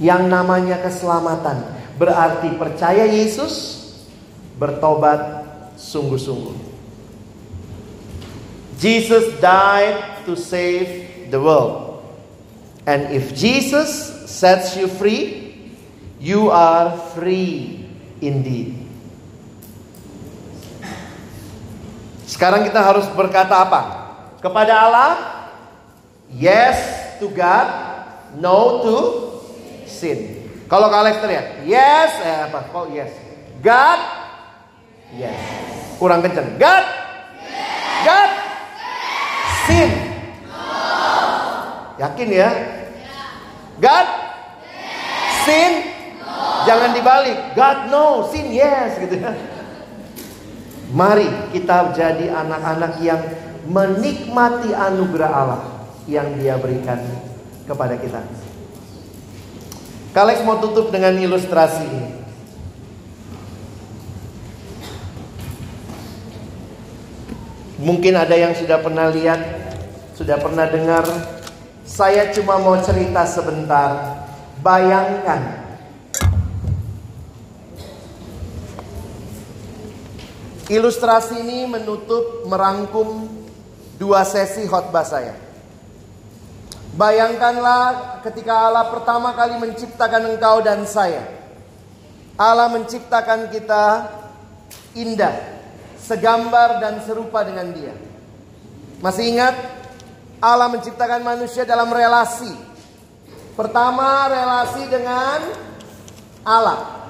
Yang 0.01 0.24
namanya 0.34 0.82
keselamatan 0.82 1.61
berarti 1.99 2.57
percaya 2.57 3.05
Yesus, 3.05 3.86
bertobat 4.57 5.45
sungguh-sungguh. 5.78 6.61
Jesus 8.82 9.38
died 9.38 10.25
to 10.25 10.34
save 10.34 11.29
the 11.29 11.38
world. 11.38 12.01
And 12.89 13.13
if 13.13 13.38
Jesus 13.38 13.93
sets 14.25 14.73
you 14.73 14.89
free, 14.89 15.53
you 16.17 16.49
are 16.49 16.97
free 17.13 17.86
indeed. 18.25 18.73
Sekarang 22.25 22.65
kita 22.65 22.82
harus 22.82 23.05
berkata 23.13 23.61
apa? 23.61 23.82
Kepada 24.41 24.73
Allah, 24.73 25.13
yes 26.34 26.82
to 27.21 27.29
God, 27.29 27.69
no 28.41 28.82
to 28.82 28.97
sin. 29.86 30.49
Kalau 30.65 30.89
kalian 30.89 31.21
teriak, 31.21 31.47
yes, 31.69 32.17
eh, 32.25 32.49
apa? 32.49 32.65
Kok 32.73 32.89
yes? 32.97 33.13
God, 33.61 33.99
yes. 35.21 35.38
Kurang 36.01 36.25
kencang. 36.25 36.57
God, 36.57 36.86
God, 38.01 38.50
sin. 39.68 39.89
Yakin 42.01 42.30
ya? 42.34 42.49
God? 43.78 44.07
Sin? 45.45 45.74
Jangan 46.66 46.91
dibalik. 46.93 47.57
God 47.57 47.80
no, 47.89 48.30
sin 48.30 48.53
yes 48.53 49.01
gitu 49.01 49.18
ya. 49.18 49.34
Mari 50.91 51.28
kita 51.55 51.95
jadi 51.95 52.30
anak-anak 52.36 52.99
yang 52.99 53.22
menikmati 53.66 54.76
anugerah 54.76 55.32
Allah 55.32 55.62
yang 56.05 56.36
Dia 56.38 56.59
berikan 56.59 56.99
kepada 57.66 57.95
kita. 57.95 58.22
Kalex 60.12 60.43
mau 60.43 60.59
tutup 60.59 60.91
dengan 60.91 61.16
ilustrasi 61.16 61.84
ini. 61.88 62.20
Mungkin 67.82 68.13
ada 68.13 68.38
yang 68.38 68.53
sudah 68.53 68.77
pernah 68.77 69.09
lihat, 69.09 69.41
sudah 70.13 70.38
pernah 70.38 70.69
dengar 70.69 71.01
saya 71.82 72.29
cuma 72.32 72.61
mau 72.61 72.77
cerita 72.79 73.25
sebentar. 73.27 74.21
Bayangkan 74.61 75.61
Ilustrasi 80.71 81.43
ini 81.43 81.67
menutup 81.67 82.47
merangkum 82.47 83.27
dua 83.99 84.23
sesi 84.23 84.63
khotbah 84.63 85.03
saya. 85.03 85.36
Bayangkanlah 86.95 88.23
ketika 88.23 88.71
Allah 88.71 88.88
pertama 88.88 89.36
kali 89.36 89.59
menciptakan 89.59 90.32
engkau 90.32 90.63
dan 90.63 90.88
saya. 90.88 91.27
Allah 92.39 92.71
menciptakan 92.71 93.51
kita 93.51 94.15
indah, 94.95 95.59
segambar 96.01 96.81
dan 96.81 96.99
serupa 97.05 97.45
dengan 97.45 97.69
Dia. 97.71 97.93
Masih 99.01 99.33
ingat 99.33 99.53
Allah 100.41 100.69
menciptakan 100.73 101.21
manusia 101.21 101.65
dalam 101.65 101.93
relasi. 101.93 102.49
Pertama 103.53 104.25
relasi 104.25 104.89
dengan 104.89 105.53
Allah. 106.41 107.05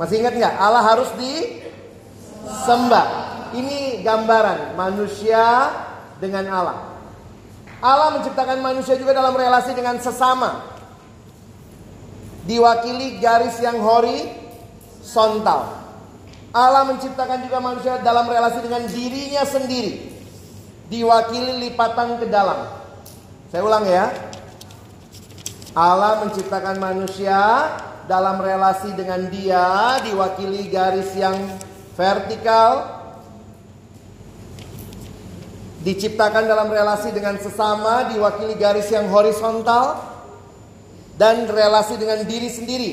Masih 0.00 0.24
ingat 0.24 0.32
nggak? 0.36 0.54
Allah 0.56 0.82
harus 0.84 1.10
disembah. 1.20 3.06
Ini 3.52 4.04
gambaran 4.04 4.76
manusia 4.76 5.72
dengan 6.20 6.44
Allah. 6.52 6.78
Allah 7.78 8.18
menciptakan 8.18 8.58
manusia 8.58 8.98
juga 8.98 9.14
dalam 9.14 9.32
relasi 9.36 9.70
dengan 9.74 9.96
sesama. 10.02 10.64
Diwakili 12.48 13.20
garis 13.20 13.60
yang 13.60 13.78
horizontal. 13.80 15.78
Allah 16.48 16.88
menciptakan 16.88 17.44
juga 17.44 17.58
manusia 17.60 18.00
dalam 18.00 18.24
relasi 18.24 18.64
dengan 18.64 18.82
dirinya 18.88 19.44
sendiri 19.44 20.16
diwakili 20.88 21.68
lipatan 21.68 22.16
ke 22.16 22.26
dalam. 22.28 22.68
Saya 23.52 23.62
ulang 23.64 23.84
ya. 23.84 24.08
Allah 25.76 26.24
menciptakan 26.24 26.80
manusia 26.80 27.38
dalam 28.08 28.40
relasi 28.40 28.96
dengan 28.96 29.28
dia 29.28 30.00
diwakili 30.00 30.72
garis 30.72 31.12
yang 31.12 31.36
vertikal 31.92 32.98
diciptakan 35.84 36.48
dalam 36.48 36.72
relasi 36.72 37.12
dengan 37.14 37.36
sesama 37.38 38.10
diwakili 38.10 38.56
garis 38.58 38.88
yang 38.90 39.06
horizontal 39.12 40.02
dan 41.20 41.46
relasi 41.46 42.00
dengan 42.00 42.24
diri 42.26 42.48
sendiri 42.50 42.92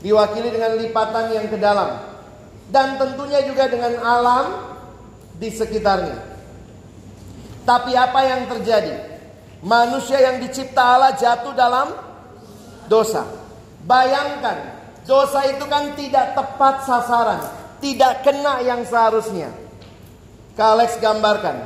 diwakili 0.00 0.48
dengan 0.50 0.80
lipatan 0.80 1.36
yang 1.36 1.46
ke 1.46 1.60
dalam, 1.60 2.09
dan 2.70 2.96
tentunya 2.96 3.42
juga 3.44 3.66
dengan 3.66 3.98
alam 3.98 4.46
di 5.36 5.50
sekitarnya. 5.50 6.18
Tapi 7.66 7.92
apa 7.98 8.20
yang 8.24 8.42
terjadi? 8.46 8.94
Manusia 9.60 10.16
yang 10.22 10.40
dicipta 10.40 10.80
Allah 10.80 11.12
jatuh 11.18 11.52
dalam 11.52 11.92
dosa. 12.88 13.28
Bayangkan, 13.84 14.56
dosa 15.04 15.44
itu 15.50 15.64
kan 15.68 15.92
tidak 15.98 16.32
tepat 16.32 16.88
sasaran, 16.88 17.42
tidak 17.82 18.24
kena 18.24 18.64
yang 18.64 18.80
seharusnya. 18.86 19.52
Kak 20.56 20.68
Alex 20.78 20.96
gambarkan. 21.02 21.56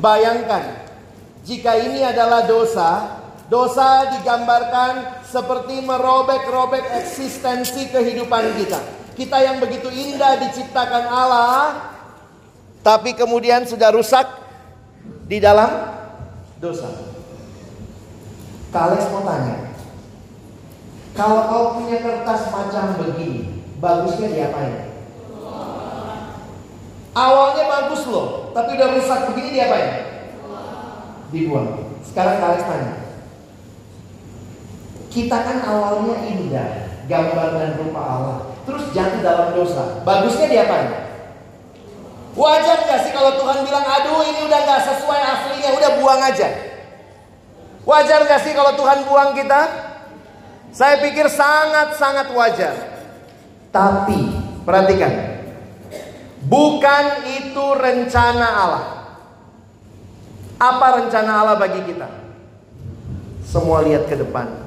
Bayangkan, 0.00 0.82
jika 1.44 1.78
ini 1.78 2.02
adalah 2.02 2.48
dosa, 2.48 3.20
dosa 3.46 4.18
digambarkan 4.18 5.22
seperti 5.28 5.84
merobek-robek 5.84 7.04
eksistensi 7.04 7.92
kehidupan 7.92 8.44
kita. 8.58 9.01
Kita 9.12 9.36
yang 9.44 9.60
begitu 9.60 9.92
indah 9.92 10.40
diciptakan 10.40 11.04
Allah, 11.04 11.92
tapi 12.80 13.12
kemudian 13.12 13.68
sudah 13.68 13.92
rusak 13.92 14.24
di 15.28 15.36
dalam 15.36 15.68
dosa. 16.56 16.88
Kalian 18.72 19.04
mau 19.12 19.20
tanya, 19.20 19.56
kalau 21.12 21.40
kau 21.52 21.64
punya 21.76 22.00
kertas 22.00 22.48
macam 22.48 22.96
begini, 22.96 23.60
bagusnya 23.84 24.32
diapain? 24.32 24.96
Awalnya 27.12 27.64
bagus 27.68 28.08
loh, 28.08 28.48
tapi 28.56 28.80
udah 28.80 28.88
rusak 28.96 29.20
begini 29.28 29.60
diapain? 29.60 29.92
Dibuang. 31.28 32.00
Sekarang 32.00 32.40
kalian 32.40 32.64
tanya, 32.64 32.92
kita 35.12 35.36
kan 35.36 35.58
awalnya 35.68 36.16
indah, 36.24 36.68
gambar 37.12 37.48
dan 37.60 37.70
rupa 37.76 38.00
Allah. 38.00 38.51
Terus 38.62 38.84
jatuh 38.94 39.20
dalam 39.20 39.54
dosa. 39.54 40.02
Bagusnya 40.06 40.46
dia 40.46 40.62
apa? 40.66 40.78
Wajar 42.32 42.78
gak 42.88 43.00
sih 43.04 43.12
kalau 43.12 43.36
Tuhan 43.36 43.66
bilang, 43.66 43.84
aduh 43.84 44.24
ini 44.24 44.48
udah 44.48 44.60
gak 44.64 44.82
sesuai 44.88 45.20
aslinya, 45.20 45.70
udah 45.76 45.90
buang 46.00 46.20
aja. 46.22 46.48
Wajar 47.84 48.24
gak 48.24 48.40
sih 48.40 48.56
kalau 48.56 48.72
Tuhan 48.78 49.04
buang 49.04 49.36
kita? 49.36 49.60
Saya 50.72 51.04
pikir 51.04 51.28
sangat-sangat 51.28 52.32
wajar. 52.32 52.74
Tapi, 53.68 54.32
perhatikan. 54.64 55.12
Bukan 56.48 57.04
itu 57.28 57.64
rencana 57.76 58.48
Allah. 58.48 58.86
Apa 60.56 61.04
rencana 61.04 61.30
Allah 61.44 61.56
bagi 61.60 61.84
kita? 61.84 62.08
Semua 63.44 63.84
lihat 63.84 64.08
ke 64.08 64.16
depan 64.16 64.62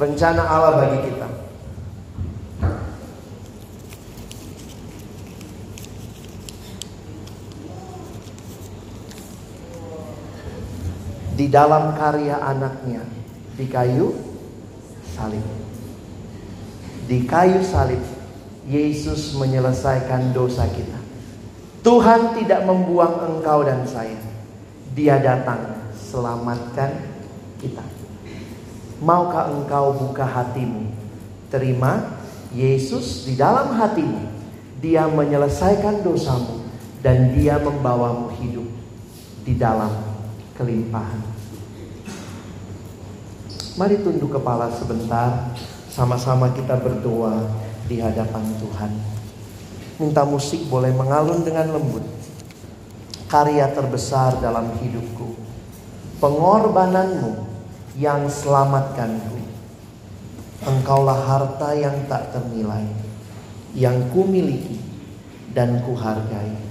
rencana 0.00 0.42
Allah 0.46 0.72
bagi 0.80 0.98
kita. 1.10 1.28
Di 11.40 11.48
dalam 11.48 11.96
karya 11.96 12.36
anaknya 12.36 13.00
di 13.56 13.64
kayu 13.64 14.12
salib. 15.16 15.40
Di 17.08 17.24
kayu 17.24 17.64
salib 17.64 18.04
Yesus 18.68 19.32
menyelesaikan 19.40 20.36
dosa 20.36 20.68
kita. 20.68 21.00
Tuhan 21.80 22.36
tidak 22.36 22.68
membuang 22.68 23.24
engkau 23.24 23.64
dan 23.64 23.88
saya. 23.88 24.20
Dia 24.92 25.16
datang 25.16 25.80
selamatkan 25.96 27.08
kita. 27.56 27.88
Maukah 29.00 29.48
engkau 29.48 29.96
buka 29.96 30.28
hatimu? 30.28 30.92
Terima 31.48 32.20
Yesus 32.52 33.24
di 33.24 33.40
dalam 33.40 33.80
hatimu. 33.80 34.28
Dia 34.84 35.08
menyelesaikan 35.08 36.04
dosamu 36.04 36.68
dan 37.00 37.32
dia 37.32 37.56
membawamu 37.56 38.28
hidup 38.36 38.68
di 39.48 39.56
dalam 39.56 40.09
kelimpahan. 40.60 41.24
Mari 43.80 44.04
tunduk 44.04 44.36
kepala 44.36 44.68
sebentar, 44.76 45.56
sama-sama 45.88 46.52
kita 46.52 46.76
berdoa 46.76 47.48
di 47.88 47.96
hadapan 47.96 48.44
Tuhan. 48.60 48.92
Minta 49.96 50.28
musik 50.28 50.68
boleh 50.68 50.92
mengalun 50.92 51.40
dengan 51.40 51.72
lembut. 51.72 52.04
Karya 53.24 53.72
terbesar 53.72 54.36
dalam 54.44 54.68
hidupku. 54.84 55.32
Pengorbananmu 56.20 57.48
yang 57.96 58.28
selamatkanku. 58.28 59.40
Engkaulah 60.60 61.24
harta 61.24 61.72
yang 61.72 62.04
tak 62.04 62.36
ternilai, 62.36 62.84
yang 63.72 64.12
kumiliki 64.12 64.76
dan 65.56 65.80
kuhargai. 65.88 66.69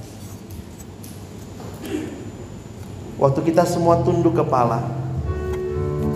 Waktu 3.20 3.52
kita 3.52 3.68
semua 3.68 4.00
tunduk 4.00 4.32
kepala, 4.32 4.80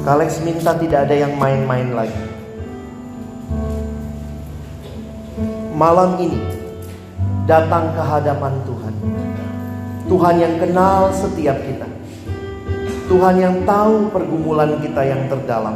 Kalex 0.08 0.40
minta 0.40 0.72
tidak 0.72 1.04
ada 1.04 1.16
yang 1.28 1.36
main-main 1.36 1.92
lagi. 1.92 2.24
Malam 5.76 6.16
ini 6.24 6.40
datang 7.44 7.92
ke 7.92 8.00
hadapan 8.00 8.56
Tuhan. 8.64 8.96
Tuhan 10.08 10.36
yang 10.40 10.56
kenal 10.64 11.12
setiap 11.12 11.60
kita. 11.68 11.88
Tuhan 13.12 13.36
yang 13.36 13.56
tahu 13.68 14.08
pergumulan 14.08 14.80
kita 14.80 15.04
yang 15.04 15.28
terdalam. 15.28 15.76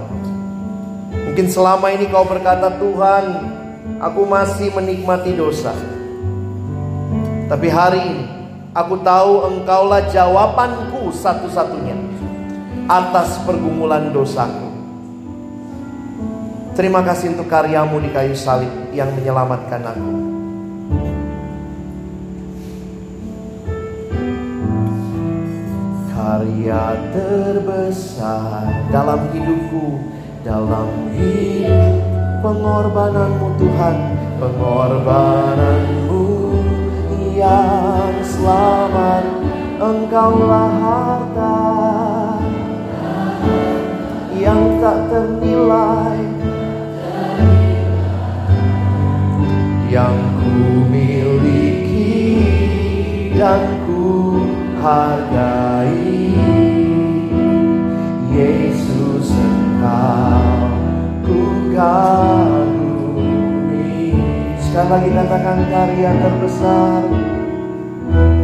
Mungkin 1.12 1.48
selama 1.52 1.92
ini 1.92 2.08
kau 2.08 2.24
berkata, 2.24 2.72
Tuhan, 2.80 3.26
aku 4.00 4.24
masih 4.24 4.72
menikmati 4.72 5.36
dosa. 5.36 5.76
Tapi 7.52 7.68
hari 7.68 8.00
ini, 8.00 8.37
aku 8.78 9.02
tahu 9.02 9.50
engkaulah 9.50 10.06
jawabanku 10.14 11.10
satu-satunya 11.10 11.98
atas 12.86 13.42
pergumulan 13.42 14.14
dosaku. 14.14 14.70
Terima 16.78 17.02
kasih 17.02 17.34
untuk 17.34 17.50
karyamu 17.50 17.98
di 17.98 18.14
kayu 18.14 18.38
salib 18.38 18.70
yang 18.94 19.10
menyelamatkan 19.18 19.82
aku. 19.82 20.38
karya 26.28 26.92
terbesar 27.16 28.68
dalam 28.92 29.32
hidupku 29.32 29.96
dalam 30.44 30.90
hidup 31.16 32.04
pengorbananmu 32.44 33.48
Tuhan 33.56 33.98
pengorbananmu 34.36 36.17
yang 37.38 38.18
selamat 38.26 39.26
engkaulah 39.78 40.74
harta. 40.82 41.62
Yang 44.34 44.62
tak 44.82 45.00
ternilai. 45.14 46.18
Yang 49.88 50.18
ku 50.42 50.54
miliki 50.90 52.42
dan 53.38 53.62
ku 53.86 54.42
hargai. 54.82 56.10
Yesus 58.34 59.34
engkau 59.34 60.70
ku 61.26 61.42
kagumi 61.74 62.57
Sekali 64.78 64.94
lagi 64.94 65.10
katakan 65.10 65.58
karya 65.74 66.12
terbesar. 66.22 67.02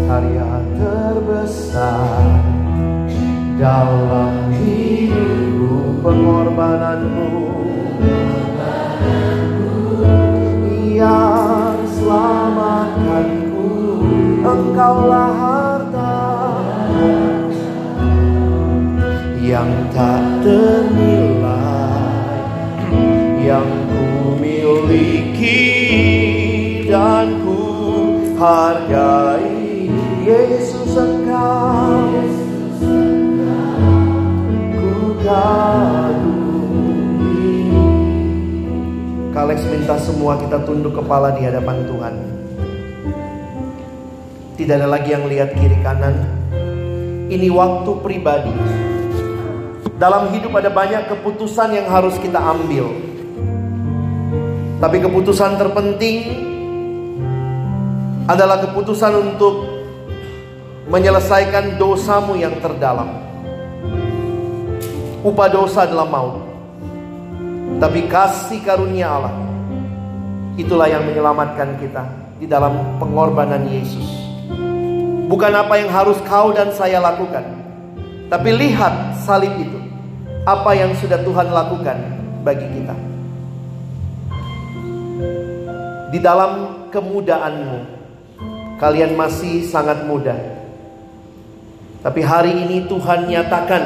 Karya 0.10 0.50
terbesar 0.82 2.42
Dalam 3.62 4.50
hidupku 4.50 6.02
pengorbananmu. 6.02 7.30
Yang 10.98 12.02
selamatkanku 12.02 13.70
Engkaulah 14.42 15.34
harta 15.38 16.18
yang 19.38 19.70
tak 19.94 20.42
ternilai 20.42 21.94
yang 23.46 23.83
miliki 24.84 25.64
dan 26.88 27.40
ku 27.44 27.60
hargai 28.36 29.88
Yesus 30.24 30.96
engkau. 30.96 32.12
Ku 34.72 35.20
kagumi. 35.24 36.52
Kalex 39.32 39.60
minta 39.68 39.96
semua 40.00 40.40
kita 40.40 40.64
tunduk 40.68 40.96
kepala 40.96 41.36
di 41.36 41.44
hadapan 41.44 41.84
Tuhan. 41.88 42.16
Tidak 44.54 44.76
ada 44.80 44.88
lagi 44.88 45.12
yang 45.12 45.28
lihat 45.28 45.58
kiri 45.60 45.76
kanan. 45.84 46.14
Ini 47.28 47.50
waktu 47.50 47.92
pribadi. 48.06 48.54
Dalam 49.98 50.30
hidup 50.36 50.54
ada 50.60 50.70
banyak 50.70 51.10
keputusan 51.10 51.74
yang 51.74 51.88
harus 51.90 52.16
kita 52.22 52.38
ambil. 52.38 53.13
Tapi 54.84 55.00
keputusan 55.00 55.56
terpenting 55.56 56.28
adalah 58.28 58.60
keputusan 58.68 59.16
untuk 59.16 59.64
menyelesaikan 60.92 61.80
dosamu 61.80 62.36
yang 62.36 62.60
terdalam. 62.60 63.08
Upah 65.24 65.48
dosa 65.48 65.88
adalah 65.88 66.04
maut. 66.04 66.36
Tapi 67.80 68.12
kasih 68.12 68.60
karunia 68.60 69.08
Allah 69.08 69.32
itulah 70.60 70.92
yang 70.92 71.08
menyelamatkan 71.08 71.80
kita 71.80 72.04
di 72.44 72.46
dalam 72.52 73.00
pengorbanan 73.00 73.64
Yesus. 73.64 74.04
Bukan 75.32 75.56
apa 75.56 75.80
yang 75.80 75.88
harus 75.96 76.20
kau 76.28 76.52
dan 76.52 76.76
saya 76.76 77.00
lakukan, 77.00 77.48
tapi 78.28 78.52
lihat 78.52 79.16
salib 79.24 79.56
itu. 79.56 79.80
Apa 80.44 80.76
yang 80.76 80.92
sudah 81.00 81.24
Tuhan 81.24 81.56
lakukan 81.56 81.96
bagi 82.44 82.68
kita. 82.68 83.13
Di 86.14 86.22
dalam 86.22 86.86
kemudaanmu, 86.94 87.80
kalian 88.78 89.18
masih 89.18 89.66
sangat 89.66 90.06
muda. 90.06 90.38
Tapi 92.04 92.22
hari 92.22 92.54
ini 92.54 92.86
Tuhan 92.86 93.32
nyatakan 93.32 93.84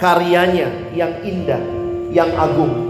karyanya 0.00 0.90
yang 0.96 1.12
indah, 1.22 1.62
yang 2.10 2.32
agung. 2.34 2.88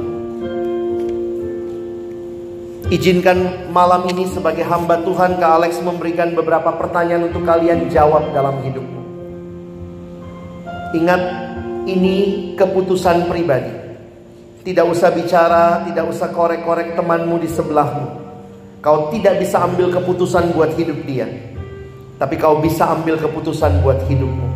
Izinkan 2.89 3.69
malam 3.69 4.09
ini 4.09 4.25
sebagai 4.33 4.65
hamba 4.65 5.05
Tuhan 5.05 5.37
Kak 5.37 5.53
Alex 5.61 5.85
memberikan 5.85 6.33
beberapa 6.33 6.73
pertanyaan 6.73 7.29
untuk 7.29 7.45
kalian 7.45 7.93
jawab 7.93 8.33
dalam 8.33 8.65
hidupmu. 8.65 9.03
Ingat 10.97 11.23
ini 11.85 12.17
keputusan 12.57 13.29
pribadi. 13.29 13.88
Tidak 14.67 14.87
usah 14.87 15.15
bicara, 15.15 15.87
tidak 15.87 16.11
usah 16.11 16.29
korek-korek 16.35 16.99
temanmu 16.99 17.39
di 17.39 17.49
sebelahmu. 17.51 18.07
Kau 18.79 19.11
tidak 19.11 19.43
bisa 19.43 19.63
ambil 19.63 19.91
keputusan 19.91 20.55
buat 20.55 20.75
hidup 20.79 20.99
dia. 21.07 21.27
Tapi 22.19 22.35
kau 22.39 22.59
bisa 22.59 22.87
ambil 22.91 23.19
keputusan 23.19 23.83
buat 23.83 24.03
hidupmu. 24.11 24.47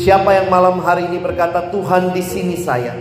Siapa 0.00 0.32
yang 0.32 0.48
malam 0.48 0.80
hari 0.80 1.12
ini 1.12 1.20
berkata, 1.20 1.68
"Tuhan, 1.68 2.16
di 2.16 2.24
sini 2.24 2.56
saya." 2.56 2.96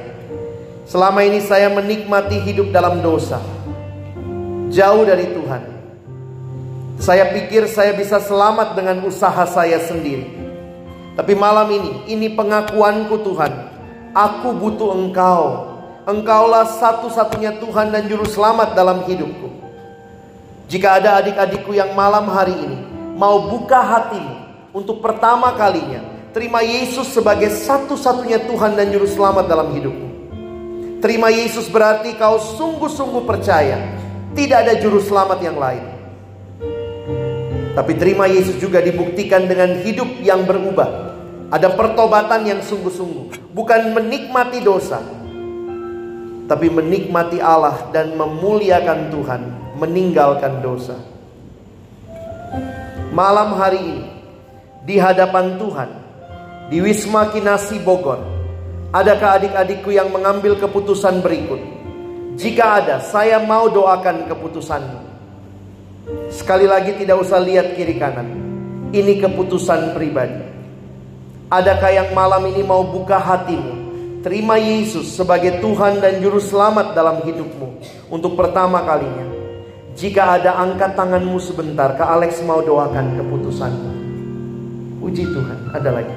Selama 0.84 1.24
ini 1.24 1.40
saya 1.40 1.72
menikmati 1.72 2.42
hidup 2.44 2.76
dalam 2.76 3.00
dosa. 3.00 3.40
Jauh 4.74 5.06
dari 5.06 5.32
Tuhan. 5.32 5.64
Saya 7.00 7.32
pikir 7.32 7.70
saya 7.72 7.96
bisa 7.96 8.20
selamat 8.20 8.76
dengan 8.76 9.00
usaha 9.08 9.48
saya 9.48 9.80
sendiri. 9.80 10.28
Tapi 11.16 11.34
malam 11.38 11.72
ini, 11.72 11.92
ini 12.12 12.28
pengakuanku 12.36 13.22
Tuhan. 13.24 13.79
Aku 14.14 14.56
butuh 14.56 14.96
Engkau. 14.96 15.70
Engkaulah 16.10 16.66
satu-satunya 16.66 17.62
Tuhan 17.62 17.94
dan 17.94 18.10
Juru 18.10 18.26
Selamat 18.26 18.74
dalam 18.74 19.06
hidupku. 19.06 19.50
Jika 20.70 21.02
ada 21.02 21.22
adik-adikku 21.22 21.74
yang 21.74 21.94
malam 21.94 22.30
hari 22.30 22.54
ini 22.54 22.78
mau 23.18 23.50
buka 23.50 23.78
hatimu 23.78 24.36
untuk 24.74 25.02
pertama 25.02 25.54
kalinya 25.58 26.20
Terima 26.30 26.62
Yesus 26.62 27.10
sebagai 27.10 27.50
satu-satunya 27.50 28.46
Tuhan 28.46 28.78
dan 28.78 28.94
Juru 28.94 29.10
Selamat 29.10 29.50
dalam 29.50 29.74
hidupmu. 29.74 30.08
Terima 31.02 31.34
Yesus 31.34 31.66
berarti 31.66 32.14
kau 32.22 32.38
sungguh-sungguh 32.38 33.26
percaya 33.26 33.82
tidak 34.38 34.70
ada 34.70 34.74
Juru 34.78 35.02
Selamat 35.02 35.42
yang 35.42 35.58
lain. 35.58 35.82
Tapi 37.74 37.98
terima 37.98 38.30
Yesus 38.30 38.62
juga 38.62 38.78
dibuktikan 38.78 39.50
dengan 39.50 39.82
hidup 39.82 40.22
yang 40.22 40.46
berubah. 40.46 41.18
Ada 41.50 41.74
pertobatan 41.74 42.46
yang 42.46 42.62
sungguh-sungguh. 42.62 43.54
Bukan 43.54 43.94
menikmati 43.98 44.62
dosa. 44.62 45.02
Tapi 46.50 46.68
menikmati 46.70 47.42
Allah 47.42 47.90
dan 47.90 48.14
memuliakan 48.14 49.10
Tuhan. 49.10 49.42
Meninggalkan 49.78 50.62
dosa. 50.62 50.98
Malam 53.10 53.58
hari 53.58 53.82
ini. 53.82 54.06
Di 54.86 54.96
hadapan 54.98 55.60
Tuhan 55.60 55.90
di 56.70 56.78
Wisma 56.86 57.34
Kinasi 57.34 57.82
Bogor. 57.82 58.22
Adakah 58.94 59.42
adik-adikku 59.42 59.90
yang 59.90 60.14
mengambil 60.14 60.58
keputusan 60.58 61.22
berikut? 61.22 61.62
Jika 62.38 62.82
ada, 62.82 62.96
saya 63.02 63.42
mau 63.42 63.70
doakan 63.70 64.30
keputusanmu. 64.30 65.00
Sekali 66.30 66.66
lagi 66.66 66.98
tidak 66.98 67.22
usah 67.22 67.38
lihat 67.42 67.74
kiri 67.78 67.98
kanan. 67.98 68.34
Ini 68.90 69.22
keputusan 69.22 69.94
pribadi. 69.94 70.59
Adakah 71.50 71.90
yang 71.90 72.10
malam 72.14 72.46
ini 72.46 72.62
mau 72.62 72.86
buka 72.86 73.18
hatimu? 73.18 73.74
Terima 74.22 74.62
Yesus 74.62 75.18
sebagai 75.18 75.58
Tuhan 75.58 75.98
dan 75.98 76.22
Juru 76.22 76.38
Selamat 76.38 76.94
dalam 76.94 77.26
hidupmu 77.26 77.82
untuk 78.14 78.38
pertama 78.38 78.86
kalinya. 78.86 79.26
Jika 79.98 80.38
ada 80.38 80.62
angkat 80.62 80.94
tanganmu 80.94 81.42
sebentar, 81.42 81.98
Kak 81.98 82.06
Alex 82.06 82.46
mau 82.46 82.62
doakan 82.62 83.18
keputusanmu. 83.18 83.92
Puji 85.02 85.26
Tuhan, 85.26 85.74
ada 85.74 85.90
lagi. 85.90 86.14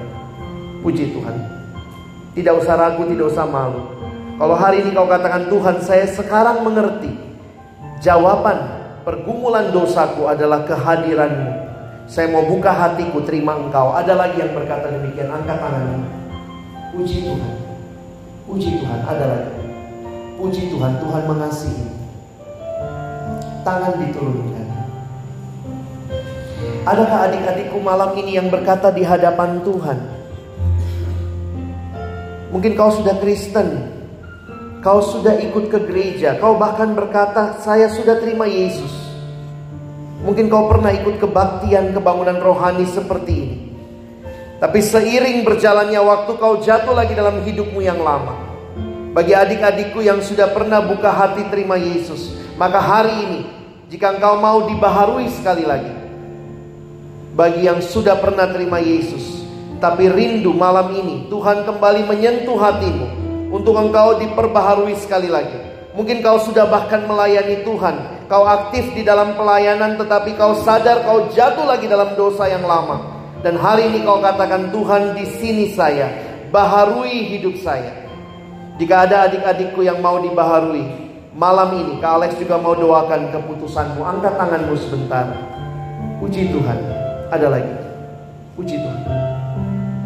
Puji 0.85 1.17
Tuhan. 1.17 1.37
Tidak 2.37 2.53
usah 2.53 2.77
ragu, 2.77 3.09
tidak 3.09 3.33
usah 3.33 3.49
malu. 3.49 3.89
Kalau 4.37 4.53
hari 4.53 4.85
ini 4.85 4.93
kau 4.93 5.09
katakan 5.09 5.49
Tuhan, 5.49 5.81
saya 5.81 6.13
sekarang 6.13 6.61
mengerti. 6.61 7.09
Jawaban 8.05 8.61
pergumulan 9.01 9.73
dosaku 9.73 10.29
adalah 10.29 10.69
kehadiranmu. 10.69 11.72
Saya 12.11 12.29
mau 12.29 12.45
buka 12.45 12.75
hatiku, 12.75 13.23
terima 13.23 13.57
engkau. 13.57 13.95
Ada 13.95 14.19
lagi 14.19 14.43
yang 14.43 14.53
berkata 14.53 14.91
demikian, 14.91 15.31
angkat 15.31 15.59
tanganmu. 15.59 16.03
Puji 16.93 17.25
Tuhan. 17.25 17.55
Puji 18.45 18.71
Tuhan, 18.83 19.01
ada 19.07 19.25
lagi. 19.25 19.53
Puji 20.37 20.63
Tuhan, 20.75 20.93
Tuhan 20.99 21.23
mengasihi. 21.31 21.87
Tangan 23.63 23.95
diturunkan. 24.03 24.69
Adakah 26.83 27.31
adik-adikku 27.31 27.79
malam 27.79 28.11
ini 28.19 28.35
yang 28.35 28.51
berkata 28.51 28.91
di 28.91 29.07
hadapan 29.07 29.63
Tuhan? 29.63 29.99
Mungkin 32.51 32.75
kau 32.75 32.91
sudah 32.91 33.17
Kristen, 33.23 33.87
kau 34.83 34.99
sudah 34.99 35.39
ikut 35.41 35.71
ke 35.71 35.79
gereja, 35.87 36.37
kau 36.43 36.59
bahkan 36.59 36.93
berkata, 36.93 37.57
"Saya 37.63 37.87
sudah 37.87 38.19
terima 38.19 38.51
Yesus." 38.51 39.02
Mungkin 40.23 40.47
kau 40.47 40.71
pernah 40.71 40.95
ikut 40.95 41.19
kebaktian 41.19 41.91
kebangunan 41.91 42.39
rohani 42.39 42.87
seperti 42.87 43.33
ini. 43.35 43.59
Tapi 44.63 44.79
seiring 44.79 45.43
berjalannya 45.43 45.99
waktu 45.99 46.39
kau 46.39 46.63
jatuh 46.63 46.95
lagi 46.95 47.19
dalam 47.19 47.43
hidupmu 47.43 47.83
yang 47.83 47.99
lama. 47.99 48.39
Bagi 49.11 49.35
adik-adikku 49.35 49.99
yang 49.99 50.23
sudah 50.23 50.55
pernah 50.55 50.79
buka 50.79 51.11
hati 51.11 51.51
terima 51.51 51.75
Yesus, 51.75 52.39
maka 52.55 52.79
hari 52.79 53.13
ini 53.13 53.41
jika 53.91 54.15
engkau 54.15 54.39
mau 54.39 54.65
dibaharui 54.71 55.27
sekali 55.35 55.67
lagi. 55.67 55.91
Bagi 57.35 57.67
yang 57.67 57.83
sudah 57.83 58.17
pernah 58.23 58.47
terima 58.49 58.79
Yesus, 58.79 59.43
tapi 59.83 60.07
rindu 60.07 60.55
malam 60.55 60.95
ini 60.95 61.27
Tuhan 61.27 61.67
kembali 61.67 62.07
menyentuh 62.07 62.57
hatimu 62.57 63.07
untuk 63.51 63.75
engkau 63.75 64.23
diperbaharui 64.23 64.95
sekali 64.95 65.27
lagi. 65.27 65.59
Mungkin 65.99 66.23
kau 66.23 66.39
sudah 66.39 66.71
bahkan 66.71 67.05
melayani 67.05 67.67
Tuhan, 67.67 67.97
kau 68.33 68.49
aktif 68.49 68.97
di 68.97 69.05
dalam 69.05 69.37
pelayanan 69.37 70.01
tetapi 70.01 70.33
kau 70.41 70.57
sadar 70.65 71.05
kau 71.05 71.29
jatuh 71.29 71.69
lagi 71.69 71.85
dalam 71.85 72.17
dosa 72.17 72.49
yang 72.49 72.65
lama. 72.65 73.21
Dan 73.45 73.61
hari 73.61 73.93
ini 73.93 74.01
kau 74.09 74.25
katakan 74.25 74.73
Tuhan 74.73 75.13
di 75.13 75.29
sini 75.37 75.77
saya, 75.77 76.09
baharui 76.49 77.29
hidup 77.29 77.61
saya. 77.61 77.93
Jika 78.81 79.05
ada 79.05 79.29
adik-adikku 79.29 79.85
yang 79.85 80.01
mau 80.01 80.17
dibaharui, 80.17 80.89
malam 81.37 81.77
ini 81.77 82.01
Kak 82.01 82.25
Alex 82.25 82.41
juga 82.41 82.57
mau 82.57 82.73
doakan 82.73 83.29
keputusanmu. 83.37 84.01
Angkat 84.01 84.41
tanganmu 84.41 84.81
sebentar. 84.81 85.29
Puji 86.17 86.57
Tuhan. 86.57 86.79
Ada 87.29 87.53
lagi. 87.53 87.75
Puji 88.57 88.81
Tuhan. 88.81 89.01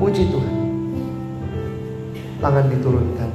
Puji 0.03 0.23
Tuhan. 0.35 0.55
Tangan 2.43 2.67
diturunkan. 2.75 3.31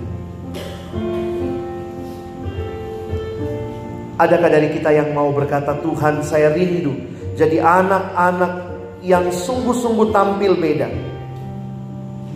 Adakah 4.22 4.54
dari 4.54 4.70
kita 4.70 4.94
yang 4.94 5.18
mau 5.18 5.34
berkata, 5.34 5.82
"Tuhan, 5.82 6.22
saya 6.22 6.54
rindu 6.54 6.94
jadi 7.34 7.58
anak-anak 7.58 8.54
yang 9.02 9.34
sungguh-sungguh 9.34 10.14
tampil 10.14 10.62
beda." 10.62 10.86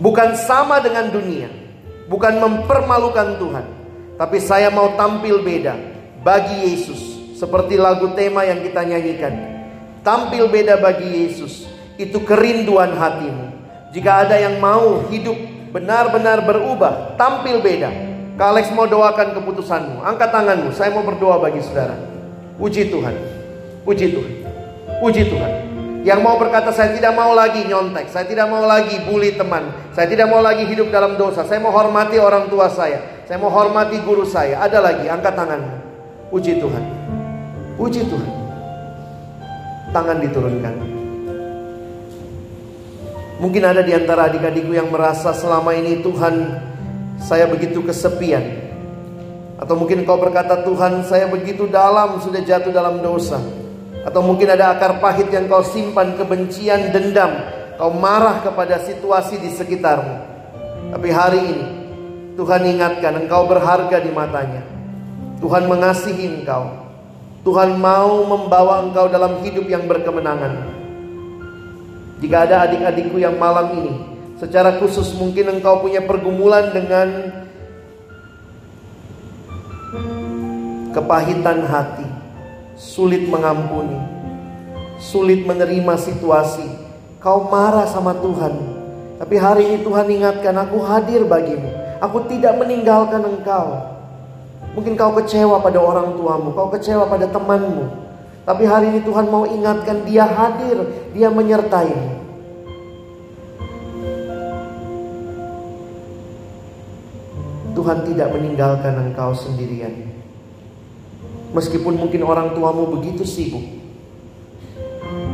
Bukan 0.02 0.34
sama 0.34 0.82
dengan 0.82 1.14
dunia, 1.14 1.46
bukan 2.10 2.42
mempermalukan 2.42 3.38
Tuhan, 3.38 3.66
tapi 4.18 4.42
saya 4.42 4.66
mau 4.74 4.98
tampil 4.98 5.46
beda 5.46 5.78
bagi 6.26 6.74
Yesus, 6.74 6.98
seperti 7.38 7.78
lagu 7.78 8.10
tema 8.18 8.42
yang 8.42 8.66
kita 8.66 8.82
nyanyikan. 8.82 9.34
Tampil 10.02 10.50
beda 10.50 10.82
bagi 10.82 11.06
Yesus, 11.22 11.70
itu 12.02 12.18
kerinduan 12.26 12.98
hatimu. 12.98 13.46
Jika 13.94 14.26
ada 14.26 14.34
yang 14.34 14.58
mau 14.58 15.06
hidup 15.06 15.38
benar-benar 15.70 16.42
berubah, 16.42 17.14
tampil 17.14 17.62
beda. 17.62 18.15
Kak 18.36 18.52
Alex 18.52 18.68
mau 18.76 18.84
doakan 18.84 19.32
keputusanmu. 19.32 20.04
Angkat 20.04 20.28
tanganmu, 20.28 20.68
saya 20.76 20.92
mau 20.92 21.00
berdoa 21.00 21.40
bagi 21.40 21.64
saudara. 21.64 21.96
Puji 22.60 22.92
Tuhan. 22.92 23.16
Puji 23.88 24.12
Tuhan. 24.12 24.32
Puji 25.00 25.22
Tuhan. 25.32 25.52
Yang 26.04 26.20
mau 26.22 26.36
berkata 26.38 26.70
saya 26.70 26.94
tidak 26.94 27.16
mau 27.16 27.34
lagi 27.34 27.66
nyontek, 27.66 28.06
saya 28.06 28.28
tidak 28.28 28.46
mau 28.46 28.62
lagi 28.62 28.94
bully 29.02 29.34
teman, 29.34 29.74
saya 29.90 30.06
tidak 30.06 30.30
mau 30.30 30.38
lagi 30.38 30.62
hidup 30.62 30.86
dalam 30.94 31.18
dosa, 31.18 31.42
saya 31.42 31.58
mau 31.58 31.74
hormati 31.74 32.14
orang 32.22 32.46
tua 32.46 32.70
saya, 32.70 33.26
saya 33.26 33.42
mau 33.42 33.50
hormati 33.50 33.98
guru 34.06 34.22
saya. 34.22 34.62
Ada 34.62 34.78
lagi, 34.84 35.10
angkat 35.10 35.34
tanganmu. 35.34 35.76
Puji 36.30 36.62
Tuhan. 36.62 36.84
Puji 37.74 38.06
Tuhan. 38.06 38.30
Tangan 39.90 40.16
diturunkan. 40.22 40.74
Mungkin 43.42 43.62
ada 43.64 43.82
di 43.82 43.92
antara 43.92 44.30
adik-adikku 44.30 44.72
yang 44.76 44.88
merasa 44.88 45.34
selama 45.34 45.74
ini 45.74 46.00
Tuhan 46.00 46.34
saya 47.20 47.48
begitu 47.48 47.80
kesepian. 47.80 48.68
Atau 49.56 49.72
mungkin 49.76 50.04
kau 50.04 50.20
berkata 50.20 50.60
Tuhan 50.60 51.00
saya 51.08 51.32
begitu 51.32 51.64
dalam 51.64 52.20
sudah 52.20 52.44
jatuh 52.44 52.68
dalam 52.68 53.00
dosa. 53.00 53.40
Atau 54.04 54.20
mungkin 54.22 54.52
ada 54.52 54.76
akar 54.76 55.00
pahit 55.00 55.32
yang 55.32 55.48
kau 55.48 55.64
simpan 55.64 56.14
kebencian, 56.14 56.92
dendam. 56.92 57.32
Kau 57.80 57.92
marah 57.92 58.44
kepada 58.44 58.80
situasi 58.84 59.40
di 59.40 59.52
sekitarmu. 59.52 60.16
Tapi 60.92 61.08
hari 61.10 61.40
ini 61.40 61.66
Tuhan 62.36 62.62
ingatkan 62.68 63.16
engkau 63.16 63.48
berharga 63.48 63.96
di 64.00 64.12
matanya. 64.12 64.62
Tuhan 65.40 65.68
mengasihi 65.68 66.40
engkau. 66.40 66.84
Tuhan 67.44 67.80
mau 67.80 68.24
membawa 68.28 68.84
engkau 68.84 69.08
dalam 69.08 69.40
hidup 69.40 69.64
yang 69.68 69.88
berkemenangan. 69.88 70.66
Jika 72.20 72.48
ada 72.48 72.64
adik-adikku 72.64 73.20
yang 73.20 73.36
malam 73.36 73.76
ini 73.76 74.15
secara 74.36 74.76
khusus 74.80 75.16
mungkin 75.16 75.58
engkau 75.58 75.80
punya 75.80 76.04
pergumulan 76.04 76.72
dengan 76.72 77.08
kepahitan 80.92 81.64
hati, 81.64 82.08
sulit 82.76 83.28
mengampuni, 83.28 84.00
sulit 85.00 85.44
menerima 85.44 85.94
situasi. 86.00 86.88
Kau 87.20 87.48
marah 87.50 87.88
sama 87.90 88.14
Tuhan. 88.16 88.54
Tapi 89.16 89.34
hari 89.40 89.62
ini 89.66 89.78
Tuhan 89.82 90.06
ingatkan 90.06 90.54
aku 90.56 90.78
hadir 90.84 91.24
bagimu. 91.24 91.72
Aku 91.98 92.28
tidak 92.28 92.60
meninggalkan 92.60 93.24
engkau. 93.24 93.96
Mungkin 94.76 94.94
kau 94.94 95.16
kecewa 95.16 95.64
pada 95.64 95.80
orang 95.80 96.12
tuamu, 96.20 96.52
kau 96.52 96.68
kecewa 96.68 97.08
pada 97.08 97.24
temanmu. 97.24 97.88
Tapi 98.44 98.62
hari 98.68 98.92
ini 98.92 99.00
Tuhan 99.02 99.26
mau 99.32 99.48
ingatkan 99.48 100.04
dia 100.04 100.28
hadir, 100.28 100.84
dia 101.16 101.32
menyertaimu. 101.32 102.25
Tuhan 107.86 108.02
tidak 108.02 108.34
meninggalkan 108.34 108.98
engkau 108.98 109.30
sendirian. 109.30 109.94
Meskipun 111.54 111.94
mungkin 111.94 112.26
orang 112.26 112.50
tuamu 112.58 112.98
begitu 112.98 113.22
sibuk. 113.22 113.62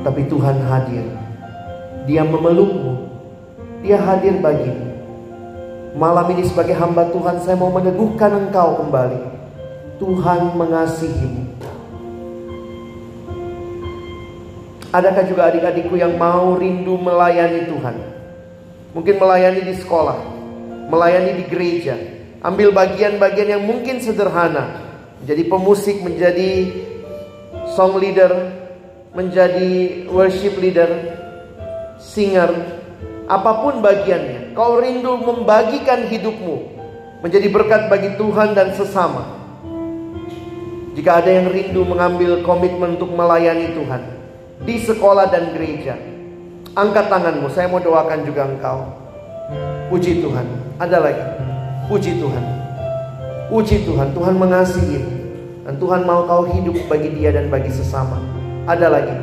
Tapi 0.05 0.29
Tuhan 0.29 0.61
hadir. 0.69 1.01
Dia 2.05 2.29
memelukmu. 2.29 3.09
Dia 3.81 3.97
hadir 4.05 4.37
bagimu. 4.45 4.85
Malam 5.97 6.29
ini 6.37 6.45
sebagai 6.45 6.77
hamba 6.77 7.09
Tuhan 7.09 7.41
saya 7.41 7.57
mau 7.57 7.73
meneguhkan 7.73 8.37
engkau 8.37 8.85
kembali. 8.85 9.17
Tuhan 9.97 10.53
mengasihimu. 10.53 11.57
Adakah 14.93 15.25
juga 15.25 15.49
adik-adikku 15.49 15.97
yang 15.97 16.21
mau 16.21 16.53
rindu 16.61 17.01
melayani 17.01 17.65
Tuhan? 17.65 17.97
Mungkin 18.93 19.17
melayani 19.17 19.73
di 19.73 19.75
sekolah, 19.81 20.21
melayani 20.93 21.41
di 21.41 21.45
gereja, 21.49 21.97
ambil 22.43 22.75
bagian-bagian 22.75 23.59
yang 23.59 23.63
mungkin 23.63 24.03
sederhana, 24.03 24.83
menjadi 25.23 25.43
pemusik, 25.47 26.03
menjadi 26.03 26.51
song 27.73 28.03
leader, 28.03 28.51
menjadi 29.15 30.05
worship 30.11 30.59
leader, 30.59 30.91
singer, 32.03 32.51
apa 33.31 33.63
pun 33.63 33.79
bagiannya. 33.79 34.53
Kau 34.53 34.83
rindu 34.83 35.17
membagikan 35.23 36.11
hidupmu 36.11 36.57
menjadi 37.23 37.49
berkat 37.49 37.87
bagi 37.87 38.19
Tuhan 38.19 38.53
dan 38.59 38.75
sesama. 38.75 39.41
Jika 40.93 41.25
ada 41.25 41.31
yang 41.33 41.49
rindu 41.49 41.89
mengambil 41.89 42.45
komitmen 42.45 43.01
untuk 43.01 43.15
melayani 43.17 43.73
Tuhan 43.73 44.03
di 44.69 44.77
sekolah 44.83 45.31
dan 45.33 45.57
gereja, 45.57 45.97
angkat 46.77 47.09
tanganmu. 47.09 47.49
Saya 47.49 47.71
mau 47.71 47.81
doakan 47.81 48.29
juga 48.29 48.45
engkau. 48.45 48.93
Puji 49.89 50.21
Tuhan. 50.21 50.45
Ada 50.77 50.99
lagi. 51.01 51.52
Puji 51.91 52.23
Tuhan. 52.23 52.45
Puji 53.51 53.77
Tuhan, 53.85 54.09
Tuhan 54.15 54.35
mengasihi 54.39 55.01
dan 55.63 55.79
Tuhan 55.79 56.03
mau 56.03 56.27
kau 56.27 56.43
hidup 56.51 56.75
bagi 56.91 57.15
dia 57.15 57.31
dan 57.31 57.47
bagi 57.47 57.71
sesama. 57.71 58.19
Ada 58.67 58.87
lagi. 58.91 59.15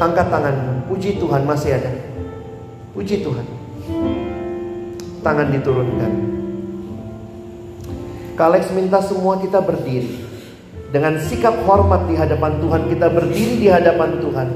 Angkat 0.00 0.26
tanganmu. 0.32 0.88
Puji 0.88 1.20
Tuhan 1.20 1.44
masih 1.44 1.76
ada. 1.76 1.92
Puji 2.96 3.20
Tuhan. 3.20 3.46
Tangan 5.20 5.48
diturunkan. 5.52 6.12
Kalex 8.38 8.70
minta 8.72 9.02
semua 9.02 9.36
kita 9.42 9.58
berdiri. 9.60 10.24
Dengan 10.88 11.20
sikap 11.20 11.52
hormat 11.68 12.08
di 12.08 12.16
hadapan 12.16 12.56
Tuhan, 12.64 12.82
kita 12.88 13.12
berdiri 13.12 13.54
di 13.60 13.68
hadapan 13.68 14.22
Tuhan. 14.24 14.48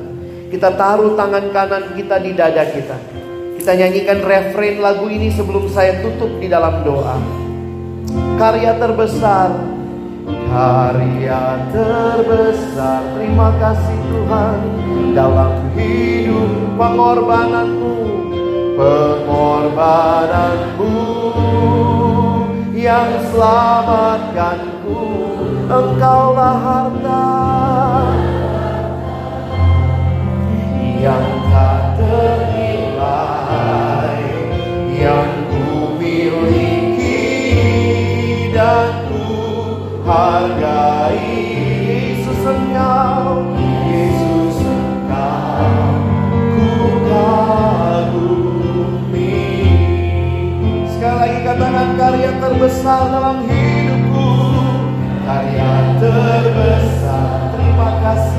Kita 0.48 0.72
taruh 0.72 1.12
tangan 1.12 1.44
kanan 1.53 1.84
kita 1.92 2.16
di 2.24 2.30
dada 2.32 2.64
kita. 2.72 2.96
Kita 3.62 3.78
nyanyikan 3.78 4.26
refrain 4.26 4.82
lagu 4.82 5.06
ini 5.06 5.30
sebelum 5.30 5.70
saya 5.70 6.02
tutup 6.02 6.34
di 6.42 6.50
dalam 6.50 6.82
doa. 6.82 7.14
Karya 8.34 8.74
terbesar. 8.74 9.54
Karya 10.50 11.62
terbesar. 11.70 13.06
Terima 13.14 13.54
kasih 13.62 13.98
Tuhan. 14.10 14.58
Dalam 15.14 15.62
hidup 15.78 16.74
pengorbananmu 16.74 17.94
pengorbananmu 18.74 20.94
yang 22.74 23.14
selamatkanku 23.30 25.06
engkaulah 25.70 26.56
harta. 26.66 27.30
Yang 30.98 31.30
tak 31.46 31.82
ternilai 31.94 32.41
hargai 40.12 41.32
Yesus 41.88 42.44
engkau. 42.44 43.48
Yesus 43.56 44.60
engkau 44.60 45.72
ku 46.52 46.68
kagumi. 47.08 48.60
Sekali 50.92 51.16
lagi 51.16 51.38
katakan 51.48 51.88
karya 51.96 52.30
terbesar 52.36 53.08
dalam 53.08 53.38
hidupku. 53.48 54.28
Karya 55.24 55.72
terbesar. 55.96 57.56
Terima 57.56 57.90
kasih 58.04 58.31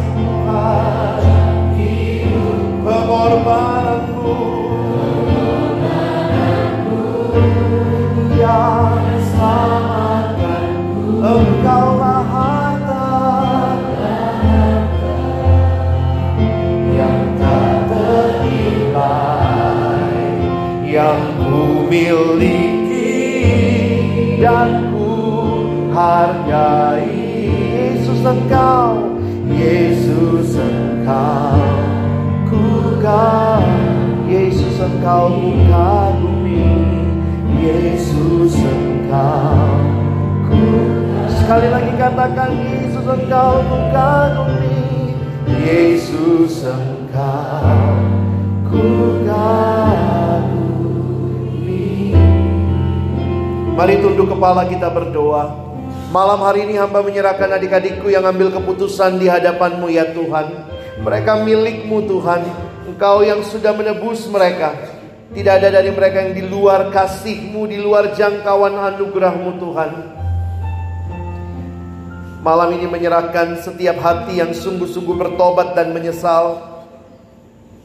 engkau 43.33 43.65
kagumi 43.89 45.17
Yesus 45.65 46.61
engkau 46.69 47.97
ku 48.69 49.25
kagumi 49.25 49.73
Mari 53.73 54.05
tunduk 54.05 54.29
kepala 54.29 54.69
kita 54.69 54.85
berdoa. 54.85 55.49
Malam 56.13 56.45
hari 56.45 56.69
ini 56.69 56.77
hamba 56.77 57.01
menyerahkan 57.01 57.57
adik-adikku 57.57 58.05
yang 58.05 58.21
ambil 58.21 58.53
keputusan 58.53 59.17
di 59.17 59.25
hadapanmu 59.25 59.89
ya 59.89 60.13
Tuhan. 60.13 60.53
Mereka 61.01 61.41
milikmu 61.41 62.05
Tuhan. 62.05 62.45
Engkau 62.85 63.25
yang 63.25 63.41
sudah 63.41 63.73
menebus 63.73 64.29
mereka. 64.29 64.77
Tidak 65.33 65.49
ada 65.57 65.73
dari 65.73 65.89
mereka 65.89 66.21
yang 66.21 66.37
di 66.37 66.45
luar 66.45 66.93
kasihmu 66.93 67.65
Di 67.65 67.81
luar 67.81 68.13
jangkauan 68.13 68.77
anugerahmu 68.77 69.57
Tuhan 69.57 70.22
Malam 72.43 72.75
ini 72.75 72.91
menyerahkan 72.91 73.63
setiap 73.63 74.03
hati 74.03 74.43
yang 74.43 74.51
sungguh-sungguh 74.51 75.15
bertobat 75.15 75.79
dan 75.79 75.95
menyesal 75.95 76.59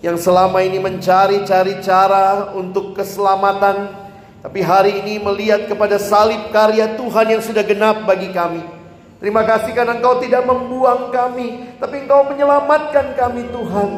Yang 0.03 0.27
selama 0.27 0.67
ini 0.67 0.83
mencari-cari 0.83 1.79
cara 1.79 2.51
untuk 2.59 2.99
keselamatan 2.99 3.95
Tapi 4.43 4.59
hari 4.59 4.99
ini 4.99 5.23
melihat 5.23 5.71
kepada 5.71 5.95
salib 6.03 6.51
karya 6.51 6.99
Tuhan 6.99 7.39
yang 7.39 7.43
sudah 7.43 7.63
genap 7.63 8.03
bagi 8.03 8.35
kami 8.35 8.79
Terima 9.19 9.43
kasih 9.43 9.75
karena 9.75 9.99
Engkau 9.99 10.23
tidak 10.23 10.47
membuang 10.47 11.11
kami, 11.11 11.75
tapi 11.83 12.07
Engkau 12.07 12.23
menyelamatkan 12.31 13.19
kami 13.19 13.51
Tuhan. 13.51 13.91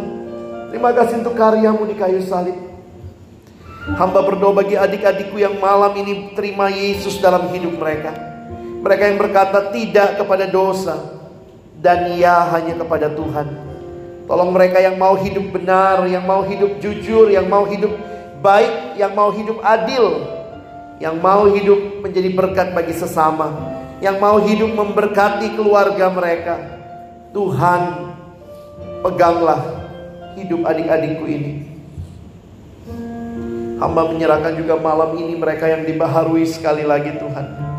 Terima 0.73 0.97
kasih 0.97 1.21
untuk 1.21 1.37
karyamu 1.37 1.85
di 1.85 1.93
kayu 1.93 2.25
salib. 2.25 2.57
Hamba 4.01 4.25
berdoa 4.25 4.65
bagi 4.65 4.81
adik-adikku 4.81 5.37
yang 5.37 5.61
malam 5.61 5.93
ini 6.01 6.33
terima 6.33 6.73
Yesus 6.73 7.21
dalam 7.21 7.53
hidup 7.53 7.77
mereka. 7.77 8.30
Mereka 8.81 9.03
yang 9.13 9.19
berkata 9.21 9.69
tidak 9.71 10.17
kepada 10.17 10.49
dosa 10.49 10.97
dan 11.81 12.17
ya 12.17 12.49
hanya 12.57 12.77
kepada 12.81 13.13
Tuhan. 13.13 13.47
Tolong 14.25 14.51
mereka 14.55 14.79
yang 14.81 14.97
mau 14.97 15.19
hidup 15.19 15.53
benar, 15.53 16.07
yang 16.07 16.25
mau 16.25 16.41
hidup 16.47 16.81
jujur, 16.81 17.29
yang 17.29 17.51
mau 17.51 17.69
hidup 17.69 17.93
baik, 18.41 18.97
yang 18.97 19.13
mau 19.13 19.29
hidup 19.35 19.61
adil, 19.61 20.25
yang 21.03 21.19
mau 21.19 21.51
hidup 21.51 22.01
menjadi 22.01 22.31
berkat 22.33 22.73
bagi 22.73 22.95
sesama 22.95 23.71
yang 24.01 24.17
mau 24.17 24.41
hidup 24.41 24.73
memberkati 24.73 25.55
keluarga 25.55 26.09
mereka. 26.09 26.57
Tuhan, 27.31 27.83
peganglah 29.05 29.61
hidup 30.35 30.65
adik-adikku 30.67 31.25
ini. 31.29 31.53
Hamba 33.79 34.13
menyerahkan 34.13 34.57
juga 34.61 34.77
malam 34.77 35.17
ini 35.17 35.37
mereka 35.37 35.69
yang 35.69 35.89
dibaharui 35.89 36.45
sekali 36.45 36.85
lagi 36.85 37.17
Tuhan. 37.17 37.70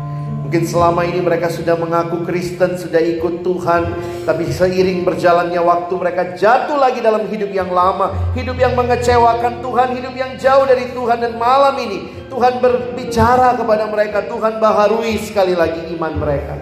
Mungkin 0.52 0.68
selama 0.68 1.08
ini 1.08 1.24
mereka 1.24 1.48
sudah 1.48 1.80
mengaku 1.80 2.28
Kristen, 2.28 2.76
sudah 2.76 3.00
ikut 3.00 3.40
Tuhan, 3.40 3.88
tapi 4.28 4.52
seiring 4.52 5.00
berjalannya 5.00 5.56
waktu 5.56 5.96
mereka 5.96 6.36
jatuh 6.36 6.76
lagi 6.76 7.00
dalam 7.00 7.24
hidup 7.24 7.48
yang 7.56 7.72
lama, 7.72 8.12
hidup 8.36 8.60
yang 8.60 8.76
mengecewakan 8.76 9.64
Tuhan, 9.64 9.96
hidup 9.96 10.12
yang 10.12 10.36
jauh 10.36 10.68
dari 10.68 10.92
Tuhan 10.92 11.24
dan 11.24 11.40
malam 11.40 11.72
ini 11.80 12.28
Tuhan 12.28 12.60
berbicara 12.60 13.56
kepada 13.56 13.88
mereka, 13.88 14.28
Tuhan 14.28 14.60
baharui 14.60 15.16
sekali 15.24 15.56
lagi 15.56 15.88
iman 15.96 16.20
mereka. 16.20 16.60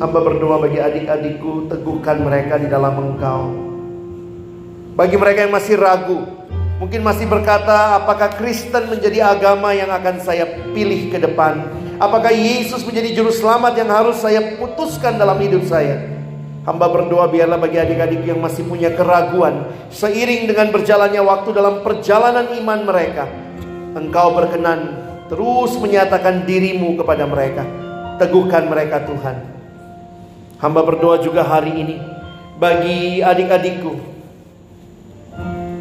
Hamba 0.00 0.20
berdoa 0.24 0.56
bagi 0.56 0.80
adik-adikku, 0.80 1.68
teguhkan 1.68 2.24
mereka 2.24 2.56
di 2.56 2.72
dalam 2.72 2.96
Engkau. 2.96 3.52
Bagi 4.96 5.20
mereka 5.20 5.44
yang 5.44 5.52
masih 5.52 5.76
ragu, 5.76 6.24
mungkin 6.80 7.04
masih 7.04 7.28
berkata, 7.28 8.00
apakah 8.00 8.32
Kristen 8.40 8.88
menjadi 8.88 9.36
agama 9.36 9.76
yang 9.76 9.92
akan 9.92 10.24
saya 10.24 10.48
pilih 10.72 11.12
ke 11.12 11.20
depan? 11.20 11.84
Apakah 11.96 12.28
Yesus 12.28 12.84
menjadi 12.84 13.16
juru 13.16 13.32
selamat 13.32 13.72
yang 13.80 13.88
harus 13.88 14.20
saya 14.20 14.60
putuskan 14.60 15.16
dalam 15.16 15.40
hidup 15.40 15.64
saya? 15.64 16.12
Hamba 16.68 16.92
berdoa 16.92 17.24
biarlah 17.24 17.56
bagi 17.56 17.80
adik-adik 17.80 18.20
yang 18.26 18.42
masih 18.42 18.66
punya 18.66 18.90
keraguan 18.90 19.70
Seiring 19.88 20.50
dengan 20.50 20.74
berjalannya 20.74 21.22
waktu 21.22 21.54
dalam 21.54 21.78
perjalanan 21.86 22.58
iman 22.58 22.80
mereka 22.82 23.30
Engkau 23.94 24.34
berkenan 24.34 25.08
terus 25.30 25.78
menyatakan 25.78 26.44
dirimu 26.44 27.00
kepada 27.00 27.24
mereka. 27.24 27.64
Teguhkan 28.20 28.68
mereka 28.68 29.00
Tuhan. 29.08 29.36
Hamba 30.60 30.84
berdoa 30.84 31.20
juga 31.20 31.44
hari 31.44 31.72
ini 31.80 31.96
Bagi 32.56 33.20
adik-adikku 33.24 33.92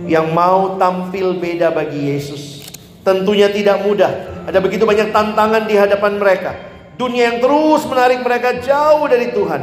Yang 0.07 0.27
mau 0.31 0.79
tampil 0.79 1.35
beda 1.35 1.75
bagi 1.75 2.13
Yesus. 2.13 2.71
Tentunya 3.03 3.51
tidak 3.51 3.83
mudah 3.83 4.34
ada 4.45 4.61
begitu 4.61 4.85
banyak 4.85 5.09
tantangan 5.09 5.65
di 5.65 5.73
hadapan 5.73 6.21
mereka. 6.21 6.53
Dunia 6.95 7.33
yang 7.33 7.37
terus 7.41 7.81
menarik 7.89 8.21
mereka 8.21 8.61
jauh 8.61 9.09
dari 9.09 9.33
Tuhan. 9.33 9.61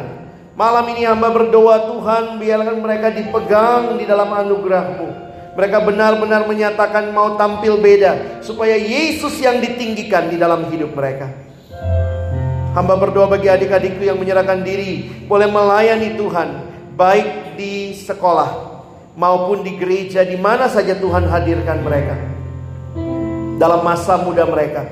Malam 0.59 0.85
ini 0.93 1.07
hamba 1.07 1.33
berdoa 1.33 1.89
Tuhan 1.89 2.37
biarkan 2.37 2.77
mereka 2.83 3.09
dipegang 3.15 3.97
di 3.97 4.05
dalam 4.05 4.29
anugerahmu. 4.35 5.09
Mereka 5.57 5.79
benar-benar 5.87 6.45
menyatakan 6.45 7.15
mau 7.15 7.39
tampil 7.39 7.79
beda. 7.79 8.43
Supaya 8.43 8.75
Yesus 8.77 9.39
yang 9.39 9.63
ditinggikan 9.63 10.29
di 10.29 10.37
dalam 10.37 10.67
hidup 10.69 10.93
mereka. 10.93 11.31
Hamba 12.75 12.99
berdoa 12.99 13.31
bagi 13.31 13.49
adik-adikku 13.49 14.03
yang 14.03 14.19
menyerahkan 14.19 14.61
diri. 14.67 15.25
Boleh 15.31 15.47
melayani 15.47 16.19
Tuhan. 16.19 16.49
Baik 16.99 17.57
di 17.57 17.97
sekolah 17.97 18.51
maupun 19.17 19.65
di 19.65 19.79
gereja 19.79 20.27
di 20.27 20.37
mana 20.37 20.69
saja 20.69 20.97
Tuhan 20.97 21.29
hadirkan 21.29 21.81
mereka 21.81 22.33
dalam 23.63 23.87
masa 23.87 24.19
muda 24.19 24.43
mereka. 24.43 24.83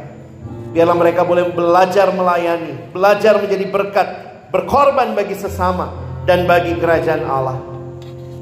Biarlah 0.70 0.94
mereka 0.94 1.26
boleh 1.26 1.50
belajar 1.50 2.14
melayani, 2.14 2.94
belajar 2.94 3.42
menjadi 3.42 3.66
berkat, 3.66 4.08
berkorban 4.54 5.18
bagi 5.18 5.34
sesama 5.34 5.90
dan 6.22 6.46
bagi 6.46 6.78
kerajaan 6.78 7.26
Allah. 7.26 7.58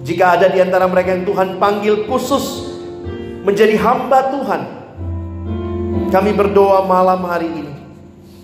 Jika 0.04 0.36
ada 0.36 0.52
di 0.52 0.60
antara 0.60 0.84
mereka 0.84 1.16
yang 1.16 1.24
Tuhan 1.24 1.56
panggil 1.56 2.04
khusus 2.04 2.68
menjadi 3.48 3.80
hamba 3.80 4.28
Tuhan, 4.28 4.60
kami 6.12 6.36
berdoa 6.36 6.84
malam 6.84 7.24
hari 7.24 7.48
ini. 7.48 7.74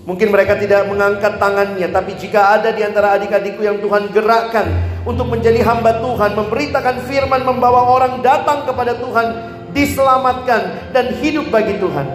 Mungkin 0.09 0.33
mereka 0.33 0.57
tidak 0.57 0.89
mengangkat 0.89 1.37
tangannya, 1.37 1.89
tapi 1.89 2.17
jika 2.17 2.61
ada 2.61 2.73
di 2.73 2.81
antara 2.85 3.17
adik-adikku 3.17 3.61
yang 3.65 3.81
Tuhan 3.81 4.13
gerakkan 4.13 4.69
untuk 5.05 5.29
menjadi 5.29 5.61
hamba 5.65 6.01
Tuhan, 6.01 6.33
memberitakan 6.33 7.05
firman, 7.09 7.45
membawa 7.45 7.89
orang 7.89 8.21
datang 8.21 8.69
kepada 8.69 8.97
Tuhan, 8.97 9.54
diselamatkan 9.75 10.95
dan 10.95 11.19
hidup 11.19 11.51
bagi 11.51 11.77
Tuhan. 11.83 12.07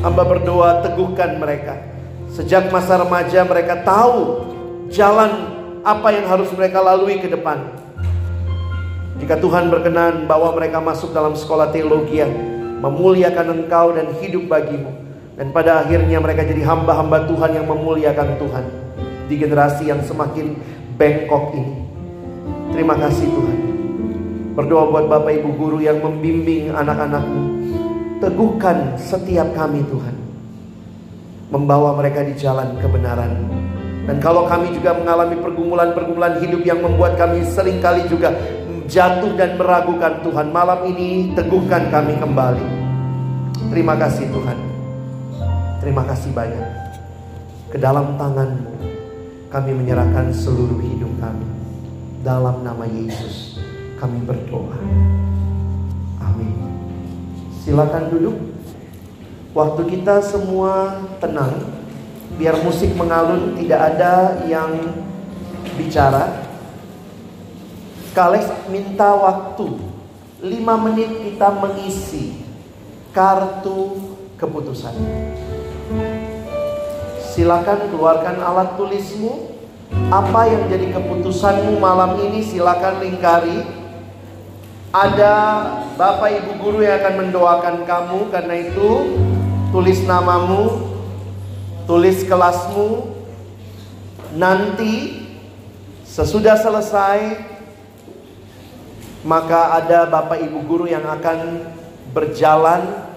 Hamba 0.00 0.24
berdoa 0.24 0.80
teguhkan 0.80 1.36
mereka. 1.36 1.76
Sejak 2.32 2.72
masa 2.72 2.96
remaja 2.96 3.44
mereka 3.44 3.84
tahu 3.84 4.48
jalan 4.88 5.52
apa 5.84 6.08
yang 6.08 6.24
harus 6.24 6.48
mereka 6.56 6.80
lalui 6.80 7.20
ke 7.20 7.28
depan. 7.28 7.60
Jika 9.20 9.36
Tuhan 9.36 9.68
berkenan 9.68 10.24
bawa 10.24 10.56
mereka 10.56 10.80
masuk 10.80 11.12
dalam 11.12 11.36
sekolah 11.36 11.68
teologi 11.68 12.24
yang 12.24 12.32
memuliakan 12.80 13.60
engkau 13.60 13.92
dan 13.92 14.08
hidup 14.24 14.48
bagimu. 14.48 14.88
Dan 15.36 15.52
pada 15.52 15.84
akhirnya 15.84 16.20
mereka 16.20 16.44
jadi 16.44 16.64
hamba-hamba 16.64 17.28
Tuhan 17.28 17.52
yang 17.52 17.66
memuliakan 17.68 18.40
Tuhan. 18.40 18.64
Di 19.28 19.36
generasi 19.36 19.92
yang 19.92 20.00
semakin 20.00 20.56
bengkok 20.96 21.52
ini. 21.52 21.84
Terima 22.72 22.96
kasih 22.96 23.28
Tuhan. 23.28 23.79
Berdoa 24.50 24.90
buat 24.90 25.06
Bapak 25.06 25.30
Ibu 25.30 25.50
guru 25.54 25.78
yang 25.78 26.02
membimbing 26.02 26.74
anak-anakmu. 26.74 27.42
Teguhkan 28.18 28.98
setiap 28.98 29.54
kami 29.54 29.86
Tuhan. 29.86 30.16
Membawa 31.54 31.94
mereka 31.94 32.26
di 32.26 32.34
jalan 32.34 32.74
kebenaran. 32.82 33.46
Dan 34.10 34.18
kalau 34.18 34.50
kami 34.50 34.74
juga 34.74 34.98
mengalami 34.98 35.38
pergumulan-pergumulan 35.38 36.42
hidup 36.42 36.66
yang 36.66 36.82
membuat 36.82 37.14
kami 37.14 37.46
sering 37.46 37.78
kali 37.78 38.02
juga 38.10 38.34
jatuh 38.90 39.38
dan 39.38 39.54
meragukan 39.54 40.18
Tuhan. 40.26 40.50
Malam 40.50 40.82
ini 40.90 41.30
teguhkan 41.38 41.86
kami 41.94 42.18
kembali. 42.18 42.66
Terima 43.70 43.94
kasih 43.94 44.26
Tuhan. 44.34 44.58
Terima 45.78 46.02
kasih 46.10 46.34
banyak. 46.34 46.66
Ke 47.70 47.78
dalam 47.78 48.18
tanganmu 48.18 48.74
kami 49.54 49.70
menyerahkan 49.78 50.34
seluruh 50.34 50.82
hidup 50.82 51.12
kami. 51.22 51.46
Dalam 52.20 52.66
nama 52.66 52.84
Yesus 52.84 53.49
kami 54.00 54.24
berdoa. 54.24 54.80
Amin. 56.24 56.56
Silakan 57.60 58.08
duduk. 58.08 58.36
Waktu 59.52 59.82
kita 59.92 60.24
semua 60.24 61.04
tenang, 61.20 61.68
biar 62.40 62.64
musik 62.64 62.96
mengalun, 62.96 63.52
tidak 63.60 63.80
ada 63.92 64.40
yang 64.48 64.72
bicara. 65.76 66.48
Kales 68.16 68.48
minta 68.72 69.12
waktu 69.14 69.68
5 70.40 70.84
menit 70.88 71.10
kita 71.20 71.52
mengisi 71.52 72.40
kartu 73.12 74.16
keputusan. 74.40 74.96
Silakan 77.20 77.92
keluarkan 77.92 78.40
alat 78.40 78.74
tulismu. 78.80 79.52
Apa 80.10 80.46
yang 80.46 80.70
jadi 80.70 80.94
keputusanmu 80.94 81.78
malam 81.82 82.14
ini 82.22 82.42
silakan 82.46 83.02
lingkari 83.02 83.79
ada 84.90 85.34
Bapak 85.94 86.30
Ibu 86.42 86.52
guru 86.58 86.78
yang 86.82 86.98
akan 86.98 87.14
mendoakan 87.26 87.76
kamu 87.86 88.20
karena 88.34 88.54
itu 88.58 88.90
tulis 89.70 90.02
namamu, 90.02 90.90
tulis 91.86 92.26
kelasmu. 92.26 93.14
Nanti 94.34 95.26
sesudah 96.06 96.58
selesai 96.58 97.38
maka 99.22 99.78
ada 99.78 100.10
Bapak 100.10 100.42
Ibu 100.42 100.58
guru 100.66 100.86
yang 100.90 101.06
akan 101.06 101.70
berjalan 102.10 103.10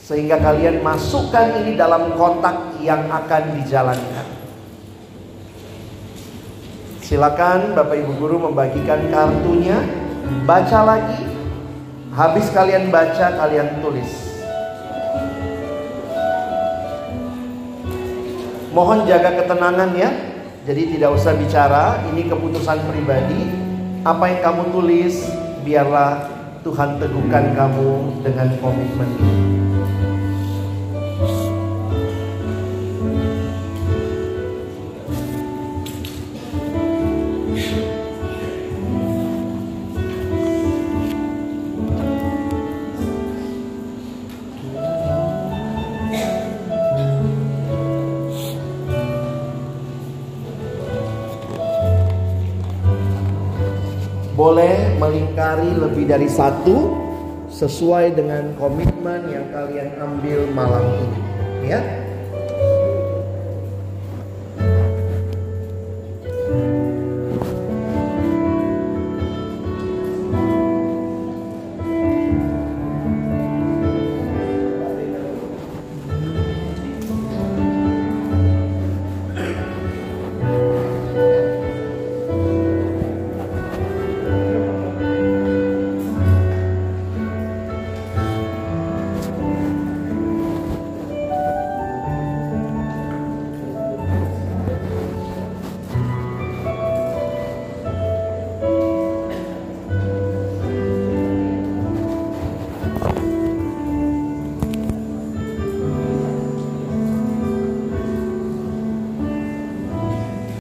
sehingga 0.00 0.36
kalian 0.40 0.84
masukkan 0.84 1.64
ini 1.64 1.76
dalam 1.76 2.12
kotak 2.16 2.80
yang 2.80 3.08
akan 3.08 3.42
dijalankan. 3.60 4.26
Silakan 7.04 7.76
Bapak 7.76 8.00
Ibu 8.00 8.12
guru 8.16 8.36
membagikan 8.40 9.04
kartunya. 9.12 10.03
Baca 10.44 10.80
lagi. 10.88 11.20
Habis 12.14 12.46
kalian 12.54 12.88
baca, 12.94 13.26
kalian 13.34 13.82
tulis. 13.82 14.10
Mohon 18.74 19.06
jaga 19.06 19.30
ketenangan 19.42 19.90
ya. 19.94 20.10
Jadi 20.64 20.96
tidak 20.96 21.14
usah 21.14 21.36
bicara, 21.36 22.00
ini 22.08 22.24
keputusan 22.24 22.80
pribadi. 22.88 23.52
Apa 24.06 24.32
yang 24.32 24.40
kamu 24.40 24.62
tulis, 24.72 25.28
biarlah 25.60 26.28
Tuhan 26.64 26.96
teguhkan 26.96 27.52
kamu 27.52 28.24
dengan 28.24 28.48
komitmen 28.60 29.10
ini. 29.20 29.63
Melingkari 55.54 55.70
lebih 55.78 56.04
dari 56.10 56.28
satu 56.28 56.76
sesuai 57.54 58.18
dengan 58.18 58.50
komitmen 58.58 59.30
yang 59.30 59.46
kalian 59.54 59.94
ambil 60.02 60.40
malam 60.50 60.84
ini. 60.98 61.20
Ya, 61.70 61.80